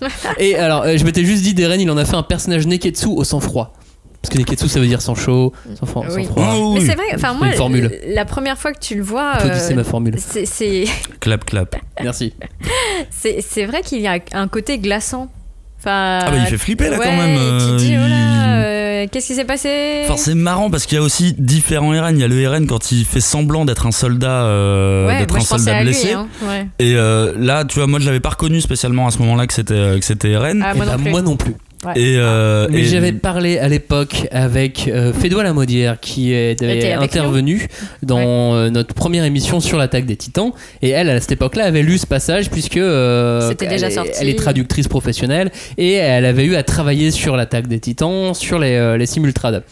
Ah. 0.00 0.06
Et 0.38 0.54
alors, 0.54 0.82
euh, 0.82 0.96
je 0.96 1.04
m'étais 1.04 1.24
juste 1.24 1.42
dit, 1.42 1.54
Deren, 1.54 1.80
il 1.80 1.90
en 1.90 1.96
a 1.96 2.04
fait 2.04 2.14
un 2.14 2.22
personnage 2.22 2.68
Neketsu 2.68 3.06
au 3.08 3.24
sang 3.24 3.40
froid. 3.40 3.74
Parce 4.22 4.32
que 4.34 4.38
Neketsu, 4.38 4.68
ça 4.68 4.80
veut 4.80 4.86
dire 4.86 5.00
sans 5.00 5.14
chaud, 5.14 5.52
sans, 5.78 5.86
froid- 5.86 6.04
sans 6.08 6.16
Oui. 6.16 6.24
froid. 6.24 6.54
Oh, 6.56 6.74
Mais 6.74 6.80
c'est 6.80 6.94
vrai, 6.96 7.04
enfin 7.14 7.34
moi, 7.34 7.46
une 7.48 7.52
formule. 7.54 7.90
la 8.08 8.24
première 8.24 8.58
fois 8.58 8.72
que 8.72 8.80
tu 8.80 8.96
le 8.96 9.02
vois, 9.02 9.34
euh, 9.44 9.74
ma 9.74 9.84
formule. 9.84 10.16
c'est- 10.18 10.84
Clap, 11.20 11.44
clap. 11.44 11.76
Merci. 12.02 12.34
c'est 13.10 13.64
vrai 13.66 13.82
qu'il 13.82 14.00
y 14.00 14.06
a 14.08 14.18
un 14.32 14.48
côté 14.48 14.78
glaçant. 14.78 15.30
Enfin, 15.80 16.18
Ah 16.24 16.30
bah, 16.32 16.36
il 16.40 16.46
fait 16.46 16.58
flipper 16.58 16.90
là 16.90 16.98
ouais, 16.98 17.04
quand 17.04 17.16
même. 17.16 17.34
Tu 17.36 17.64
te 17.66 17.70
euh, 17.70 17.76
dis, 17.76 17.94
oh 17.96 18.08
là, 18.08 18.56
euh, 18.64 19.06
qu'est-ce 19.12 19.28
qui 19.28 19.34
s'est 19.36 19.44
passé? 19.44 20.00
Enfin, 20.04 20.16
c'est 20.16 20.34
marrant 20.34 20.70
parce 20.70 20.86
qu'il 20.86 20.96
y 20.98 21.00
a 21.00 21.04
aussi 21.04 21.34
différents 21.38 21.94
Eren. 21.94 22.16
Il 22.16 22.20
y 22.20 22.24
a 22.24 22.28
le 22.28 22.40
Eren 22.40 22.66
quand 22.66 22.90
il 22.90 23.04
fait 23.04 23.20
semblant 23.20 23.64
d'être 23.64 23.86
un 23.86 23.92
soldat, 23.92 24.42
euh, 24.42 25.06
Ouais, 25.06 25.20
d'être 25.20 25.36
un 25.36 25.40
soldat 25.40 25.76
lui. 25.78 25.84
blessé. 25.90 26.12
hein, 26.14 26.26
ouais. 26.42 26.66
Et 26.80 26.96
euh, 26.96 27.32
là, 27.38 27.64
tu 27.64 27.78
vois, 27.78 27.86
moi 27.86 28.00
je 28.00 28.06
l'avais 28.06 28.18
pas 28.18 28.30
reconnu 28.30 28.60
spécialement 28.60 29.06
à 29.06 29.12
ce 29.12 29.18
moment-là 29.18 29.46
que 29.46 29.52
c'était 29.54 30.00
que 30.00 30.04
c'était 30.04 30.30
Eren. 30.32 30.64
Ah, 30.66 30.74
moi 30.74 30.84
bah, 30.84 30.96
non 30.96 30.98
plus. 31.04 31.10
moi 31.12 31.22
non 31.22 31.36
plus. 31.36 31.54
Ouais. 31.86 31.92
Et, 31.94 32.16
euh, 32.18 32.66
Mais 32.70 32.80
et- 32.80 32.84
j'avais 32.86 33.12
parlé 33.12 33.58
à 33.58 33.68
l'époque 33.68 34.26
avec 34.32 34.88
euh, 34.92 35.12
Fédois 35.12 35.44
Lamodière 35.44 36.00
qui 36.00 36.32
est- 36.32 36.60
intervenu 37.04 37.68
dans 38.02 38.54
euh, 38.56 38.68
notre 38.68 38.94
première 38.94 39.22
émission 39.24 39.60
sur 39.60 39.78
l'attaque 39.78 40.04
des 40.04 40.16
titans 40.16 40.50
et 40.82 40.88
elle 40.90 41.08
à 41.08 41.20
cette 41.20 41.30
époque-là 41.32 41.64
avait 41.66 41.82
lu 41.82 41.96
ce 41.98 42.06
passage 42.06 42.50
puisque 42.50 42.78
euh, 42.78 43.54
déjà 43.54 43.86
elle, 43.86 43.92
est- 43.92 43.94
sorti. 43.94 44.10
elle 44.20 44.28
est 44.28 44.34
traductrice 44.34 44.88
professionnelle 44.88 45.52
et 45.76 45.92
elle 45.92 46.24
avait 46.24 46.44
eu 46.46 46.56
à 46.56 46.64
travailler 46.64 47.12
sur 47.12 47.36
l'attaque 47.36 47.68
des 47.68 47.78
titans 47.78 48.34
sur 48.34 48.58
les, 48.58 48.74
euh, 48.74 48.96
les 48.96 49.06
simultrades. 49.06 49.62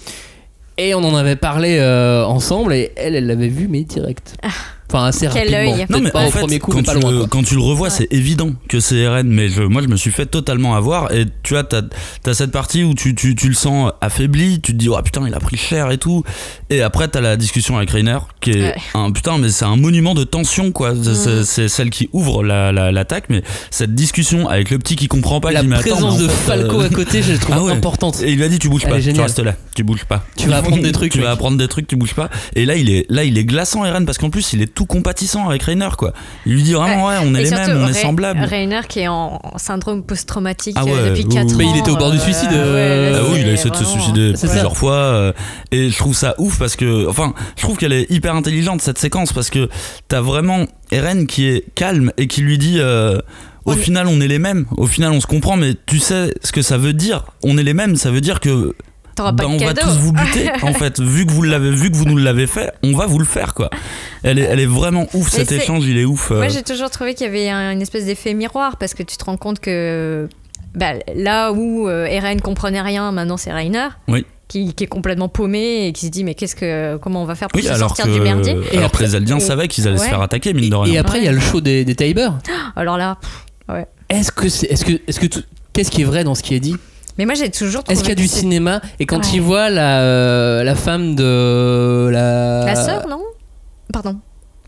Et 0.79 0.95
on 0.95 1.03
en 1.03 1.16
avait 1.16 1.35
parlé 1.37 1.79
euh, 1.81 2.25
ensemble 2.25 2.73
et 2.73 2.92
elle 2.97 3.16
elle 3.16 3.27
l'avait 3.27 3.49
vu 3.49 3.66
mais 3.69 3.81
direct. 3.83 4.37
Enfin 4.88 5.07
assez. 5.07 5.27
Quel 5.33 5.55
rapidement. 5.55 5.75
œil. 5.77 5.87
Non 5.90 6.01
mais 6.01 6.11
pas 6.11 6.20
en 6.22 6.29
au 6.29 6.31
fait, 6.31 6.38
premier 6.40 6.59
coup 6.59 6.70
quand, 6.70 6.79
mais 6.79 6.83
pas 6.85 6.94
tu 6.94 7.01
loin. 7.01 7.11
le, 7.11 7.27
quand 7.27 7.42
tu 7.42 7.55
le 7.55 7.61
revois, 7.61 7.90
c'est 7.90 8.07
évident 8.12 8.51
que 8.68 8.81
c'est 8.81 9.07
RN, 9.09 9.27
mais 9.29 9.49
je, 9.49 9.62
moi 9.62 9.83
je 9.83 9.88
me 9.88 9.96
suis 9.96 10.11
fait 10.11 10.27
totalement 10.27 10.75
avoir. 10.77 11.12
Et 11.12 11.25
tu 11.42 11.55
vois, 11.55 11.64
t'as 11.64 11.83
as 12.27 12.35
cette 12.35 12.53
partie 12.53 12.85
où 12.85 12.94
tu, 12.94 13.14
tu, 13.14 13.35
tu 13.35 13.49
le 13.49 13.55
sens 13.55 13.92
affaibli, 14.01 14.61
tu 14.61 14.72
te 14.72 14.77
dis, 14.79 14.88
oh 14.88 14.99
putain, 15.05 15.27
il 15.27 15.35
a 15.35 15.40
pris 15.40 15.57
cher 15.57 15.90
et 15.90 15.99
tout. 15.99 16.22
Et 16.70 16.83
après, 16.83 17.09
t'as 17.09 17.20
la 17.20 17.37
discussion 17.37 17.77
avec 17.77 17.90
Rainer, 17.90 18.18
qui 18.40 18.51
est 18.51 18.57
Ouais. 18.62 18.75
un 18.94 19.11
putain, 19.12 19.38
mais 19.38 19.51
c'est 19.51 19.64
un 19.64 19.77
monument 19.77 20.14
de 20.14 20.25
tension, 20.25 20.72
quoi. 20.72 20.92
C'est- 21.03 21.44
c'est 21.44 21.68
celle 21.68 21.90
qui 21.90 22.09
ouvre 22.12 22.42
l'attaque, 22.42 22.75
la, 22.75 22.92
l'attaque 22.92 23.25
mais 23.29 23.42
cette 23.70 23.94
discussion 23.94 24.49
avec 24.49 24.70
le 24.70 24.79
petit 24.79 24.96
qui 24.96 25.09
comprend 25.09 25.40
pas, 25.40 25.51
La 25.53 25.62
qui 25.62 25.68
présence 25.68 26.18
de 26.18 26.29
fait, 26.29 26.46
Falco 26.53 26.81
euh, 26.81 26.87
à 26.87 26.88
côté, 26.90 27.22
je 27.22 27.33
la 27.33 27.38
trouve 27.38 27.55
Ah 27.59 27.62
ouais. 27.64 27.72
importante. 27.72 28.20
Et 28.22 28.31
il 28.31 28.37
lui 28.37 28.44
a 28.44 28.49
dit 28.49 28.59
tu 28.59 28.68
bouges 28.68 28.83
Elle 28.85 28.90
pas, 28.90 29.01
tu 29.01 29.20
restes 29.20 29.38
là, 29.40 29.55
tu 29.75 29.83
bouges 29.85 30.05
pas. 30.05 30.25
Tu 30.37 30.49
vas 30.49 30.59
apprendre 30.59 30.83
des 30.83 30.92
trucs, 30.92 31.12
tu 31.12 31.20
vas 31.20 31.31
apprendre 31.33 31.57
des 31.59 31.68
trucs, 31.68 31.87
tu 31.87 31.96
bouges 31.96 32.14
pas. 32.14 32.31
Et 32.55 32.64
là 32.66 32.77
il 32.77 32.90
est 32.90 33.07
là 33.09 33.25
il 33.25 33.37
est 33.38 33.44
glaçant 33.44 33.85
Eren 33.85 34.05
parce 34.07 34.18
qu'en 34.18 34.31
plus 34.31 34.53
il 34.53 34.62
est 34.62 34.75
tout 34.76 34.86
compatissant 34.86 35.48
avec 35.48 35.62
Rainer 35.64 35.88
quoi. 35.98 36.12
Il 36.44 36.52
lui 36.52 36.62
dit 36.62 36.74
vraiment 36.74 37.06
ouais, 37.06 37.16
on 37.22 37.34
est 37.34 37.40
les 37.40 37.46
surtout, 37.46 37.70
mêmes, 37.70 37.82
on 37.82 37.88
est 37.88 37.94
semblables. 37.94 38.44
Rainer 38.44 38.82
qui 38.88 39.00
est 39.00 39.08
en 39.08 39.40
syndrome 39.56 40.04
post-traumatique 40.04 40.76
Ah 40.78 40.82
euh, 40.82 40.84
ouais, 40.84 41.08
depuis 41.10 41.24
oui, 41.24 41.34
4 41.34 41.46
oui. 41.46 41.52
ans. 41.52 41.56
Mais 41.56 41.64
il 41.70 41.78
était 41.78 41.90
au 41.90 41.96
bord 41.96 42.10
du 42.12 42.18
euh, 42.18 42.20
suicide, 42.20 42.50
ouais, 42.50 42.56
euh, 42.56 43.12
là, 43.12 43.18
Ah 43.22 43.30
oui, 43.32 43.38
il 43.40 43.48
a 43.48 43.52
essayé 43.52 43.70
de 43.70 43.76
se 43.76 43.84
suicider 43.84 44.32
plusieurs 44.34 44.76
fois 44.76 44.92
euh, 44.92 45.32
et 45.72 45.88
je 45.88 45.96
trouve 45.96 46.14
ça 46.14 46.34
ouf 46.38 46.58
parce 46.58 46.76
que 46.76 47.08
enfin, 47.08 47.32
je 47.56 47.62
trouve 47.62 47.78
qu'elle 47.78 47.94
est 47.94 48.08
hyper 48.10 48.36
intelligente 48.36 48.82
cette 48.82 48.98
séquence 48.98 49.32
parce 49.32 49.48
que 49.48 49.68
t'as 50.08 50.20
vraiment 50.20 50.66
Eren 50.92 51.26
qui 51.26 51.46
est 51.48 51.64
calme 51.74 52.12
et 52.18 52.28
qui 52.28 52.42
lui 52.42 52.58
dit 52.58 52.76
euh, 52.78 53.18
au 53.64 53.72
final 53.72 54.06
on 54.08 54.20
est 54.20 54.28
les 54.28 54.38
mêmes, 54.38 54.66
au 54.76 54.86
final 54.86 55.10
on 55.12 55.20
se 55.22 55.26
comprend 55.26 55.56
mais 55.56 55.72
tu 55.86 55.98
sais 55.98 56.34
ce 56.44 56.52
que 56.52 56.60
ça 56.60 56.76
veut 56.76 56.92
dire, 56.92 57.24
on 57.42 57.56
est 57.56 57.64
les 57.64 57.74
mêmes, 57.74 57.96
ça 57.96 58.10
veut 58.10 58.20
dire 58.20 58.40
que 58.40 58.74
T'auras 59.16 59.33
pas 59.33 59.44
bah, 59.44 59.48
de 59.57 59.62
on 59.62 59.66
va 59.66 59.74
tous 59.74 59.96
vous 59.98 60.12
buter 60.12 60.50
en 60.62 60.72
fait 60.74 61.00
vu 61.00 61.26
que 61.26 61.33
vous 61.33 61.42
l'avez 61.42 61.70
vu 61.72 61.90
que 61.90 61.96
vous 61.96 62.05
nous 62.05 62.18
l'avez 62.18 62.46
fait 62.46 62.70
on 62.85 62.92
va 62.94 63.07
vous 63.07 63.18
le 63.18 63.24
faire 63.24 63.55
quoi 63.55 63.70
elle 64.22 64.38
est, 64.38 64.42
elle 64.42 64.61
est 64.61 64.66
vraiment 64.66 65.07
ouf 65.14 65.29
cet 65.31 65.50
échange 65.52 65.85
il 65.87 65.96
est 65.98 66.05
ouf 66.05 66.31
euh. 66.31 66.37
Moi, 66.37 66.48
j'ai 66.48 66.62
toujours 66.62 66.90
trouvé 66.90 67.14
qu'il 67.14 67.26
y 67.26 67.29
avait 67.31 67.48
un- 67.48 67.72
une 67.72 67.81
espèce 67.83 68.05
d'effet 68.05 68.35
miroir 68.35 68.76
parce 68.76 68.92
que 68.94 69.02
tu 69.02 69.16
te 69.16 69.24
rends 69.24 69.37
compte 69.38 69.59
que 69.59 70.29
bah, 70.74 70.92
là 71.14 71.52
où 71.52 71.88
euh, 71.88 72.05
Eren 72.05 72.40
comprenait 72.42 72.83
rien, 72.83 73.11
maintenant 73.11 73.38
c'est 73.38 73.50
Rainer. 73.52 73.88
Oui. 74.09 74.26
Qui, 74.48 74.74
qui 74.74 74.85
est 74.85 74.87
complètement 74.87 75.29
paumé 75.29 75.87
et 75.88 75.92
qui 75.92 76.07
se 76.07 76.11
dit 76.12 76.22
mais 76.22 76.35
qu'est-ce 76.35 76.55
que 76.55 76.96
comment 76.98 77.22
on 77.22 77.24
va 77.24 77.35
faire 77.35 77.48
pour 77.48 77.59
oui 77.59 77.66
se 77.66 77.72
alors 77.72 77.96
sortir 77.96 78.05
que, 78.05 78.11
du 78.12 78.20
merdier? 78.20 78.52
Et 78.70 78.76
alors 78.76 78.88
après- 78.90 79.05
que 79.05 79.09
les 79.11 79.16
Eldiens 79.16 79.38
et- 79.38 79.40
savaient 79.40 79.66
qu'ils 79.68 79.88
allaient 79.88 79.96
se 79.96 80.02
ouais. 80.05 80.09
faire 80.11 80.20
attaquer 80.20 80.52
mine 80.52 80.68
de 80.70 80.76
Et 80.76 80.79
rien 80.90 81.00
après, 81.00 81.18
il 81.18 81.24
y 81.24 81.29
a 81.29 81.33
le 81.33 81.40
show 81.40 81.61
des, 81.61 81.85
des 81.85 81.94
Tiber. 81.96 82.29
alors 82.76 82.96
là 82.98 83.16
pff, 83.20 83.87
Est-ce 84.11 84.31
que 84.31 84.48
c'est, 84.48 84.66
est-ce 84.66 84.85
que, 84.85 84.92
est-ce 85.09 85.18
que 85.18 85.26
qu'est-ce 85.72 85.90
qui 85.90 86.02
est 86.02 86.05
vrai 86.05 86.22
dans 86.22 86.35
ce 86.37 86.42
qui 86.44 86.55
est 86.55 86.61
dit? 86.61 86.76
Mais 87.18 87.24
moi 87.26 87.35
j'ai 87.35 87.50
toujours 87.50 87.83
trouvé 87.85 87.92
Est-ce 87.94 88.00
qu'il 88.02 88.11
y 88.11 88.12
a 88.12 88.14
que 88.16 88.20
du 88.20 88.29
cinéma 88.29 88.81
Et 88.98 89.07
quand 89.07 89.18
Ouais. 89.24 89.31
il 89.35 89.40
voit 89.40 89.70
la, 89.70 90.00
euh, 90.00 90.62
la 90.64 90.74
femme 90.74 91.14
de 91.14 92.09
la, 92.12 92.64
la 92.66 92.74
sœur 92.76 93.07
non? 93.09 93.20
Pardon 93.92 94.16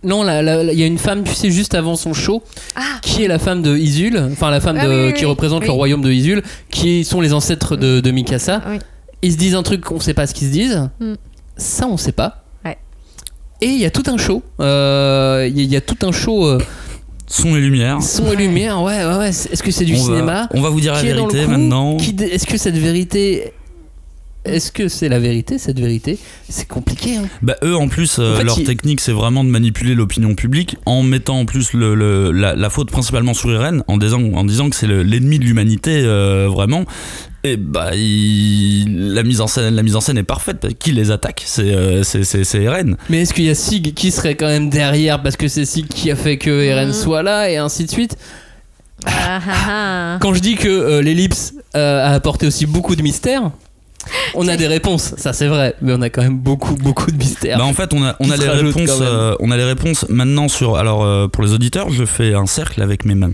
non, 0.04 0.22
il 0.22 0.78
y 0.78 0.84
a 0.84 0.87
une 0.87 0.96
femme, 0.96 1.24
tu 1.24 1.34
sais, 1.34 1.50
juste 1.50 1.74
avant 1.74 1.96
son 1.96 2.14
show, 2.14 2.44
ah 2.76 2.82
qui 3.02 3.24
est 3.24 3.26
la 3.28 3.40
femme 3.40 3.62
de 3.62 3.76
Isul, 3.76 4.16
enfin 4.30 4.48
la 4.48 4.61
femme 4.61 4.78
Ah 4.80 4.87
de, 4.87 4.90
oui, 4.92 5.06
oui, 5.06 5.12
qui 5.14 5.24
oui. 5.24 5.30
représente 5.30 5.64
le 5.64 5.72
royaume 5.72 6.02
de 6.02 6.11
Isul, 6.12 6.44
qui 6.70 7.04
sont 7.04 7.20
les 7.20 7.32
ancêtres 7.32 7.74
de, 7.74 7.98
de 7.98 8.11
Mikasa. 8.12 8.62
Oui. 8.68 8.78
Ils 9.22 9.32
se 9.32 9.37
disent 9.38 9.56
un 9.56 9.64
truc 9.64 9.80
qu'on 9.80 9.98
sait 9.98 10.14
pas 10.14 10.28
ce 10.28 10.34
qu'ils 10.34 10.46
se 10.46 10.52
disent. 10.52 10.88
Mm. 11.00 11.14
Ça, 11.56 11.88
on 11.88 11.96
sait 11.96 12.12
pas. 12.12 12.44
Ouais. 12.64 12.78
Et 13.61 13.66
il 13.66 13.78
y 13.80 13.84
a 13.87 13.90
tout 13.90 14.04
un 14.06 14.16
show. 14.18 14.44
Euh, 14.61 15.48
Il 15.50 15.56
y, 15.58 15.62
a- 15.62 15.64
il 15.64 15.72
y 15.72 15.76
a 15.76 15.80
tout 15.80 15.98
un 16.06 16.12
show 16.12 16.46
euh, 16.46 16.61
son 17.28 17.54
et 17.56 17.60
lumière 17.60 18.02
son 18.02 18.32
et 18.32 18.36
lumière. 18.36 18.82
Ouais, 18.82 19.04
ouais, 19.04 19.16
ouais. 19.18 19.28
Est-ce 19.28 19.62
que 19.62 19.70
c'est 19.70 19.84
du 19.84 19.94
on, 19.94 20.04
cinéma 20.04 20.42
va, 20.42 20.48
on 20.54 20.60
va 20.60 20.70
vous 20.70 20.80
dire 20.80 20.94
la 20.94 21.02
vérité 21.02 21.44
coup, 21.44 21.50
maintenant 21.50 21.96
Est-ce 21.98 22.46
que 22.46 22.56
cette 22.58 22.76
vérité. 22.78 23.52
Est-ce 24.44 24.72
que 24.72 24.88
c'est 24.88 25.10
la 25.10 25.18
vérité, 25.18 25.58
cette 25.58 25.78
vérité? 25.78 26.16
C'est 26.48 26.66
compliqué. 26.66 27.16
Hein. 27.16 27.24
Bah 27.42 27.56
eux 27.64 27.76
en 27.76 27.88
plus 27.88 28.18
euh, 28.18 28.32
En 28.34 28.36
fait, 28.38 28.44
leur 28.44 28.58
il- 28.58 28.64
technique 28.64 29.00
c'est 29.00 29.12
vraiment 29.12 29.44
de 29.44 29.50
manipuler 29.50 29.94
l'opinion 29.94 30.34
publique 30.34 30.76
en 30.86 31.02
mettant 31.02 31.40
en 31.40 31.44
plus 31.44 31.74
le, 31.74 31.94
le- 31.94 32.30
la, 32.30 32.54
la 32.54 32.70
faute 32.70 32.90
principalement 32.90 33.34
sur 33.34 33.50
Eren 33.52 33.82
en 33.88 33.98
disant, 33.98 34.22
en 34.22 34.44
disant 34.44 34.70
que 34.70 34.76
c'est 34.76 34.86
le- 34.86 35.02
l'ennemi 35.02 35.38
de 35.38 35.44
l'humanité 35.44 36.00
euh, 36.02 36.48
vraiment 36.50 36.84
et 37.44 37.57
bah 37.57 37.90
il- 37.94 39.12
la 39.14 39.22
mise 39.22 39.40
en 39.40 39.46
scène 39.46 39.74
la 39.74 39.83
mise 39.83 39.94
en 39.96 40.01
scène 40.01 40.18
est 40.18 40.22
parfaite 40.24 40.59
parce 40.61 40.74
qui 40.74 40.92
les 40.92 41.11
attaque? 41.11 41.42
C'est 41.46 41.72
euh, 41.74 42.03
c'est 42.03 42.24
c'est- 42.24 42.44
c'est 42.44 42.62
Eren 42.62 42.96
Mais 43.09 43.22
est-ce 43.22 43.33
qu'il 43.35 43.44
y 43.44 43.51
a 43.51 43.55
Sig 43.55 43.94
qui 43.94 44.11
serait 44.11 44.35
quand 44.37 44.46
même 44.48 44.70
derrière 44.70 45.22
parce 45.22 45.37
que 45.37 45.48
c'est 45.48 45.64
Sig 45.64 45.87
qui 45.88 46.11
a 46.11 46.16
fait 46.16 46.37
que 46.38 46.51
Eren 46.51 46.88
Mhm. 46.88 46.94
soit 46.94 47.22
là 47.22 47.48
et 47.51 47.57
ainsi 47.57 47.85
de 47.85 47.90
suite? 47.90 48.16
Ah, 49.07 49.40
ah, 49.48 49.53
ah. 49.68 50.18
Quand 50.20 50.35
je 50.35 50.40
dis 50.40 50.57
que 50.57 50.68
euh, 50.68 51.01
l'ellipse 51.03 51.55
euh, 51.77 52.05
a 52.05 52.11
apporté 52.14 52.46
aussi 52.48 52.66
beaucoup 52.66 52.96
de 52.96 53.03
mystères, 53.03 53.51
on 54.34 54.48
a 54.48 54.56
des 54.56 54.66
réponses, 54.66 55.14
ça 55.16 55.32
c'est 55.32 55.46
vrai, 55.46 55.74
mais 55.82 55.92
on 55.94 56.02
a 56.02 56.10
quand 56.10 56.22
même 56.22 56.38
beaucoup 56.38 56.74
beaucoup 56.76 57.10
de 57.10 57.16
mystères. 57.16 57.58
Bah 57.58 57.64
en 57.64 57.72
fait 57.72 57.92
on 57.94 58.02
a 58.04 58.16
on 58.20 58.30
a 58.30 58.36
les 58.36 58.48
réponses 58.48 58.98
euh, 59.00 59.34
on 59.40 59.50
a 59.50 59.56
les 59.56 59.64
réponses 59.64 60.06
maintenant 60.08 60.48
sur 60.48 60.76
alors 60.76 61.04
euh, 61.04 61.28
pour 61.28 61.42
les 61.44 61.52
auditeurs 61.52 61.90
je 61.90 62.04
fais 62.04 62.34
un 62.34 62.46
cercle 62.46 62.82
avec 62.82 63.04
mes 63.04 63.14
mains 63.14 63.32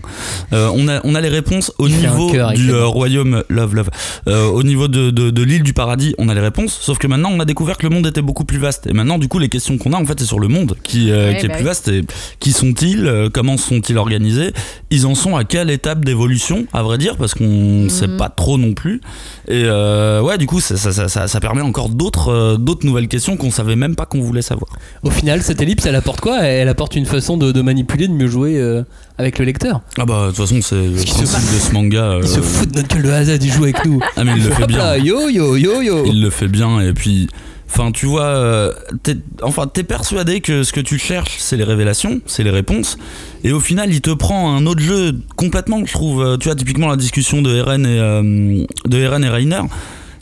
Euh, 0.53 0.69
on 0.73 0.87
a 0.87 1.01
on 1.03 1.15
a 1.15 1.21
les 1.21 1.29
réponses 1.29 1.71
au 1.77 1.87
niveau 1.89 2.29
cœur 2.31 2.53
du 2.53 2.71
euh, 2.71 2.85
royaume 2.85 3.43
love 3.49 3.75
love 3.75 3.89
Euh, 4.27 4.45
au 4.47 4.63
niveau 4.63 4.87
de, 4.87 5.09
de, 5.11 5.29
de 5.29 5.43
l'île 5.43 5.63
du 5.63 5.73
paradis 5.73 6.15
on 6.17 6.29
a 6.29 6.33
les 6.33 6.41
réponses 6.41 6.77
sauf 6.79 6.97
que 6.97 7.07
maintenant 7.07 7.31
on 7.33 7.39
a 7.39 7.45
découvert 7.45 7.77
que 7.77 7.83
le 7.87 7.93
monde 7.93 8.07
était 8.07 8.21
beaucoup 8.21 8.45
plus 8.45 8.57
vaste 8.59 8.87
et 8.87 8.93
maintenant 8.93 9.17
du 9.17 9.27
coup 9.27 9.39
les 9.39 9.49
questions 9.49 9.77
qu'on 9.77 9.93
a 9.93 9.97
en 9.97 10.05
fait 10.05 10.19
c'est 10.19 10.25
sur 10.25 10.39
le 10.39 10.47
monde 10.47 10.75
qui 10.83 11.11
euh, 11.11 11.31
Ouais, 11.31 11.37
qui 11.39 11.45
est 11.45 11.49
bah 11.49 11.55
plus 11.55 11.63
oui. 11.63 11.67
vaste 11.67 11.87
et 11.87 12.03
qui 12.39 12.51
sont-ils 12.51 13.29
comment 13.33 13.57
sont-ils 13.57 13.97
organisés 13.97 14.53
ils 14.91 15.05
en 15.07 15.15
sont 15.15 15.35
à 15.35 15.43
quelle 15.43 15.69
étape 15.69 16.05
d'évolution 16.05 16.65
à 16.73 16.83
vrai 16.83 16.97
dire 16.97 17.15
parce 17.17 17.33
qu'on 17.33 17.87
sait 17.89 18.07
Mhm. 18.07 18.17
pas 18.17 18.29
trop 18.29 18.57
non 18.57 18.73
plus 18.73 19.01
et 19.47 19.63
euh, 19.65 20.21
ouais 20.21 20.37
du 20.37 20.45
coup 20.45 20.59
ça, 20.61 20.77
ça, 20.91 20.93
ça, 20.93 21.07
ça, 21.07 21.27
ça 21.27 21.39
permet 21.39 21.61
encore 21.61 21.89
d'autres 21.89 22.29
euh, 22.31 22.57
d'autres 22.57 22.85
nouvelles 22.85 23.07
questions 23.07 23.37
qu'on 23.37 23.51
savait 23.51 23.75
même 23.75 23.95
pas 23.95 24.05
qu'on 24.05 24.21
voulait 24.21 24.41
savoir 24.41 24.69
Au 25.03 25.09
final, 25.09 25.41
cette 25.41 25.61
ellipse, 25.61 25.85
elle 25.85 25.95
apporte 25.95 26.21
quoi? 26.21 26.43
Elle 26.43 26.69
apporte 26.69 26.95
une 26.95 27.05
façon 27.05 27.37
de, 27.37 27.51
de 27.51 27.61
manipuler, 27.61 28.07
de 28.07 28.13
mieux 28.13 28.27
jouer 28.27 28.57
euh, 28.59 28.83
avec 29.17 29.39
le 29.39 29.45
lecteur? 29.45 29.81
Ah 29.97 30.05
bah 30.05 30.23
de 30.25 30.27
toute 30.27 30.37
façon 30.37 30.59
c'est 30.61 30.75
le 30.75 31.03
principe 31.03 31.53
de 31.53 31.59
ce 31.59 31.71
manga. 31.73 32.03
euh, 32.03 32.19
Il 32.23 32.29
se 32.29 32.39
fout 32.41 32.69
de 32.71 32.77
notre 32.77 32.95
gueule 32.95 33.03
de 33.03 33.09
hasard, 33.09 33.37
il 33.41 33.51
joue 33.51 33.63
avec 33.63 33.83
nous. 33.85 33.99
Ah 34.15 34.23
mais 34.23 34.33
il 34.37 34.43
le 34.43 34.51
fait 34.51 34.71
là, 34.71 34.95
bien. 34.97 35.03
yo 35.05 35.29
yo 35.29 35.55
yo 35.57 35.81
yo. 35.81 36.05
Il 36.05 36.21
le 36.21 36.29
fait 36.29 36.47
bien 36.47 36.79
et 36.81 36.93
puis 36.93 37.27
enfin 37.67 37.91
tu 37.91 38.05
vois 38.05 38.25
euh, 38.25 38.71
t'es, 39.01 39.17
enfin 39.41 39.65
t'es 39.65 39.83
persuadé 39.83 40.39
que 40.39 40.61
ce 40.63 40.71
que 40.71 40.79
tu 40.79 40.99
cherches 40.99 41.37
c'est 41.39 41.57
les 41.57 41.63
révélations, 41.63 42.21
c'est 42.27 42.43
les 42.43 42.51
réponses 42.51 42.97
et 43.43 43.51
au 43.51 43.59
final 43.59 43.91
il 43.91 44.01
te 44.01 44.11
prend 44.11 44.55
un 44.55 44.65
autre 44.67 44.81
jeu 44.81 45.13
complètement 45.35 45.83
je 45.83 45.91
trouve 45.91 46.37
tu 46.37 46.45
vois 46.47 46.55
typiquement 46.55 46.87
la 46.87 46.95
discussion 46.95 47.41
de 47.41 47.55
Eren 47.55 47.85
et 47.85 47.99
euh, 47.99 48.63
de 48.85 48.97
Eren 48.99 49.23
et 49.23 49.29
Reiner 49.29 49.61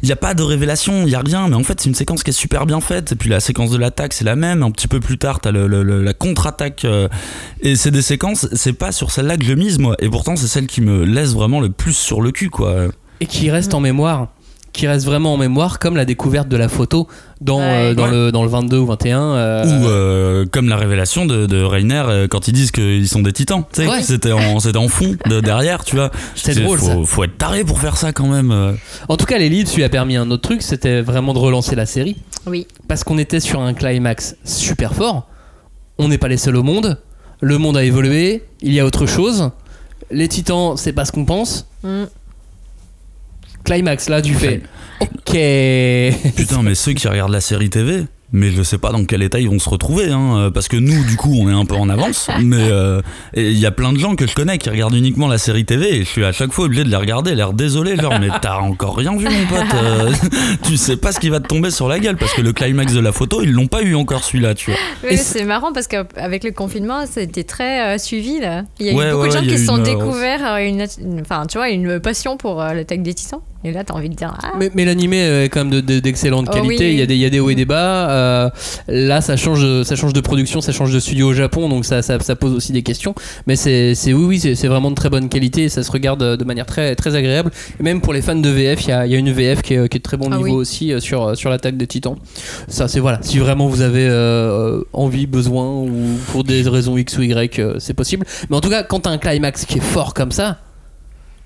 il 0.03 0.07
n'y 0.07 0.11
a 0.11 0.17
pas 0.17 0.33
de 0.33 0.43
révélation, 0.43 1.03
il 1.03 1.05
n'y 1.05 1.15
a 1.15 1.21
rien, 1.21 1.47
mais 1.47 1.55
en 1.55 1.63
fait 1.63 1.79
c'est 1.79 1.87
une 1.87 1.95
séquence 1.95 2.23
qui 2.23 2.31
est 2.31 2.33
super 2.33 2.65
bien 2.65 2.81
faite. 2.81 3.13
Et 3.13 3.15
puis 3.15 3.29
la 3.29 3.39
séquence 3.39 3.71
de 3.71 3.77
l'attaque 3.77 4.11
c'est 4.11 4.25
la 4.25 4.35
même. 4.35 4.61
Un 4.61 4.69
petit 4.69 4.89
peu 4.89 4.99
plus 4.99 5.17
tard 5.17 5.39
t'as 5.39 5.51
le, 5.51 5.65
la 6.03 6.13
contre-attaque. 6.13 6.83
euh, 6.83 7.07
et 7.61 7.77
c'est 7.77 7.89
des 7.89 8.01
séquences, 8.01 8.49
c'est 8.51 8.73
pas 8.73 8.91
sur 8.91 9.11
celle-là 9.11 9.37
que 9.37 9.45
je 9.45 9.53
mise 9.53 9.79
moi. 9.79 9.95
Et 9.99 10.09
pourtant 10.09 10.35
c'est 10.35 10.47
celle 10.47 10.67
qui 10.67 10.81
me 10.81 11.05
laisse 11.05 11.33
vraiment 11.33 11.61
le 11.61 11.69
plus 11.69 11.93
sur 11.93 12.21
le 12.21 12.31
cul 12.31 12.49
quoi. 12.49 12.87
Et 13.21 13.25
qui 13.25 13.49
reste 13.49 13.73
en 13.73 13.79
mémoire. 13.79 14.32
Qui 14.73 14.87
reste 14.87 15.05
vraiment 15.05 15.33
en 15.35 15.37
mémoire, 15.37 15.77
comme 15.77 15.95
la 15.95 16.03
découverte 16.03 16.47
de 16.49 16.57
la 16.57 16.67
photo 16.67 17.07
dans, 17.41 17.59
Ouais. 17.59 17.63
euh, 17.91 17.93
dans, 17.93 18.05
Ouais. 18.05 18.11
le, 18.11 18.31
dans 18.31 18.41
le 18.43 18.49
22 18.49 18.77
ou 18.79 18.85
21. 18.87 19.21
euh, 19.21 19.65
Ou 19.65 19.85
euh, 19.87 20.45
comme 20.51 20.67
la 20.67 20.77
révélation 20.77 21.27
de, 21.27 21.45
de 21.45 21.61
Reiner 21.61 22.03
euh, 22.07 22.27
quand 22.27 22.47
ils 22.47 22.53
disent 22.53 22.71
qu'ils 22.71 23.07
sont 23.07 23.21
des 23.21 23.33
titans. 23.33 23.63
Tu 23.71 23.83
sais, 23.83 23.87
Ouais. 23.87 24.01
C'était 24.01 24.31
en, 24.31 24.59
c'était 24.59 24.79
en 24.79 24.87
fond 24.87 25.15
de, 25.29 25.39
derrière, 25.41 25.83
tu 25.85 25.95
vois. 25.95 26.09
C'est 26.35 26.55
drôle, 26.59 26.79
faut, 26.79 26.85
ça. 26.87 26.95
faut 27.05 27.23
être 27.23 27.37
taré 27.37 27.63
pour 27.63 27.79
faire 27.79 27.97
ça 27.97 28.13
quand 28.13 28.27
même. 28.27 28.75
En 29.09 29.15
tout 29.15 29.25
cas, 29.25 29.37
l'ellipse 29.37 29.75
lui 29.75 29.83
a 29.83 29.89
permis 29.89 30.15
un 30.15 30.29
autre 30.31 30.41
truc, 30.41 30.63
c'était 30.63 31.01
vraiment 31.01 31.33
de 31.35 31.39
relancer 31.39 31.75
la 31.75 31.85
série. 31.85 32.15
oui 32.47 32.65
Parce 32.87 33.03
qu'on 33.03 33.19
était 33.19 33.39
sur 33.39 33.61
un 33.61 33.75
climax 33.75 34.35
super 34.43 34.95
fort. 34.95 35.27
On 35.99 36.07
n'est 36.07 36.17
pas 36.17 36.27
les 36.29 36.37
seuls 36.37 36.55
au 36.57 36.63
monde. 36.63 36.97
Le 37.41 37.59
monde 37.59 37.77
a 37.77 37.83
évolué. 37.83 38.43
Il 38.61 38.73
y 38.73 38.79
a 38.79 38.85
autre 38.85 39.05
chose. 39.05 39.51
Les 40.09 40.27
titans, 40.27 40.77
c'est 40.77 40.93
pas 40.93 41.05
ce 41.05 41.11
qu'on 41.11 41.25
pense. 41.25 41.67
Mm. 41.83 42.03
Climax, 43.63 44.09
là, 44.09 44.21
tu 44.21 44.33
fais. 44.33 44.61
Ok. 45.01 45.35
Putain, 46.35 46.61
mais 46.63 46.75
ceux 46.75 46.93
qui 46.93 47.07
regardent 47.07 47.31
la 47.31 47.41
série 47.41 47.69
TV, 47.69 48.05
mais 48.31 48.51
je 48.51 48.63
sais 48.63 48.77
pas 48.77 48.91
dans 48.91 49.03
quel 49.03 49.21
état 49.21 49.39
ils 49.39 49.49
vont 49.49 49.59
se 49.59 49.67
retrouver, 49.69 50.09
hein, 50.11 50.49
parce 50.53 50.67
que 50.69 50.77
nous, 50.77 51.03
du 51.05 51.17
coup, 51.17 51.35
on 51.41 51.49
est 51.49 51.53
un 51.53 51.65
peu 51.65 51.75
en 51.75 51.89
avance. 51.89 52.29
mais 52.41 52.57
euh, 52.59 53.01
il 53.35 53.57
y 53.57 53.65
a 53.65 53.71
plein 53.71 53.91
de 53.91 53.97
gens 53.99 54.15
que 54.15 54.27
je 54.27 54.33
connais 54.35 54.57
qui 54.59 54.69
regardent 54.69 54.93
uniquement 54.95 55.27
la 55.27 55.37
série 55.37 55.65
TV, 55.65 55.95
et 55.97 55.99
je 56.03 56.09
suis 56.09 56.23
à 56.23 56.31
chaque 56.31 56.51
fois 56.53 56.65
obligé 56.65 56.83
de 56.85 56.89
les 56.89 56.95
regarder, 56.95 57.35
l'air 57.35 57.51
désolé, 57.53 57.95
genre, 57.97 58.17
mais 58.19 58.29
t'as 58.41 58.59
encore 58.59 58.95
rien 58.95 59.15
vu, 59.17 59.25
mon 59.25 59.45
pote. 59.47 59.73
euh, 59.75 60.11
tu 60.63 60.77
sais 60.77 60.95
pas 60.95 61.11
ce 61.11 61.19
qui 61.19 61.29
va 61.29 61.39
te 61.41 61.47
tomber 61.47 61.71
sur 61.71 61.89
la 61.89 61.99
gueule, 61.99 62.15
parce 62.15 62.33
que 62.33 62.41
le 62.41 62.53
climax 62.53 62.93
de 62.93 62.99
la 63.01 63.11
photo, 63.11 63.41
ils 63.43 63.51
l'ont 63.51 63.67
pas 63.67 63.81
eu 63.81 63.95
encore 63.95 64.23
celui-là, 64.23 64.53
tu 64.55 64.71
vois. 64.71 64.79
Oui, 65.09 65.17
c'est 65.17 65.43
marrant 65.43 65.73
parce 65.73 65.87
qu'avec 65.87 66.43
le 66.45 66.51
confinement, 66.51 67.05
ça 67.07 67.19
a 67.19 67.23
été 67.23 67.43
très 67.43 67.95
euh, 67.95 67.97
suivi 67.97 68.39
là. 68.39 68.63
Il 68.79 68.85
y 68.87 68.89
a 68.91 68.93
Ouais, 68.93 69.07
eu 69.07 69.11
beaucoup 69.11 69.23
ouais, 69.23 69.29
de 69.29 69.33
gens 69.33 69.41
qui 69.41 69.57
se 69.57 69.65
sont 69.65 69.75
une, 69.77 69.81
euh, 69.81 69.85
découverts 69.97 70.57
une, 70.57 70.85
une- 71.01 71.21
enfin, 71.21 71.45
tu 71.47 71.57
vois, 71.57 71.69
une 71.69 71.99
passion 71.99 72.37
pour 72.37 72.61
euh, 72.61 72.73
l'attaque 72.73 73.03
des 73.03 73.13
titans. 73.13 73.41
Et 73.65 73.71
là, 73.71 73.83
t'as 73.83 73.93
envie 73.93 74.09
de 74.09 74.15
dire. 74.15 74.33
Ah, 74.43 74.51
Mais, 74.59 74.69
mais 74.75 74.83
l'animé 74.85 75.17
est 75.19 75.49
quand 75.49 75.61
même 75.63 75.69
de- 75.71 75.79
de- 75.81 75.99
d'excellente 75.99 76.47
Oh 76.49 76.53
qualité. 76.53 76.85
oui, 76.87 76.91
Il, 76.93 76.99
y 76.99 77.01
a 77.01 77.05
des, 77.05 77.15
il 77.15 77.21
y 77.21 77.25
a 77.25 77.29
des 77.29 77.39
hauts 77.39 77.49
et 77.49 77.55
des 77.55 77.65
bas. 77.65 78.09
Euh, 78.09 78.49
là, 78.87 79.21
ça 79.21 79.37
change, 79.37 79.61
de- 79.63 79.83
ça 79.83 79.95
change 79.95 80.13
de 80.13 80.19
production, 80.21 80.59
ça 80.61 80.71
change 80.71 80.91
de 80.93 80.99
studio 80.99 81.29
au 81.29 81.33
Japon, 81.33 81.69
donc 81.69 81.85
ça, 81.85 82.01
ça, 82.01 82.19
ça 82.19 82.35
pose 82.35 82.53
aussi 82.53 82.71
des 82.73 82.83
questions. 82.83 83.15
Mais 83.47 83.55
c'est, 83.55 83.93
oui, 84.07 84.13
oui, 84.13 84.39
c'est, 84.39 84.67
vraiment 84.67 84.89
de 84.91 84.95
très 84.95 85.09
bonne 85.09 85.29
qualité. 85.29 85.63
et 85.63 85.69
Ça 85.69 85.83
se 85.83 85.91
regarde 85.91 86.37
de 86.37 86.43
manière 86.43 86.65
très, 86.65 86.95
très 86.95 87.15
agréable. 87.15 87.51
Et 87.79 87.83
même 87.83 88.01
pour 88.01 88.13
les 88.13 88.21
fans 88.21 88.35
de 88.35 88.49
VF, 88.49 88.83
il 88.83 88.89
y 88.89 88.91
a, 88.91 89.05
il 89.05 89.11
y 89.11 89.15
a 89.15 89.17
une 89.19 89.31
VF 89.31 89.61
qui 89.61 89.75
est, 89.75 89.87
qui 89.89 89.97
est 89.97 89.99
de 89.99 90.03
très 90.03 90.17
bon 90.17 90.27
Ah 90.31 90.37
niveau 90.37 90.49
oui. 90.49 90.55
aussi 90.55 90.91
euh, 90.93 90.99
sur, 90.99 91.37
sur 91.37 91.49
l'attaque 91.49 91.77
des 91.77 91.87
Titans. 91.87 92.15
Ça, 92.67 92.87
c'est 92.87 92.99
voilà. 92.99 93.19
Si 93.21 93.39
vraiment 93.39 93.67
vous 93.67 93.81
avez 93.81 94.07
euh, 94.09 94.81
envie, 94.93 95.25
besoin 95.27 95.67
ou 95.69 95.89
pour 96.31 96.43
des 96.43 96.61
raisons 96.67 96.97
X 96.97 97.17
ou 97.17 97.21
Y, 97.23 97.59
euh, 97.59 97.75
c'est 97.79 97.93
possible. 97.93 98.25
Mais 98.49 98.55
en 98.57 98.61
tout 98.61 98.69
cas, 98.69 98.83
quand 98.83 98.99
t'as 99.01 99.11
un 99.11 99.17
climax 99.17 99.65
qui 99.65 99.77
est 99.77 99.81
fort 99.81 100.13
comme 100.13 100.31
ça. 100.31 100.57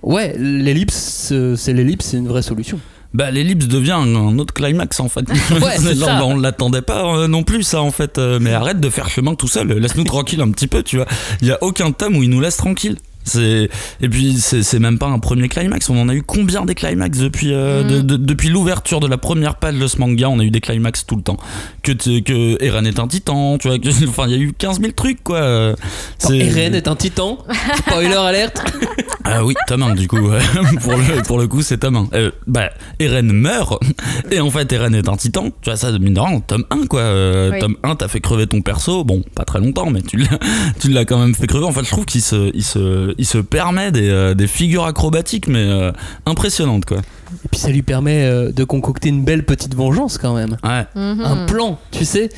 Ouais, 0.03 0.35
l'ellipse, 0.37 1.29
euh, 1.31 1.55
c'est 1.55 1.73
l'ellipse, 1.73 2.05
c'est 2.07 2.17
une 2.17 2.27
vraie 2.27 2.41
solution. 2.41 2.79
Bah, 3.13 3.31
l'ellipse 3.31 3.67
devient 3.67 3.93
un, 3.97 4.37
autre 4.37 4.53
climax 4.53 4.99
en 4.99 5.09
fait. 5.09 5.25
c'est 5.77 5.95
Là, 5.95 6.05
ça. 6.05 6.25
on 6.25 6.37
l'attendait 6.37 6.81
pas 6.81 7.05
euh, 7.05 7.27
non 7.27 7.43
plus, 7.43 7.63
ça 7.63 7.81
en 7.81 7.91
fait. 7.91 8.17
Euh, 8.17 8.37
mais 8.39 8.53
arrête 8.53 8.79
de 8.79 8.89
faire 8.89 9.09
chemin 9.09 9.33
tout 9.33 9.47
seul, 9.47 9.67
laisse-nous 9.69 10.03
tranquille 10.15 10.41
un 10.41 10.51
petit 10.51 10.67
peu, 10.67 10.83
tu 10.83 10.97
vois. 10.97 11.07
Il 11.41 11.47
y 11.47 11.51
a 11.51 11.57
aucun 11.63 11.91
tome 11.91 12.17
où 12.17 12.23
il 12.23 12.29
nous 12.29 12.41
laisse 12.41 12.57
tranquille. 12.57 12.97
C'est 13.23 13.69
et 13.99 14.07
puis 14.07 14.35
c'est 14.39 14.79
même 14.79 14.97
pas 14.97 15.07
un 15.07 15.19
premier 15.19 15.49
climax. 15.49 15.89
On 15.89 15.99
en 15.99 16.07
a 16.07 16.13
eu 16.13 16.23
combien 16.23 16.63
des 16.63 16.75
climax 16.75 17.17
depuis 17.17 17.51
euh, 17.51 17.83
Mm. 17.83 17.87
de- 17.89 18.01
de- 18.01 18.15
depuis 18.17 18.47
l'ouverture 18.47 19.01
de 19.01 19.07
la 19.07 19.17
première 19.17 19.55
page 19.57 19.75
de 19.75 19.85
ce 19.87 19.97
manga 19.97 20.29
On 20.29 20.39
a 20.39 20.43
eu 20.45 20.49
des 20.51 20.61
climax 20.61 21.05
tout 21.05 21.17
le 21.17 21.23
temps. 21.23 21.35
Que 21.83 21.91
que 21.91 22.63
Eren 22.63 22.87
est 22.87 22.99
un 22.99 23.07
titan, 23.09 23.57
tu 23.57 23.67
vois. 23.67 23.79
que- 23.79 23.89
Enfin, 24.07 24.27
il 24.27 24.31
y 24.31 24.35
a 24.35 24.37
eu 24.37 24.53
15 24.57 24.79
000 24.79 24.93
trucs 24.93 25.23
quoi. 25.25 25.73
Eren 26.29 26.73
est 26.73 26.87
un 26.87 26.95
titan? 26.95 27.39
Spoiler 27.79 28.13
alerte. 28.15 28.61
Ah 29.29 29.45
oui, 29.45 29.53
1 29.69 29.95
du 29.95 30.07
coup. 30.07 30.17
pour, 30.81 30.93
le, 30.93 31.23
pour 31.23 31.39
le 31.39 31.47
coup, 31.47 31.61
c'est 31.61 31.83
1. 31.83 32.07
Euh, 32.13 32.31
bah, 32.47 32.69
Eren 32.99 33.31
meurt. 33.31 33.81
Et 34.31 34.39
en 34.39 34.49
fait, 34.49 34.71
Eren 34.71 34.95
est 34.95 35.07
un 35.09 35.17
titan. 35.17 35.49
Tu 35.61 35.69
vois, 35.69 35.75
ça, 35.77 35.91
mine 35.97 36.13
de 36.13 36.19
rien, 36.19 36.39
tome 36.39 36.63
1, 36.69 36.87
quoi. 36.87 37.01
Euh, 37.01 37.51
Oui. 37.51 37.59
Tome 37.59 37.75
1, 37.83 37.95
t'as 37.95 38.07
fait 38.07 38.19
crever 38.19 38.47
ton 38.47 38.61
perso. 38.61 39.03
Bon, 39.03 39.23
pas 39.35 39.45
très 39.45 39.59
longtemps, 39.59 39.89
mais 39.89 40.01
tu 40.01 40.17
l'as, 40.17 40.39
tu 40.79 40.89
l'as 40.89 41.05
quand 41.05 41.19
même 41.19 41.35
fait 41.35 41.47
crever. 41.47 41.65
En 41.65 41.71
fait, 41.71 41.83
je 41.83 41.91
trouve 41.91 42.05
qu'il 42.05 42.21
se, 42.21 42.51
il 42.53 42.63
se, 42.63 43.13
il 43.17 43.25
se 43.25 43.37
permet 43.37 43.91
des, 43.91 44.09
euh, 44.09 44.33
des 44.33 44.47
figures 44.47 44.85
acrobatiques, 44.85 45.47
mais 45.47 45.65
euh, 45.65 45.91
impressionnantes, 46.25 46.85
quoi. 46.85 46.97
Et 47.45 47.47
puis 47.49 47.59
ça 47.59 47.69
lui 47.69 47.81
permet 47.81 48.23
euh, 48.23 48.51
de 48.51 48.63
concocter 48.63 49.09
une 49.09 49.23
belle 49.23 49.43
petite 49.45 49.75
vengeance 49.75 50.17
quand 50.17 50.35
même. 50.35 50.57
Ouais. 50.63 50.85
mhm. 50.95 51.21
Un 51.23 51.45
plan, 51.45 51.77
tu 51.91 52.05
sais. 52.05 52.29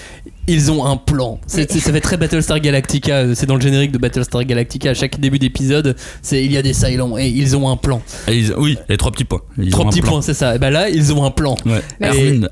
Ils 0.48 0.72
ont 0.72 0.84
un 0.84 0.98
plan. 0.98 1.40
Ça 1.46 1.62
fait 1.68 2.02
très 2.02 2.18
Battlestar 2.18 2.60
Galactica. 2.60 3.18
euh, 3.18 3.36
C'est 3.36 3.46
dans 3.46 3.54
le 3.56 3.62
générique 3.62 3.92
de 3.92 4.00
Battlestar 4.00 4.44
Galactica. 4.46 4.90
À 4.90 4.94
chaque 4.96 5.20
début 5.20 5.38
d'épisode, 5.38 5.96
c'est 6.24 6.44
il 6.44 6.52
y 6.52 6.58
a 6.58 6.64
des 6.64 6.74
Cylons 6.74 7.18
et 7.20 7.28
ils 7.28 7.56
ont 7.56 7.70
un 7.70 7.78
plan. 7.78 8.02
Et 8.28 8.36
ils- 8.40 8.54
oui, 8.58 8.78
et 8.90 8.98
trois 8.98 9.12
petits 9.12 9.26
points. 9.26 9.42
Ils 9.60 9.70
Trois 9.70 9.86
ont 9.86 9.88
un 9.88 9.92
petits 9.92 10.02
plan. 10.02 10.12
points, 10.14 10.22
c'est 10.24 10.34
ça. 10.34 10.56
Et 10.56 10.60
ben 10.60 10.72
là, 10.72 10.90
ils 10.90 11.14
ont 11.14 11.24
un 11.24 11.30
plan. 11.32 11.56
Ouais. 11.68 11.82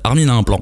Armin 0.04 0.28
a 0.28 0.34
un 0.34 0.42
plan. 0.44 0.60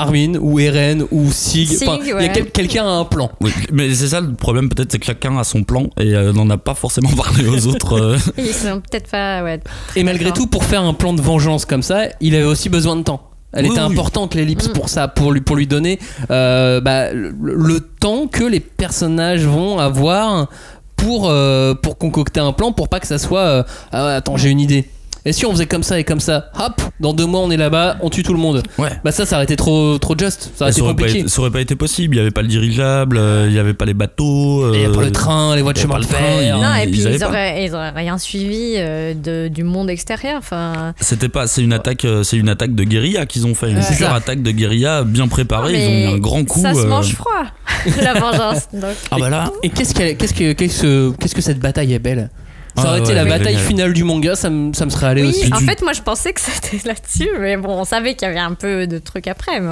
Armin 0.00 0.34
ou 0.40 0.58
Eren 0.60 1.04
ou 1.10 1.30
Sig. 1.32 1.68
Il 1.80 2.06
y 2.08 2.12
a 2.24 2.28
quel- 2.28 2.50
quelqu'un 2.50 2.84
a 2.86 2.90
un 2.90 3.04
plan. 3.04 3.30
Oui, 3.40 3.50
mais 3.72 3.94
c'est 3.94 4.08
ça 4.08 4.20
le 4.20 4.32
problème, 4.34 4.68
peut-être, 4.68 4.92
c'est 4.92 4.98
que 4.98 5.06
chacun 5.06 5.36
a 5.38 5.44
son 5.44 5.62
plan 5.64 5.84
et 6.00 6.14
euh, 6.14 6.32
n'en 6.32 6.48
a 6.50 6.56
pas 6.58 6.74
forcément 6.74 7.10
parlé 7.16 7.46
aux 7.46 7.66
autres. 7.66 7.94
euh. 8.00 8.18
Ils 8.38 8.46
sont 8.54 8.80
peut-être 8.80 9.10
pas. 9.10 9.42
Ouais, 9.42 9.60
Et 9.96 10.02
malgré 10.04 10.32
tout, 10.32 10.46
pour 10.46 10.64
faire 10.64 10.82
un 10.82 10.94
plan 10.94 11.12
de 11.12 11.20
vengeance 11.22 11.64
comme 11.64 11.82
ça, 11.82 12.04
il 12.20 12.34
avait 12.34 12.44
aussi 12.44 12.68
besoin 12.68 12.96
de 12.96 13.02
temps. 13.02 13.22
Elle 13.52 13.64
Oui, 13.64 13.70
était 13.72 13.80
oui. 13.80 13.86
importante 13.92 14.34
l'ellipse 14.34 14.68
Mm. 14.68 14.72
pour 14.72 14.88
ça, 14.90 15.08
pour 15.08 15.32
lui, 15.32 15.40
pour 15.40 15.56
lui 15.56 15.66
donner 15.66 15.98
euh, 16.30 16.80
bah, 16.82 17.12
le, 17.12 17.32
le 17.40 17.80
temps 17.80 18.26
que 18.26 18.44
les 18.44 18.60
personnages 18.60 19.44
vont 19.46 19.78
avoir 19.78 20.48
pour, 20.96 21.30
euh, 21.30 21.74
pour 21.74 21.96
concocter 21.96 22.40
un 22.40 22.52
plan, 22.52 22.72
pour 22.72 22.88
pas 22.88 23.00
que 23.00 23.06
ça 23.06 23.18
soit 23.18 23.40
euh, 23.40 23.62
ah 23.92 24.04
ouais, 24.06 24.12
attends 24.12 24.36
j'ai 24.36 24.50
une 24.50 24.60
idée. 24.60 24.88
Et 25.24 25.32
si 25.32 25.44
on 25.46 25.50
faisait 25.52 25.66
comme 25.66 25.82
ça 25.82 25.98
et 25.98 26.04
comme 26.04 26.20
ça, 26.20 26.50
hop, 26.58 26.80
dans 27.00 27.12
deux 27.12 27.26
mois 27.26 27.40
on 27.40 27.50
est 27.50 27.56
là-bas, 27.56 27.96
on 28.00 28.08
tue 28.10 28.22
tout 28.22 28.32
le 28.32 28.38
monde. 28.38 28.62
Ouais. 28.78 28.90
Bah 29.04 29.12
ça, 29.12 29.26
ça 29.26 29.36
aurait 29.36 29.44
été 29.44 29.56
trop, 29.56 29.98
trop 29.98 30.16
just, 30.16 30.50
ça 30.56 30.64
aurait 30.64 30.70
été 30.70 30.78
ça, 30.80 30.84
aurait 30.84 30.94
pas 30.94 31.02
compliqué. 31.02 31.18
été, 31.20 31.28
ça 31.28 31.40
aurait 31.40 31.50
pas 31.50 31.60
été 31.60 31.74
possible. 31.76 32.14
Il 32.16 32.18
y 32.18 32.20
avait 32.20 32.30
pas 32.30 32.42
le 32.42 32.48
dirigeable, 32.48 33.18
euh, 33.18 33.46
il 33.48 33.54
y 33.54 33.58
avait 33.58 33.74
pas 33.74 33.84
les 33.84 33.94
bateaux. 33.94 34.72
Il 34.72 34.80
y 34.80 34.84
avait 34.84 34.94
euh, 34.94 34.98
pas 34.98 35.04
le 35.04 35.12
train, 35.12 35.56
les 35.56 35.62
voies 35.62 35.72
de 35.72 35.78
il 35.78 35.82
y 35.82 35.84
avait 35.84 35.92
chemin 35.94 36.00
de 36.00 36.06
pas 36.06 36.18
le 36.18 36.24
train, 36.24 36.42
fer. 36.42 36.58
Non, 36.58 36.74
et 36.76 36.84
ils 36.84 36.90
puis 36.90 37.00
ils 37.02 37.24
auraient, 37.24 37.64
ils 37.64 37.74
auraient 37.74 37.90
rien 37.90 38.16
suivi 38.18 38.74
euh, 38.76 39.14
de, 39.14 39.48
du 39.48 39.64
monde 39.64 39.90
extérieur. 39.90 40.36
Enfin, 40.38 40.94
C'était 41.00 41.28
pas, 41.28 41.46
c'est 41.46 41.62
une 41.62 41.72
attaque, 41.72 42.06
c'est 42.22 42.36
une 42.36 42.48
attaque 42.48 42.74
de 42.74 42.84
guérilla 42.84 43.26
qu'ils 43.26 43.46
ont 43.46 43.54
fait, 43.54 43.70
une 43.70 43.82
super 43.82 44.14
attaque 44.14 44.42
de 44.42 44.50
guérilla 44.50 45.02
bien 45.04 45.28
préparée. 45.28 45.74
Ils 45.74 45.88
ont 45.88 46.10
mis 46.10 46.16
un 46.16 46.18
grand 46.18 46.44
coup. 46.44 46.60
Ça 46.62 46.74
se 46.74 46.86
mange 46.86 47.14
froid, 47.14 47.44
la 48.02 48.14
vengeance. 48.14 48.68
Donc, 48.72 48.90
Ah 49.10 49.16
bah 49.18 49.28
là, 49.30 49.50
Et 49.62 49.70
qu'est-ce 49.70 49.94
qu'elle- 49.94 50.16
qu'est-ce 50.16 50.34
que, 50.34 50.52
qu'est-ce 50.52 50.82
que, 50.82 51.12
qu'est-ce 51.18 51.34
que 51.34 51.40
cette 51.42 51.58
bataille 51.60 51.92
est 51.92 51.98
belle? 51.98 52.30
Ça 52.78 52.84
Ah 52.86 52.90
aurait 52.90 53.00
été 53.00 53.08
ouais, 53.10 53.14
la 53.14 53.24
bataille 53.24 53.54
génial. 53.54 53.66
finale 53.66 53.92
du 53.92 54.04
manga, 54.04 54.34
ça 54.36 54.50
me, 54.50 54.72
ça 54.72 54.84
me 54.84 54.90
serait 54.90 55.06
allé 55.06 55.22
oui, 55.22 55.28
aussi. 55.28 55.52
en 55.52 55.58
fait, 55.58 55.82
moi 55.82 55.92
je 55.92 56.02
pensais 56.02 56.32
que 56.32 56.40
c'était 56.44 56.86
là-dessus, 56.88 57.28
mais 57.40 57.56
bon, 57.56 57.80
on 57.80 57.84
savait 57.84 58.14
qu'il 58.14 58.26
y 58.28 58.30
avait 58.30 58.40
un 58.40 58.54
peu 58.54 58.86
de 58.86 58.98
trucs 58.98 59.26
après. 59.26 59.60
Mais, 59.60 59.70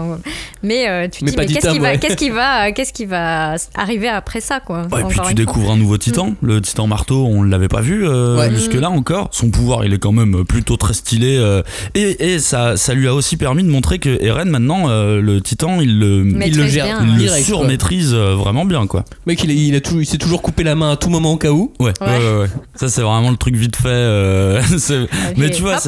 mais, 0.63 0.89
euh, 0.89 1.09
tu 1.09 1.21
te 1.21 1.25
Mais 1.25 1.31
dis, 1.31 1.37
pas 1.37 1.43
mais 1.43 1.49
qu'est-ce 1.49 1.69
qui, 1.73 1.79
va, 1.79 1.89
ouais. 1.93 1.99
qu'est-ce, 1.99 2.17
qui 2.17 2.31
va, 2.31 2.73
qu'est-ce 2.73 2.93
qui 2.93 3.05
va 3.07 3.55
arriver 3.75 4.09
après 4.09 4.41
ça, 4.41 4.61
quoi 4.61 4.87
Ouais, 4.93 5.01
et 5.01 5.05
puis 5.05 5.21
tu 5.29 5.35
découvres 5.35 5.71
un 5.73 5.77
nouveau 5.77 5.99
titan, 5.99 6.35
le 6.43 6.61
titan 6.61 6.87
marteau, 6.87 7.27
on 7.27 7.43
l'avait 7.43 7.69
pas 7.69 7.81
vu 7.81 8.07
euh, 8.07 8.37
Ouais. 8.39 8.51
jusque-là 8.51 8.91
encore. 8.91 9.29
Son 9.33 9.51
pouvoir, 9.51 9.85
il 9.85 9.93
est 9.95 9.99
quand 9.99 10.13
même 10.13 10.45
plutôt 10.45 10.77
très 10.77 10.95
stylé. 10.95 11.37
euh, 11.39 11.63
et 11.95 12.35
et 12.35 12.39
ça, 12.39 12.77
ça 12.77 12.95
lui 12.95 13.09
a 13.09 13.15
aussi 13.15 13.37
permis 13.37 13.63
de 13.63 13.69
montrer 13.71 13.99
que 13.99 14.23
Eren, 14.23 14.49
maintenant, 14.49 14.89
euh, 14.89 15.21
le 15.21 15.41
titan, 15.41 15.81
il 15.81 15.99
le, 15.99 16.25
Maîtrise 16.25 16.55
il 16.57 16.61
le 16.63 16.67
gère, 16.69 16.85
bien, 16.87 17.07
il 17.19 17.25
le 17.27 17.29
surmaîtrise 17.43 18.13
euh, 18.15 18.35
vraiment 18.35 18.65
bien, 18.65 18.87
quoi. 18.87 19.05
Mec, 19.27 19.43
il, 19.45 19.51
est- 19.51 19.55
il 19.57 19.75
a 19.75 19.81
tout- 19.81 20.01
il 20.01 20.07
s'est 20.07 20.19
toujours 20.19 20.43
coupé 20.43 20.63
la 20.65 20.75
main 20.75 20.93
à 20.93 20.97
tout 20.97 21.11
moment 21.11 21.33
au 21.33 21.37
cas 21.37 21.51
où. 21.51 21.73
Ouais, 21.79 21.93
ouais, 22.01 22.07
Ouais. 22.07 22.17
ouais. 22.19 22.39
ouais. 22.43 22.47
Ça, 22.75 22.89
c'est 22.97 23.03
vraiment 23.03 23.31
le 23.31 23.37
truc 23.37 23.55
vite 23.57 23.77
fait. 23.77 23.87
euh, 23.89 24.61
c'est- 24.79 25.07
mais 25.37 25.51
tu 25.51 25.63
vois, 25.63 25.79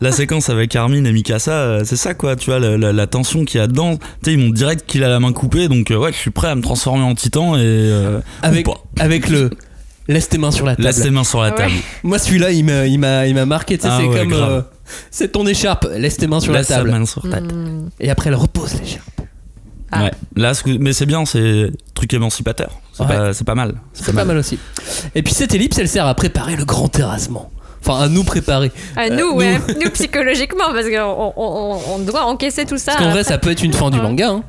la 0.00 0.12
séquence 0.12 0.50
avec 0.50 0.74
Armin 0.76 1.04
et 1.04 1.12
Mikasa, 1.12 1.52
euh, 1.52 1.82
c'est 1.84 1.96
ça 1.96 2.14
quoi, 2.14 2.36
tu 2.36 2.50
vois, 2.50 2.58
la, 2.58 2.76
la- 2.76 2.92
la 2.92 3.06
tension 3.06 3.44
qu'il 3.44 3.58
y 3.60 3.62
a 3.62 3.66
dedans. 3.66 3.96
Tu 3.96 4.02
sais, 4.24 4.32
ils 4.32 4.38
m'ont 4.38 4.50
direct 4.50 4.84
qu'il 4.86 5.02
a 5.04 5.08
la 5.08 5.20
main 5.20 5.32
coupée, 5.32 5.68
donc 5.68 5.90
euh, 5.90 5.96
ouais, 5.96 6.12
je 6.12 6.18
suis 6.18 6.30
prêt 6.30 6.48
à 6.48 6.54
me 6.54 6.62
transformer 6.62 7.02
en 7.04 7.14
titan 7.14 7.56
et. 7.56 7.60
euh, 7.62 8.20
Avec, 8.42 9.28
le. 9.28 9.50
Laisse 10.08 10.28
tes 10.28 10.38
mains 10.38 10.52
sur 10.52 10.66
la 10.66 10.76
table. 10.76 10.86
Laisse 10.86 11.02
tes 11.02 11.10
mains 11.10 11.24
sur 11.24 11.42
la 11.42 11.50
Ouais. 11.50 11.56
table. 11.56 11.72
Moi, 12.04 12.18
celui-là, 12.20 12.52
il 12.52 12.64
m'a, 12.64 12.86
il 12.86 12.98
m'a, 12.98 13.26
il 13.26 13.34
m'a 13.34 13.44
marqué. 13.44 13.76
Ah 13.82 13.98
c'est 14.00 14.06
ouais, 14.06 14.18
comme. 14.20 14.32
euh, 14.34 14.60
c'est 15.10 15.32
ton 15.32 15.44
écharpe. 15.46 15.88
Laisse 15.96 16.16
tes 16.16 16.28
mains 16.28 16.38
sur 16.38 16.52
Laisse 16.52 16.68
la 16.68 16.76
ta 16.76 16.82
table. 16.82 16.92
main 16.96 17.06
sur 17.06 17.22
ta 17.22 17.28
table. 17.28 17.52
Hmm. 17.52 17.88
Et 17.98 18.08
après, 18.08 18.28
elle 18.28 18.36
repose 18.36 18.74
l'écharpe. 18.80 19.22
Ah. 19.92 20.04
Ouais. 20.04 20.10
Là, 20.36 20.52
mais 20.80 20.92
c'est 20.92 21.06
bien, 21.06 21.24
c'est 21.24 21.70
truc 21.94 22.12
émancipateur. 22.14 22.70
C'est 22.92 23.02
Ouais. 23.04 23.08
pas, 23.44 23.54
mal. 23.54 23.74
C'est 23.92 24.14
pas 24.14 24.24
mal 24.24 24.36
aussi. 24.38 24.58
Et 25.14 25.22
puis, 25.22 25.32
cette 25.34 25.54
ellipse, 25.54 25.78
elle 25.78 25.88
sert 25.88 26.06
à 26.06 26.14
préparer 26.14 26.56
le 26.56 26.64
grand 26.64 26.88
terrassement. 26.88 27.50
Enfin, 27.86 28.00
à 28.02 28.08
nous 28.08 28.24
préparer. 28.24 28.72
À 28.96 29.04
Euh, 29.04 29.10
nous, 29.10 29.36
ouais, 29.36 29.58
nous 29.80 29.90
psychologiquement, 29.90 30.72
parce 30.72 30.86
qu'on 30.88 30.96
on, 30.96 31.32
on- 31.36 31.80
on 31.94 31.98
doit 32.00 32.24
encaisser 32.24 32.64
tout 32.64 32.78
ça. 32.78 32.92
Parce 32.92 33.04
qu'en 33.04 33.10
vrai, 33.12 33.22
ça 33.22 33.38
peut 33.38 33.50
être 33.50 33.62
une 33.62 33.72
fin 33.74 33.90
du 33.90 34.00
manga. 34.00 34.30
Hein. 34.30 34.42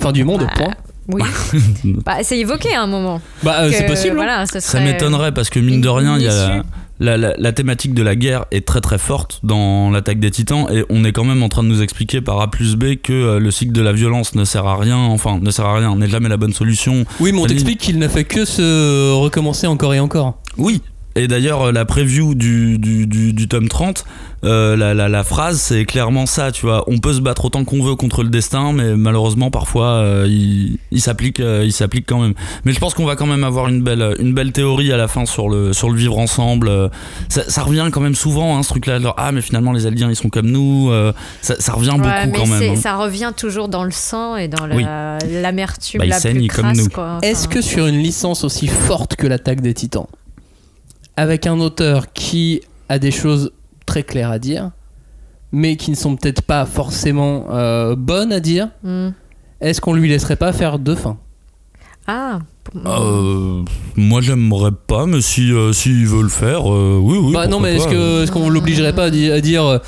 Fin 0.00 0.12
du 0.12 0.24
monde, 0.24 0.40
Bah, 0.42 0.52
point. 0.54 0.74
Oui. 1.08 1.22
bah, 2.04 2.16
c'est 2.22 2.38
évoqué 2.38 2.74
à 2.74 2.82
un 2.82 2.86
moment. 2.86 3.20
Bah, 3.42 3.60
euh, 3.62 3.70
c'est 3.72 3.86
possible. 3.86 4.12
hein. 4.12 4.24
Voilà, 4.24 4.46
ce 4.46 4.60
Ça 4.60 4.80
m'étonnerait 4.80 5.32
parce 5.32 5.48
que 5.50 5.60
mine 5.60 5.80
de 5.80 5.88
rien, 5.88 6.16
il 6.18 6.24
y 6.24 6.28
a 6.28 6.30
issue. 6.56 6.62
La, 7.04 7.16
la- 7.16 7.34
la 7.36 7.52
thématique 7.52 7.94
de 7.94 8.02
la 8.02 8.16
guerre 8.16 8.46
est 8.50 8.66
très 8.66 8.80
très 8.80 8.98
forte 8.98 9.40
dans 9.42 9.90
l'attaque 9.90 10.18
des 10.18 10.30
titans 10.30 10.66
et 10.72 10.84
on 10.90 11.04
est 11.04 11.12
quand 11.12 11.24
même 11.24 11.42
en 11.42 11.48
train 11.48 11.62
de 11.62 11.68
nous 11.68 11.82
expliquer 11.82 12.20
par 12.20 12.40
A 12.40 12.50
plus 12.50 12.76
B 12.76 12.94
que 13.02 13.12
euh, 13.12 13.38
le 13.38 13.50
cycle 13.50 13.72
de 13.72 13.80
la 13.82 13.92
violence 13.92 14.34
ne 14.34 14.44
sert 14.44 14.66
à 14.66 14.76
rien, 14.76 14.96
enfin 14.96 15.38
ne 15.40 15.50
sert 15.50 15.66
à 15.66 15.76
rien, 15.76 15.94
n'est 15.96 16.08
jamais 16.08 16.28
la 16.28 16.36
bonne 16.36 16.52
solution. 16.52 17.04
Oui, 17.20 17.32
mais 17.32 17.38
on 17.40 17.46
t'explique 17.46 17.80
qu'il 17.80 17.98
n'a 17.98 18.08
fait 18.08 18.24
que 18.24 18.44
se 18.44 19.12
recommencer 19.12 19.66
encore 19.66 19.94
et 19.94 20.00
encore. 20.00 20.38
Oui. 20.56 20.80
Et 21.16 21.28
d'ailleurs, 21.28 21.62
euh, 21.62 21.72
la 21.72 21.84
preview 21.84 22.34
du, 22.34 22.78
du, 22.78 23.06
du, 23.06 23.32
du 23.32 23.48
tome 23.48 23.68
30, 23.68 24.04
euh, 24.44 24.76
la, 24.76 24.94
la, 24.94 25.08
la 25.08 25.22
phrase, 25.24 25.60
c'est 25.60 25.84
clairement 25.84 26.26
ça, 26.26 26.50
tu 26.52 26.66
vois. 26.66 26.84
On 26.88 26.98
peut 26.98 27.12
se 27.12 27.20
battre 27.20 27.44
autant 27.44 27.64
qu'on 27.64 27.82
veut 27.82 27.94
contre 27.94 28.22
le 28.24 28.28
destin, 28.30 28.72
mais 28.72 28.96
malheureusement, 28.96 29.50
parfois, 29.50 29.86
euh, 30.02 30.26
il, 30.28 30.78
il 30.90 31.00
s'applique 31.00 31.38
euh, 31.40 31.62
il 31.64 31.72
s'applique 31.72 32.04
quand 32.06 32.20
même. 32.20 32.34
Mais 32.64 32.72
je 32.72 32.80
pense 32.80 32.94
qu'on 32.94 33.04
va 33.06 33.14
quand 33.16 33.26
même 33.26 33.44
avoir 33.44 33.68
une 33.68 33.80
belle, 33.82 34.16
une 34.18 34.34
belle 34.34 34.50
théorie 34.52 34.92
à 34.92 34.96
la 34.96 35.06
fin 35.08 35.24
sur 35.24 35.48
le, 35.48 35.72
sur 35.72 35.88
le 35.88 35.96
vivre 35.96 36.18
ensemble. 36.18 36.70
Ça, 37.28 37.48
ça 37.48 37.62
revient 37.62 37.88
quand 37.92 38.00
même 38.00 38.16
souvent, 38.16 38.58
hein, 38.58 38.62
ce 38.64 38.70
truc-là. 38.70 38.98
ah, 39.16 39.30
mais 39.32 39.40
finalement, 39.40 39.72
les 39.72 39.86
Aldiens, 39.86 40.10
ils 40.10 40.16
sont 40.16 40.28
comme 40.30 40.50
nous. 40.50 40.90
Euh, 40.90 41.12
ça, 41.42 41.54
ça 41.60 41.72
revient 41.74 41.90
Ouais, 41.92 41.96
beaucoup 41.96 42.08
mais 42.26 42.32
quand 42.32 42.44
c'est- 42.46 42.60
même. 42.60 42.72
hein. 42.72 42.80
ça 42.80 42.96
revient 42.96 43.32
toujours 43.36 43.68
dans 43.68 43.84
le 43.84 43.92
sang 43.92 44.36
et 44.36 44.48
dans 44.48 44.68
Oui. 44.68 44.82
la- 44.82 45.18
l'amertume 45.42 46.00
Bah, 46.00 46.06
la 46.06 46.20
plus 46.20 46.48
comme 46.48 46.64
crasse. 46.64 46.76
nous. 46.78 46.88
quoi. 46.88 47.18
Est-ce 47.22 47.46
que 47.48 47.62
sur 47.62 47.86
une 47.86 47.98
licence 48.02 48.42
aussi 48.44 48.66
forte 48.66 49.14
que 49.16 49.26
l'attaque 49.26 49.60
des 49.60 49.72
titans, 49.74 50.06
avec 51.16 51.46
un 51.46 51.60
auteur 51.60 52.12
qui 52.12 52.60
a 52.88 52.98
des 52.98 53.10
choses 53.10 53.52
très 53.86 54.02
claires 54.02 54.30
à 54.30 54.38
dire, 54.38 54.70
mais 55.52 55.76
qui 55.76 55.90
ne 55.90 55.96
sont 55.96 56.16
peut-être 56.16 56.42
pas 56.42 56.66
forcément 56.66 57.46
euh, 57.50 57.94
bonnes 57.96 58.32
à 58.32 58.40
dire, 58.40 58.68
hmm. 58.82 59.08
est-ce 59.60 59.80
qu'on 59.80 59.94
lui 59.94 60.08
laisserait 60.08 60.36
pas 60.36 60.52
faire 60.52 60.78
deux 60.78 60.96
fins? 60.96 61.18
Ah. 62.06 62.40
Euh, 62.86 63.62
moi, 63.96 64.20
j'aimerais 64.20 64.72
pas, 64.86 65.06
mais 65.06 65.20
si, 65.20 65.52
euh, 65.52 65.72
s'il 65.72 66.06
veut 66.06 66.22
le 66.22 66.28
faire, 66.28 66.70
euh, 66.72 66.98
oui, 67.00 67.18
oui. 67.18 67.32
Bah 67.32 67.46
non, 67.46 67.60
mais 67.60 67.76
est-ce 67.76 67.84
pas. 67.84 67.90
que- 67.92 68.22
est-ce 68.22 68.32
qu'on 68.32 68.48
l'obligerait 68.50 68.94
pas 68.94 69.04
à 69.04 69.10
di- 69.10 69.30
à 69.30 69.40
dire, 69.40 69.80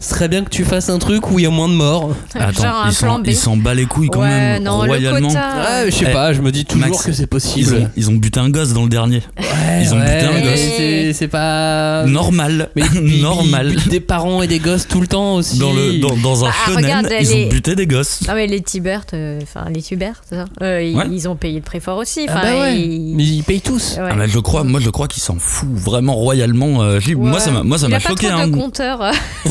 ce 0.00 0.08
serait 0.14 0.28
bien 0.28 0.42
que 0.44 0.48
tu 0.50 0.64
fasses 0.64 0.88
un 0.88 0.98
truc 0.98 1.30
où 1.30 1.38
il 1.38 1.42
y 1.42 1.46
a 1.46 1.50
moins 1.50 1.68
de 1.68 1.74
morts. 1.74 2.10
Attends, 2.34 2.62
Genre 2.62 2.82
un 2.86 2.90
ils 2.90 2.96
plan 2.96 3.12
s'en 3.14 3.18
B. 3.20 3.26
ils 3.28 3.36
s'en 3.36 3.56
bat 3.56 3.74
les 3.74 3.84
couilles 3.86 4.08
quand 4.08 4.20
ouais, 4.22 4.28
même 4.28 4.62
non, 4.62 4.82
le 4.82 4.88
royalement. 4.88 5.28
quota. 5.28 5.40
Ouais, 5.84 5.90
je 5.90 5.96
sais 5.96 6.06
Eh, 6.08 6.12
pas, 6.12 6.32
je 6.32 6.40
me 6.40 6.50
dis 6.50 6.64
toujours 6.64 6.88
Max, 6.88 7.02
que 7.04 7.12
c'est 7.12 7.22
Ils 7.24 7.28
possible. 7.28 7.74
ont, 7.76 7.88
ils 7.96 8.08
ont 8.10 8.14
buté 8.14 8.40
un 8.40 8.48
gosse 8.50 8.72
dans 8.72 8.82
le 8.84 8.88
dernier. 8.88 9.22
Ouais, 9.38 9.44
ils 9.82 9.92
ont 9.94 9.98
ouais, 9.98 10.04
buté 10.14 10.26
un 10.26 10.40
gosse. 10.40 10.60
c'est- 10.76 11.12
C'est 11.12 11.28
pas. 11.28 12.04
Normal. 12.06 12.70
Mais 12.76 12.82
Normal. 13.20 13.68
ils 13.70 13.76
butent 13.76 13.88
des 13.88 14.00
parents 14.00 14.42
et 14.42 14.46
des 14.46 14.58
gosses 14.58 14.88
tout 14.88 15.00
le 15.00 15.06
temps 15.06 15.34
aussi. 15.34 15.58
Dans, 15.58 15.72
le, 15.72 15.98
dans, 15.98 16.16
dans 16.16 16.44
un 16.44 16.48
Ah, 16.50 16.66
shonen, 16.70 16.84
regarde, 16.84 17.08
ils 17.20 17.26
les- 17.28 17.44
ont 17.44 17.48
buté 17.48 17.74
des 17.76 17.86
gosses. 17.86 18.20
Non 18.26 18.34
mais 18.34 18.46
les 18.46 18.62
Tibert, 18.62 19.02
euh, 19.12 19.38
enfin 19.42 19.66
les 19.74 19.82
Tubert, 19.82 20.22
ça 20.28 20.46
Euh, 20.62 20.82
ils, 20.82 20.96
Ouais. 20.96 21.04
ils 21.10 21.28
ont 21.28 21.36
payé 21.36 21.56
le 21.56 21.62
prix 21.62 21.80
fort 21.80 21.98
aussi. 21.98 22.26
Ah 22.28 22.40
bah 22.42 22.60
ouais. 22.60 22.80
ils- 22.80 23.14
Mais 23.16 23.24
ils 23.24 23.42
payent 23.42 23.60
tous. 23.60 23.96
Ouais. 23.98 24.08
Ah, 24.10 24.26
je 24.26 24.38
crois, 24.38 24.64
moi 24.64 24.80
je 24.82 24.88
crois 24.90 25.08
qu'ils 25.08 25.22
s'en 25.22 25.36
fout 25.38 25.68
vraiment 25.74 26.14
royalement. 26.14 26.82
euh, 26.82 26.98
Moi 27.16 27.38
ça 27.40 27.50
m'a, 27.50 27.62
moi 27.62 27.76
ça 27.76 27.86
Il 27.86 27.90
m'a 27.90 27.96
a 27.96 28.00
pas 28.00 28.08
choqué. 28.08 28.28
trop 28.28 28.38
hein. 28.38 28.48
de 28.48 28.56
compteurs, 28.56 29.02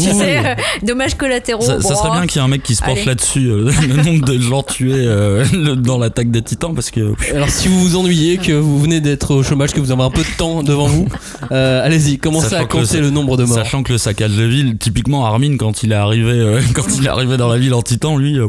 dommages 0.83 1.15
collatéraux. 1.15 1.61
Ça, 1.61 1.81
ça 1.81 1.95
serait 1.95 2.11
bien 2.11 2.27
qu'il 2.27 2.37
y 2.37 2.43
ait 2.43 2.45
un 2.45 2.49
mec 2.49 2.63
qui 2.63 2.75
se 2.75 2.83
penche 2.83 3.05
là-dessus, 3.05 3.47
euh, 3.49 3.71
le 3.87 4.03
nombre 4.03 4.25
de 4.25 4.39
gens 4.39 4.63
tués 4.63 4.93
euh, 4.95 5.43
le- 5.53 5.75
dans 5.75 5.97
l'attaque 5.97 6.31
des 6.31 6.41
titans, 6.41 6.73
parce 6.73 6.91
que 6.91 7.13
Alors 7.33 7.49
si 7.49 7.67
vous 7.67 7.79
vous 7.79 7.95
ennuyez, 7.95 8.37
que 8.37 8.53
vous 8.53 8.79
venez 8.79 8.99
d'être 9.01 9.33
au 9.35 9.43
chômage, 9.43 9.71
que 9.73 9.79
vous 9.79 9.91
avez 9.91 10.03
un 10.03 10.09
peu 10.11 10.21
de 10.21 10.37
temps 10.37 10.63
devant 10.63 10.87
vous, 10.87 11.07
euh, 11.51 11.85
allez-y, 11.85 12.17
commencez 12.17 12.49
Sachant 12.49 12.63
à 12.63 12.67
compter 12.67 12.97
le- 12.97 13.01
le 13.03 13.09
nombre 13.11 13.37
de 13.37 13.43
morts. 13.45 13.57
Sachant 13.57 13.83
que 13.83 13.91
le 13.93 13.97
saccage 13.97 14.31
de 14.31 14.43
ville, 14.43 14.77
typiquement 14.77 15.25
Armin, 15.25 15.57
quand 15.57 15.83
il 15.83 15.91
est 15.91 15.95
arrivé, 15.95 16.31
euh, 16.31 16.61
quand 16.73 16.85
il 16.97 17.05
est 17.05 17.09
arrivé 17.09 17.37
dans 17.37 17.47
la 17.47 17.57
ville 17.57 17.73
en 17.73 17.81
titan, 17.81 18.17
lui, 18.17 18.37
euh, 18.39 18.47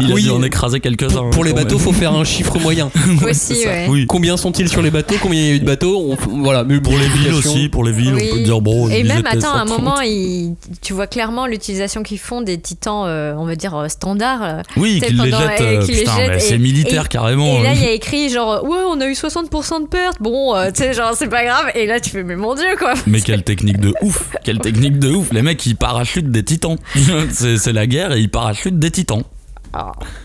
il 0.00 0.12
Oui. 0.12 0.22
a 0.22 0.24
dû 0.24 0.30
en 0.30 0.42
écraser 0.42 0.80
quelques-uns. 0.80 1.22
Pour, 1.22 1.30
pour 1.30 1.44
les 1.44 1.52
bateaux, 1.52 1.76
même. 1.76 1.84
faut 1.84 1.92
faire 1.92 2.12
un 2.14 2.24
chiffre 2.24 2.58
moyen. 2.58 2.90
Aussi, 3.28 3.66
ouais. 3.66 3.86
Oui. 3.88 4.06
Combien 4.06 4.36
sont-ils 4.36 4.68
sur 4.68 4.82
les 4.82 4.90
bateaux 4.90 5.14
Combien 5.22 5.40
il 5.40 5.46
y 5.46 5.50
a 5.50 5.54
eu 5.54 5.60
de 5.60 5.64
bateaux 5.64 6.16
On- 6.30 6.38
Voilà, 6.42 6.64
Pour 6.64 6.92
les 6.96 7.08
villes 7.08 7.34
aussi, 7.34 7.68
pour 7.68 7.84
les 7.84 7.92
villes, 7.92 8.14
Oui. 8.14 8.28
on 8.30 8.34
peut 8.36 8.42
dire 8.42 8.60
bon. 8.60 8.88
Et 8.88 9.02
même, 9.02 9.24
attends, 9.26 9.52
à 9.52 9.62
un 9.62 9.66
130. 9.66 9.78
moment, 9.78 10.00
ils- 10.00 10.54
tu 10.88 10.94
vois 10.94 11.06
clairement 11.06 11.46
l'utilisation 11.46 12.02
qu'ils 12.02 12.18
font 12.18 12.40
des 12.40 12.58
titans, 12.58 13.04
euh, 13.06 13.34
on 13.36 13.44
va 13.44 13.56
dire, 13.56 13.74
euh, 13.76 13.88
standards. 13.88 14.42
euh. 14.42 14.62
Oui, 14.78 15.00
Peut-être 15.00 15.10
qu'il 15.10 15.22
les 15.22 15.30
pendant- 15.30 15.46
jette. 15.50 15.60
et 15.60 15.64
euh, 15.76 15.82
qu'il 15.84 15.94
les 15.96 16.00
putain, 16.00 16.16
jette 16.16 16.28
mais 16.30 16.36
et- 16.38 16.40
c'est 16.40 16.56
militaire 16.56 17.04
et- 17.04 17.08
carrément. 17.08 17.58
Et 17.60 17.62
là, 17.62 17.70
euh. 17.72 17.74
il 17.74 17.82
y 17.82 17.86
a 17.88 17.90
écrit 17.90 18.30
genre, 18.30 18.64
ouais, 18.64 18.78
on 18.88 18.98
a 19.02 19.06
eu 19.06 19.12
60% 19.14 19.80
de 19.80 19.86
pertes. 19.86 20.16
Bon, 20.22 20.54
euh, 20.56 20.70
tu 20.70 20.82
sais, 20.82 20.94
genre, 20.94 21.12
c'est 21.14 21.28
pas 21.28 21.44
grave. 21.44 21.66
Et 21.74 21.84
là, 21.84 22.00
tu 22.00 22.08
fais, 22.08 22.22
mais 22.24 22.36
mon 22.36 22.54
dieu, 22.54 22.64
quoi. 22.78 22.94
Mais 23.06 23.20
quelle 23.20 23.42
technique 23.42 23.80
de 23.80 23.92
ouf 24.00 24.30
Quelle 24.44 24.60
technique 24.60 24.98
de 24.98 25.10
ouf 25.10 25.30
Les 25.30 25.42
mecs 25.42 25.66
ils 25.66 25.76
parachutent 25.76 26.30
des 26.32 26.42
titans 26.42 26.78
c'est 27.32 27.72
la 27.74 27.86
guerre 27.86 28.12
et 28.12 28.20
ils 28.20 28.30
parachutent 28.30 28.78
des 28.78 28.90
titans 28.90 29.24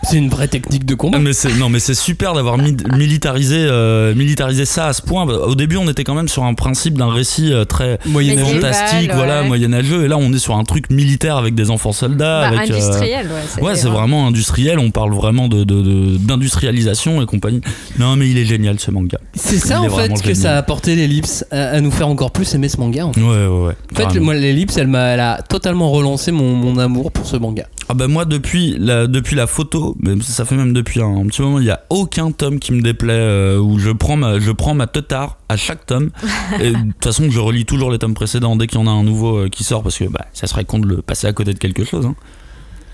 C'est 0.03 0.17
une 0.17 0.29
vraie 0.29 0.47
technique 0.47 0.85
de 0.85 0.95
combat. 0.95 1.17
Ah, 1.19 1.21
mais 1.21 1.31
non 1.59 1.69
mais 1.69 1.79
c'est 1.79 1.93
super 1.93 2.33
d'avoir 2.33 2.57
mi- 2.57 2.75
militarisé 2.95 3.57
euh, 3.59 4.13
militarisé 4.15 4.65
ça 4.65 4.87
à 4.87 4.93
ce 4.93 5.01
point 5.01 5.25
au 5.25 5.55
début 5.55 5.77
on 5.77 5.87
était 5.89 6.03
quand 6.03 6.15
même 6.15 6.27
sur 6.27 6.43
un 6.43 6.53
principe 6.53 6.97
d'un 6.97 7.11
récit 7.11 7.51
euh, 7.53 7.65
très 7.65 7.99
Moyen 8.05 8.37
fantastique 8.37 8.93
Médiéval, 8.93 9.15
voilà 9.17 9.41
ouais. 9.41 9.47
moyenâgeux 9.47 10.05
et 10.05 10.07
là 10.07 10.17
on 10.17 10.31
est 10.33 10.39
sur 10.39 10.55
un 10.55 10.63
truc 10.63 10.89
militaire 10.89 11.37
avec 11.37 11.55
des 11.55 11.69
enfants 11.69 11.91
soldats 11.93 12.41
Bah, 12.41 12.47
avec 12.59 12.71
euh, 12.71 12.75
industriel, 12.75 13.27
ouais. 13.57 13.63
Ouais, 13.63 13.75
c'est 13.75 13.87
vraiment 13.89 14.27
industriel, 14.27 14.79
on 14.79 14.91
parle 14.91 15.13
vraiment 15.13 15.47
de, 15.47 15.63
de- 15.63 15.81
de- 15.81 16.17
d'industrialisation 16.17 17.21
et 17.21 17.25
compagnie. 17.25 17.61
Non, 17.99 18.15
mais 18.15 18.29
il 18.29 18.37
est 18.37 18.45
génial 18.45 18.79
ce 18.79 18.91
manga. 18.91 19.17
C'est 19.33 19.57
ça 19.59 19.81
en 19.81 19.89
fait 19.89 20.09
que 20.09 20.19
génial. 20.19 20.35
ça 20.35 20.53
a 20.53 20.57
apporté 20.57 20.95
l'ellipse 20.95 21.45
à, 21.51 21.69
à 21.69 21.81
nous 21.81 21.91
faire 21.91 22.07
encore 22.07 22.31
plus 22.31 22.53
aimer 22.55 22.69
ce 22.69 22.77
manga. 22.77 23.05
En 23.07 23.13
fait, 23.13 23.21
Ouais, 23.21 23.47
ouais, 23.47 23.65
ouais. 23.67 23.73
En 24.05 24.09
fait, 24.09 24.19
moi 24.19 24.33
l'ellipse, 24.33 24.77
elle 24.77 24.87
m'a, 24.87 25.07
elle 25.07 25.19
a 25.19 25.41
totalement 25.47 25.89
relancé 25.91 26.31
mon, 26.31 26.53
mon 26.55 26.77
amour 26.77 27.11
pour 27.11 27.25
ce 27.25 27.35
manga. 27.37 27.65
Ah 27.89 27.93
bah 27.95 28.07
moi 28.07 28.25
depuis 28.25 28.75
la, 28.79 29.07
depuis 29.07 29.32
la 29.35 29.47
photo, 29.47 29.95
mais 29.99 30.19
ça 30.21 30.45
fait 30.45 30.55
même 30.55 30.73
depuis 30.73 31.01
un, 31.01 31.25
petit 31.27 31.41
moment, 31.41 31.59
il 31.59 31.65
y 31.65 31.71
a 31.71 31.83
aucun 31.89 32.31
tome 32.31 32.59
qui 32.59 32.71
me 32.73 32.81
déplaît 32.81 33.13
euh, 33.13 33.59
où 33.59 33.79
je 33.79 33.91
prends 33.91 34.15
ma 34.15 34.39
je 34.39 34.51
prends 34.51 34.73
ma 34.73 34.87
teutard 34.87 35.37
à 35.49 35.57
chaque 35.57 35.85
tome. 35.85 36.09
et 36.59 36.71
de 36.71 36.77
toute 36.77 37.03
façon, 37.03 37.29
je 37.29 37.39
relis 37.39 37.65
toujours 37.65 37.91
les 37.91 37.99
tomes 37.99 38.13
précédents 38.13 38.55
dès 38.55 38.67
qu'il 38.67 38.79
y 38.79 38.83
en 38.83 38.87
a 38.87 38.91
un 38.91 39.03
nouveau 39.03 39.37
euh, 39.37 39.49
qui 39.49 39.63
sort 39.63 39.83
parce 39.83 39.97
que 39.97 40.05
bah, 40.05 40.25
ça 40.33 40.47
serait 40.47 40.65
con 40.65 40.79
de 40.79 40.87
le 40.87 41.01
passer 41.01 41.27
à 41.27 41.33
côté 41.33 41.53
de 41.53 41.59
quelque 41.59 41.83
chose. 41.83 42.05
hein. 42.05 42.15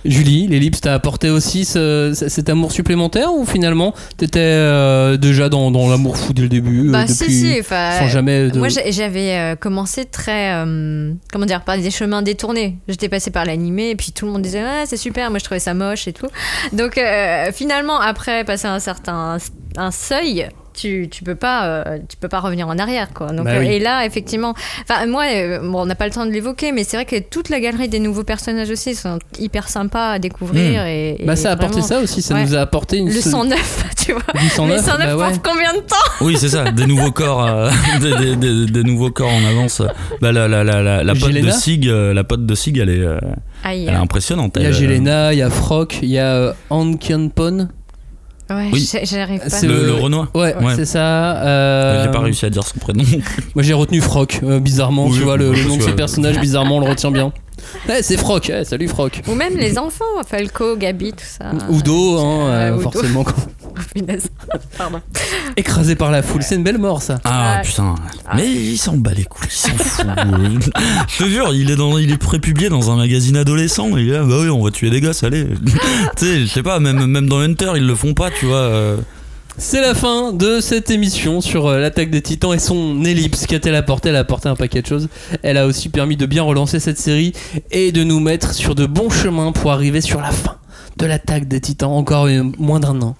Julie, 0.05 0.47
l'ellipse 0.47 0.81
t'a 0.81 0.93
apporté 0.93 1.29
aussi 1.29 1.65
ce- 1.65 2.13
ce- 2.15 2.29
cet 2.29 2.49
amour 2.49 2.71
supplémentaire 2.71 3.33
ou 3.33 3.45
finalement 3.45 3.93
t'étais 4.17 4.39
euh, 4.39 5.17
déjà 5.17 5.49
dans, 5.49 5.71
dans 5.71 5.89
l'amour 5.89 6.17
fou 6.17 6.33
dès 6.33 6.43
le 6.43 6.49
début 6.49 6.87
euh, 6.87 6.91
Bah, 6.91 7.01
depuis, 7.03 7.13
si, 7.31 7.55
si. 7.55 7.63
sans 7.63 8.07
jamais 8.07 8.49
de... 8.49 8.59
Moi, 8.59 8.69
j'avais 8.69 9.33
euh, 9.35 9.55
commencé 9.55 10.05
très, 10.05 10.53
euh, 10.53 11.11
comment 11.33 11.45
dire, 11.45 11.63
par 11.63 11.77
des 11.77 11.91
chemins 11.91 12.21
détournés. 12.21 12.77
J'étais 12.87 13.09
passée 13.09 13.31
par 13.31 13.45
l'animé 13.45 13.89
et 13.89 13.95
puis 13.95 14.11
tout 14.13 14.25
le 14.25 14.31
monde 14.31 14.41
disait 14.41 14.63
ah, 14.65 14.83
c'est 14.85 14.97
super. 14.97 15.29
Moi, 15.29 15.39
je 15.39 15.43
trouvais 15.43 15.59
ça 15.59 15.73
moche 15.73 16.07
et 16.07 16.13
tout. 16.13 16.27
Donc, 16.73 16.97
euh, 16.97 17.51
finalement, 17.51 17.99
après 17.99 18.43
passer 18.45 18.67
un 18.67 18.79
certain 18.79 19.37
un 19.77 19.91
seuil. 19.91 20.47
Tu, 20.79 21.09
tu 21.11 21.23
peux 21.23 21.35
pas 21.35 21.65
euh, 21.65 21.97
tu 22.07 22.15
peux 22.15 22.29
pas 22.29 22.39
revenir 22.39 22.67
en 22.67 22.77
arrière 22.77 23.09
quoi 23.13 23.27
donc 23.31 23.45
Bah 23.45 23.53
euh, 23.55 23.59
oui. 23.59 23.67
et 23.67 23.79
là 23.79 24.05
effectivement 24.05 24.53
enfin 24.83 25.05
moi 25.07 25.25
euh, 25.33 25.59
bon 25.59 25.81
on 25.81 25.85
n'a 25.85 25.95
pas 25.95 26.05
le 26.05 26.11
temps 26.13 26.25
de 26.25 26.31
l'évoquer 26.31 26.71
mais 26.71 26.83
c'est 26.83 26.95
vrai 26.95 27.05
que 27.05 27.19
toute 27.19 27.49
la 27.49 27.59
galerie 27.59 27.89
des 27.89 27.99
nouveaux 27.99 28.23
personnages 28.23 28.69
aussi 28.69 28.95
sont 28.95 29.19
hyper 29.39 29.67
sympas 29.67 30.11
à 30.11 30.19
découvrir 30.19 30.85
et, 30.85 31.17
et 31.19 31.25
Bah 31.25 31.35
ça 31.35 31.49
a 31.49 31.53
apporté 31.53 31.79
vraiment, 31.81 31.87
ça 31.87 31.99
aussi, 31.99 32.21
ça 32.21 32.35
ouais. 32.35 32.45
nous 32.45 32.55
a 32.55 32.59
apporté 32.59 32.97
une... 32.97 33.07
le 33.07 33.13
se- 33.21 33.29
109 33.29 33.83
tu 33.97 34.13
vois 34.13 34.21
du 34.39 34.47
109, 34.47 34.77
mais 34.77 34.81
109 34.91 34.99
bah 35.07 35.17
ouais. 35.27 35.33
pour 35.33 35.41
combien 35.41 35.73
de 35.73 35.79
temps? 35.79 35.95
Oui, 36.21 36.35
c'est 36.37 36.49
ça, 36.49 36.71
des 36.71 36.85
nouveaux 36.85 37.11
corps, 37.11 37.45
euh, 37.45 37.69
des, 38.01 38.15
des- 38.15 38.35
des- 38.35 38.65
des 38.71 38.83
nouveaux 38.83 39.11
corps 39.11 39.31
en 39.31 39.45
avance. 39.49 39.81
Bah 40.21 40.31
la 40.31 40.47
la 40.47 40.63
la 40.63 40.81
la, 40.81 41.03
la 41.03 41.13
pote 41.15 41.31
de 41.33 41.49
Sig, 41.51 41.87
euh, 41.87 42.13
la 42.13 42.23
pote 42.23 42.45
de 42.45 42.55
Sig, 42.55 42.77
elle 42.77 42.89
est 42.89 42.99
euh, 42.99 43.19
Aïe. 43.63 43.85
elle 43.87 43.93
est 43.95 43.97
impressionnante. 43.97 44.53
Il 44.57 44.63
y 44.63 44.65
a 44.67 44.71
Jelena, 44.71 45.33
il 45.33 45.39
y 45.39 45.41
a 45.41 45.49
Frock, 45.49 45.99
il 46.01 46.09
y 46.09 46.19
a 46.19 46.33
euh, 46.35 46.53
Ankianpon. 46.69 47.67
Ouais, 48.49 48.69
Oui. 48.73 48.89
j'arrive 49.03 49.39
pas. 49.41 49.49
C'est 49.49 49.67
le, 49.67 49.93
Renoir. 49.93 50.27
Ouais, 50.33 50.55
Ouais. 50.55 50.73
c'est 50.75 50.85
ça. 50.85 51.37
euh, 51.43 52.03
J'ai 52.05 52.11
pas 52.11 52.19
réussi 52.19 52.45
à 52.45 52.49
dire 52.49 52.63
son 52.63 52.79
prénom. 52.79 53.03
Moi 53.55 53.63
j'ai 53.63 53.73
retenu 53.73 54.01
Frock, 54.01 54.39
euh, 54.43 54.59
bizarrement, 54.59 55.05
Oui, 55.07 55.17
tu 55.17 55.23
vois, 55.23 55.37
le, 55.37 55.51
nom 55.67 55.77
de 55.77 55.81
ces 55.83 55.91
personnages, 55.93 56.37
bizarrement, 56.41 56.77
on 56.77 56.79
le 56.81 56.89
retient 56.89 57.11
bien. 57.11 57.31
Ouais, 57.87 58.01
c'est 58.01 58.17
Frock, 58.17 58.47
ouais, 58.49 58.63
salut 58.63 58.87
Frock. 58.87 59.21
Ou 59.27 59.35
même 59.35 59.55
les 59.57 59.77
enfants, 59.77 60.05
Falco, 60.27 60.75
Gabi, 60.77 61.11
tout 61.11 61.17
ça. 61.25 61.51
Udo, 61.69 62.17
hein, 62.17 62.47
euh, 62.49 62.69
Ouais, 62.71 62.81
Udo. 62.81 62.89
forcément, 62.91 63.23
quoi. 63.23 63.33
punaise. 63.93 64.29
Pardon. 64.77 65.01
écrasé 65.57 65.95
par 65.95 66.11
la 66.11 66.21
foule, 66.21 66.43
c'est 66.43 66.55
une 66.55 66.63
belle 66.63 66.77
mort 66.77 67.01
ça. 67.01 67.19
Ah 67.23 67.61
putain, 67.63 67.95
mais 68.35 68.47
il 68.49 68.77
s'en 68.77 68.97
bat 68.97 69.13
les 69.13 69.23
couilles, 69.25 69.47
il 69.49 69.51
s'en 69.51 69.77
fout. 69.77 70.05
Je 71.07 71.23
te 71.23 71.29
jure, 71.29 71.53
il 71.53 71.71
est 71.71 71.75
dans, 71.75 71.97
il 71.97 72.11
est 72.11 72.17
prépublié 72.17 72.69
dans 72.69 72.91
un 72.91 72.95
magazine 72.95 73.37
adolescent. 73.37 73.89
Il 73.97 74.09
est 74.09 74.13
là, 74.13 74.23
bah 74.23 74.37
oui, 74.41 74.49
on 74.49 74.63
va 74.63 74.71
tuer 74.71 74.89
des 74.89 75.01
gosses, 75.01 75.23
allez. 75.23 75.47
tu 76.17 76.25
sais, 76.25 76.39
je 76.41 76.45
sais 76.47 76.63
pas, 76.63 76.79
même 76.79 77.05
même 77.05 77.27
dans 77.27 77.39
Hunter, 77.39 77.71
ils 77.75 77.85
le 77.85 77.95
font 77.95 78.13
pas, 78.13 78.29
tu 78.31 78.45
vois. 78.45 78.57
euh. 78.57 78.97
C'est 79.61 79.81
la 79.81 79.93
fin 79.93 80.31
de 80.31 80.61
cette 80.61 80.89
émission 80.89 81.41
sur 81.41 81.67
euh, 81.67 81.81
l'attaque 81.81 82.09
des 82.09 82.21
titans 82.21 82.53
et 82.53 82.59
son 82.59 83.03
ellipse. 83.03 83.45
Qu'a-t-elle 83.45 83.75
apporté? 83.75 84.07
Elle 84.07 84.15
a 84.15 84.19
apporté 84.19 84.47
un 84.47 84.55
paquet 84.55 84.81
de 84.81 84.87
choses. 84.87 85.09
Elle 85.43 85.57
a 85.57 85.65
aussi 85.67 85.89
permis 85.89 86.15
de 86.15 86.25
bien 86.25 86.43
relancer 86.43 86.79
cette 86.79 86.97
série 86.97 87.33
et 87.71 87.91
de 87.91 88.05
nous 88.05 88.21
mettre 88.21 88.53
sur 88.53 88.73
de 88.73 88.85
bons 88.85 89.09
chemins 89.09 89.51
pour 89.51 89.73
arriver 89.73 89.99
sur 89.99 90.21
la 90.21 90.31
fin 90.31 90.55
de 90.95 91.05
l'attaque 91.05 91.49
des 91.49 91.59
titans. 91.59 91.91
Encore 91.91 92.29
moins 92.57 92.79
d'un 92.79 93.01
an. 93.01 93.17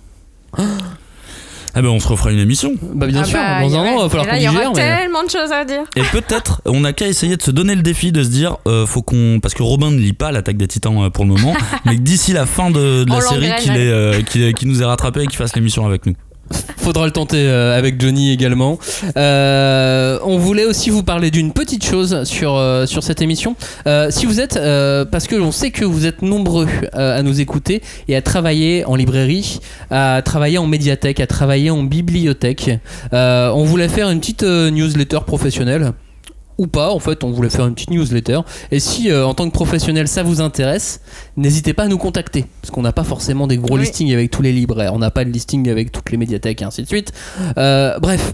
Ah 1.76 1.82
ben 1.84 1.90
on 1.90 2.00
se 2.00 2.08
refera 2.08 2.32
une 2.32 2.40
émission. 2.40 2.74
Bah 2.82 3.06
bien 3.06 3.22
Ah 3.22 3.26
sûr, 3.26 3.38
bah, 3.38 3.62
dans 3.62 3.76
un 3.76 3.82
an, 3.82 3.86
il 3.94 4.00
va 4.00 4.06
et 4.06 4.10
falloir 4.10 4.28
qu'on 4.28 4.36
il 4.36 4.42
y 4.42 4.48
aura 4.50 4.70
mais- 4.70 4.74
tellement 4.74 5.24
de 5.24 5.30
choses 5.30 5.52
à 5.52 5.64
dire. 5.66 5.82
Et 5.96 6.02
peut-être, 6.02 6.62
on 6.66 6.80
n'a 6.80 6.94
qu'à 6.94 7.08
essayer 7.08 7.38
de 7.38 7.42
se 7.44 7.52
donner 7.52 7.76
le 7.76 7.84
défi 7.84 8.12
de 8.12 8.24
se 8.24 8.30
dire, 8.30 8.58
euh, 8.68 8.88
faut 8.88 9.04
qu'on, 9.04 9.40
parce 9.40 9.54
que 9.54 9.62
Robin 9.62 9.92
ne 9.92 10.00
lit 10.00 10.14
pas 10.14 10.32
l'attaque 10.32 10.58
des 10.58 10.68
Titans 10.68 10.98
euh, 11.04 11.10
pour 11.12 11.26
le 11.26 11.32
moment, 11.32 11.54
mais 11.86 11.96
que 11.96 12.02
d'ici 12.02 12.34
la 12.34 12.48
fin 12.48 12.72
de, 12.72 13.04
de 13.04 13.10
la 13.12 13.22
série, 13.22 13.52
qu'il 13.60 13.74
est, 13.74 13.92
euh, 13.92 14.22
qu'il 14.24 14.68
nous 14.68 14.82
ait 14.82 14.86
rattrapé 14.86 15.22
et 15.22 15.28
qu'il 15.28 15.38
fasse 15.38 15.56
l'émission 15.56 15.86
avec 15.86 16.08
nous. 16.08 16.16
Faudra 16.78 17.06
le 17.06 17.12
tenter 17.12 17.48
euh, 17.48 17.78
avec 17.78 18.02
Johnny 18.02 18.32
également. 18.32 18.80
Euh, 19.18 20.18
on 20.24 20.38
voulait 20.38 20.66
aussi 20.66 20.90
vous 20.90 21.04
parler 21.04 21.30
d'une 21.30 21.52
petite 21.52 21.86
chose 21.86 22.24
sur, 22.24 22.56
euh, 22.56 22.86
sur 22.86 23.04
cette 23.04 23.22
émission. 23.22 23.56
Si 24.10 24.26
vous 24.26 24.40
êtes, 24.40 24.60
parce 25.12 25.28
que 25.28 25.36
l'on 25.36 25.52
sait 25.52 25.72
que 25.72 25.86
vous 25.86 26.06
êtes 26.06 26.22
nombreux 26.22 26.68
à 26.94 27.22
nous 27.22 27.42
écouter 27.42 27.82
et 28.08 28.16
à 28.16 28.22
travailler 28.22 28.86
en 28.86 28.96
librairie, 28.96 29.60
à 29.92 30.22
travailler 30.24 30.58
en 30.58 30.68
médiathèque, 30.68 31.20
à 31.20 31.28
travailler 31.28 31.70
en 31.70 31.84
bibliothèque, 31.84 32.72
on 33.12 33.64
voulait 33.64 33.90
faire 33.90 34.10
une 34.10 34.20
petite 34.20 34.44
newsletter 34.44 35.20
professionnelle. 35.26 35.94
Ou 36.60 36.68
pas, 36.68 36.92
en 36.92 37.00
fait, 37.00 37.24
on 37.24 37.32
voulait 37.32 37.50
faire 37.50 37.66
une 37.66 37.74
petite 37.74 37.90
newsletter. 37.90 38.42
Et 38.70 38.80
si, 38.80 39.10
euh, 39.10 39.26
en 39.26 39.34
tant 39.34 39.48
que 39.48 39.54
professionnel, 39.54 40.08
ça 40.10 40.24
vous 40.24 40.42
intéresse, 40.42 41.00
n'hésitez 41.38 41.74
pas 41.74 41.84
à 41.84 41.88
nous 41.88 41.98
contacter. 41.98 42.46
Parce 42.62 42.70
qu'on 42.70 42.82
n'a 42.82 42.92
pas 42.92 43.06
forcément 43.06 43.48
des 43.48 43.58
gros 43.58 43.76
Oui. 43.76 43.82
listings 43.82 44.12
avec 44.14 44.30
tous 44.30 44.42
les 44.42 44.52
libraires. 44.52 44.94
On 44.94 45.00
n'a 45.00 45.10
pas 45.10 45.24
de 45.24 45.30
listing 45.30 45.70
avec 45.70 45.92
toutes 45.92 46.12
les 46.12 46.18
médiathèques 46.18 46.62
et 46.62 46.66
ainsi 46.66 46.82
de 46.84 46.88
suite. 46.88 47.14
Euh, 47.58 47.98
bref. 48.00 48.34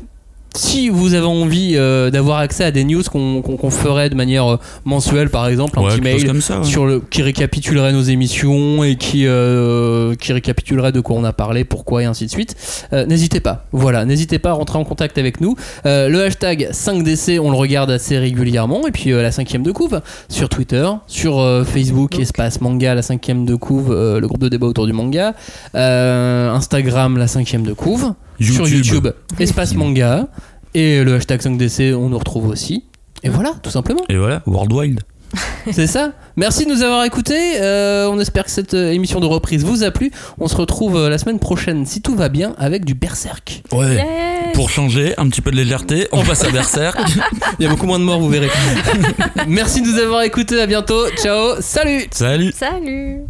Si 0.55 0.87
vous 0.89 1.13
avez 1.15 1.25
envie 1.25 1.73
euh, 1.75 2.09
d'avoir 2.11 2.37
accès 2.39 2.63
à 2.63 2.71
des 2.71 2.83
news 2.85 3.03
qu'on 3.11 3.41
qu'on- 3.41 3.57
qu'on 3.57 3.69
ferait 3.69 4.09
de 4.09 4.15
manière 4.15 4.53
euh, 4.53 4.57
mensuelle, 4.85 5.29
par 5.29 5.47
exemple, 5.47 5.77
un 5.77 5.83
Ouais, 5.83 5.89
petit 5.91 6.01
mail 6.01 6.25
comme 6.25 6.39
ça. 6.41 6.59
ouais. 6.59 6.63
sur 6.65 6.85
le, 6.85 7.01
qui 7.01 7.21
récapitulerait 7.21 7.91
nos 7.91 8.01
émissions 8.01 8.83
et 8.83 8.95
qui, 8.95 9.27
euh, 9.27 10.15
qui 10.15 10.31
récapitulerait 10.31 10.93
de 10.93 11.01
quoi 11.01 11.17
on 11.17 11.23
a 11.25 11.33
parlé, 11.33 11.65
pourquoi 11.65 12.03
et 12.03 12.05
ainsi 12.05 12.25
de 12.25 12.31
suite, 12.31 12.55
euh, 12.93 13.05
n'hésitez 13.05 13.41
pas. 13.41 13.65
Voilà, 13.73 14.05
n'hésitez 14.05 14.39
pas 14.39 14.51
à 14.51 14.53
rentrer 14.53 14.77
en 14.79 14.85
contact 14.85 15.17
avec 15.17 15.41
nous. 15.41 15.55
Euh, 15.85 16.07
le 16.07 16.23
hashtag 16.23 16.69
5DC, 16.71 17.37
on 17.39 17.51
le 17.51 17.57
regarde 17.57 17.91
assez 17.91 18.17
régulièrement. 18.17 18.87
Et 18.87 18.91
puis 18.91 19.11
euh, 19.11 19.21
la 19.21 19.31
cinquième 19.31 19.63
de 19.63 19.71
couve 19.73 20.01
sur 20.29 20.47
Twitter, 20.47 20.87
sur 21.07 21.39
euh, 21.39 21.65
Facebook, 21.65 22.17
espace 22.17 22.61
manga, 22.61 22.95
la 22.95 23.01
cinquième 23.01 23.45
de 23.45 23.55
couve, 23.55 23.91
euh, 23.91 24.21
le 24.21 24.27
groupe 24.27 24.39
de 24.41 24.47
débat 24.49 24.67
autour 24.67 24.85
du 24.85 24.93
manga, 24.93 25.33
Euh, 25.75 26.49
Instagram, 26.51 27.17
la 27.17 27.27
cinquième 27.27 27.63
de 27.63 27.73
couve, 27.73 28.13
sur 28.39 28.67
YouTube, 28.67 29.07
espace 29.39 29.73
manga. 29.75 30.27
Et 30.73 31.03
le 31.03 31.15
hashtag 31.15 31.39
5DC, 31.39 31.93
on 31.93 32.09
nous 32.09 32.17
retrouve 32.17 32.49
aussi. 32.49 32.83
Et 33.23 33.29
voilà, 33.29 33.53
tout 33.63 33.71
simplement. 33.71 34.01
Et 34.09 34.17
voilà, 34.17 34.43
World 34.45 34.73
Wild. 34.73 34.99
C'est 35.71 35.87
ça. 35.87 36.11
Merci 36.35 36.65
de 36.65 36.71
nous 36.71 36.81
avoir 36.81 37.03
écoutés. 37.05 37.59
Euh, 37.61 38.07
on 38.09 38.19
espère 38.19 38.45
que 38.45 38.51
cette 38.51 38.73
euh, 38.73 38.91
émission 38.91 39.19
de 39.19 39.25
reprise 39.25 39.63
vous 39.63 39.83
a 39.83 39.91
plu. 39.91 40.11
On 40.39 40.47
se 40.47 40.55
retrouve 40.55 40.97
euh, 40.97 41.09
la 41.09 41.17
semaine 41.17 41.39
prochaine, 41.39 41.85
si 41.85 42.01
tout 42.01 42.15
va 42.15 42.29
bien, 42.29 42.53
avec 42.57 42.85
du 42.85 42.93
Berserk. 42.93 43.63
Ouais. 43.71 43.95
Yes. 43.95 44.53
Pour 44.53 44.69
changer, 44.69 45.13
un 45.17 45.29
petit 45.29 45.41
peu 45.41 45.51
de 45.51 45.55
légèreté, 45.55 46.07
on 46.11 46.23
passe 46.23 46.43
à 46.43 46.51
Berserk. 46.51 46.97
Il 47.59 47.63
y 47.63 47.65
a 47.65 47.69
beaucoup 47.69 47.87
moins 47.87 47.99
de 47.99 48.03
morts, 48.03 48.19
vous 48.19 48.29
verrez. 48.29 48.49
Merci 49.47 49.81
de 49.81 49.87
nous 49.87 49.99
avoir 49.99 50.21
écoutés. 50.23 50.61
À 50.61 50.67
bientôt. 50.67 51.09
Ciao. 51.17 51.55
Salut. 51.61 52.07
Salut 52.11 52.51
Salut 52.53 53.21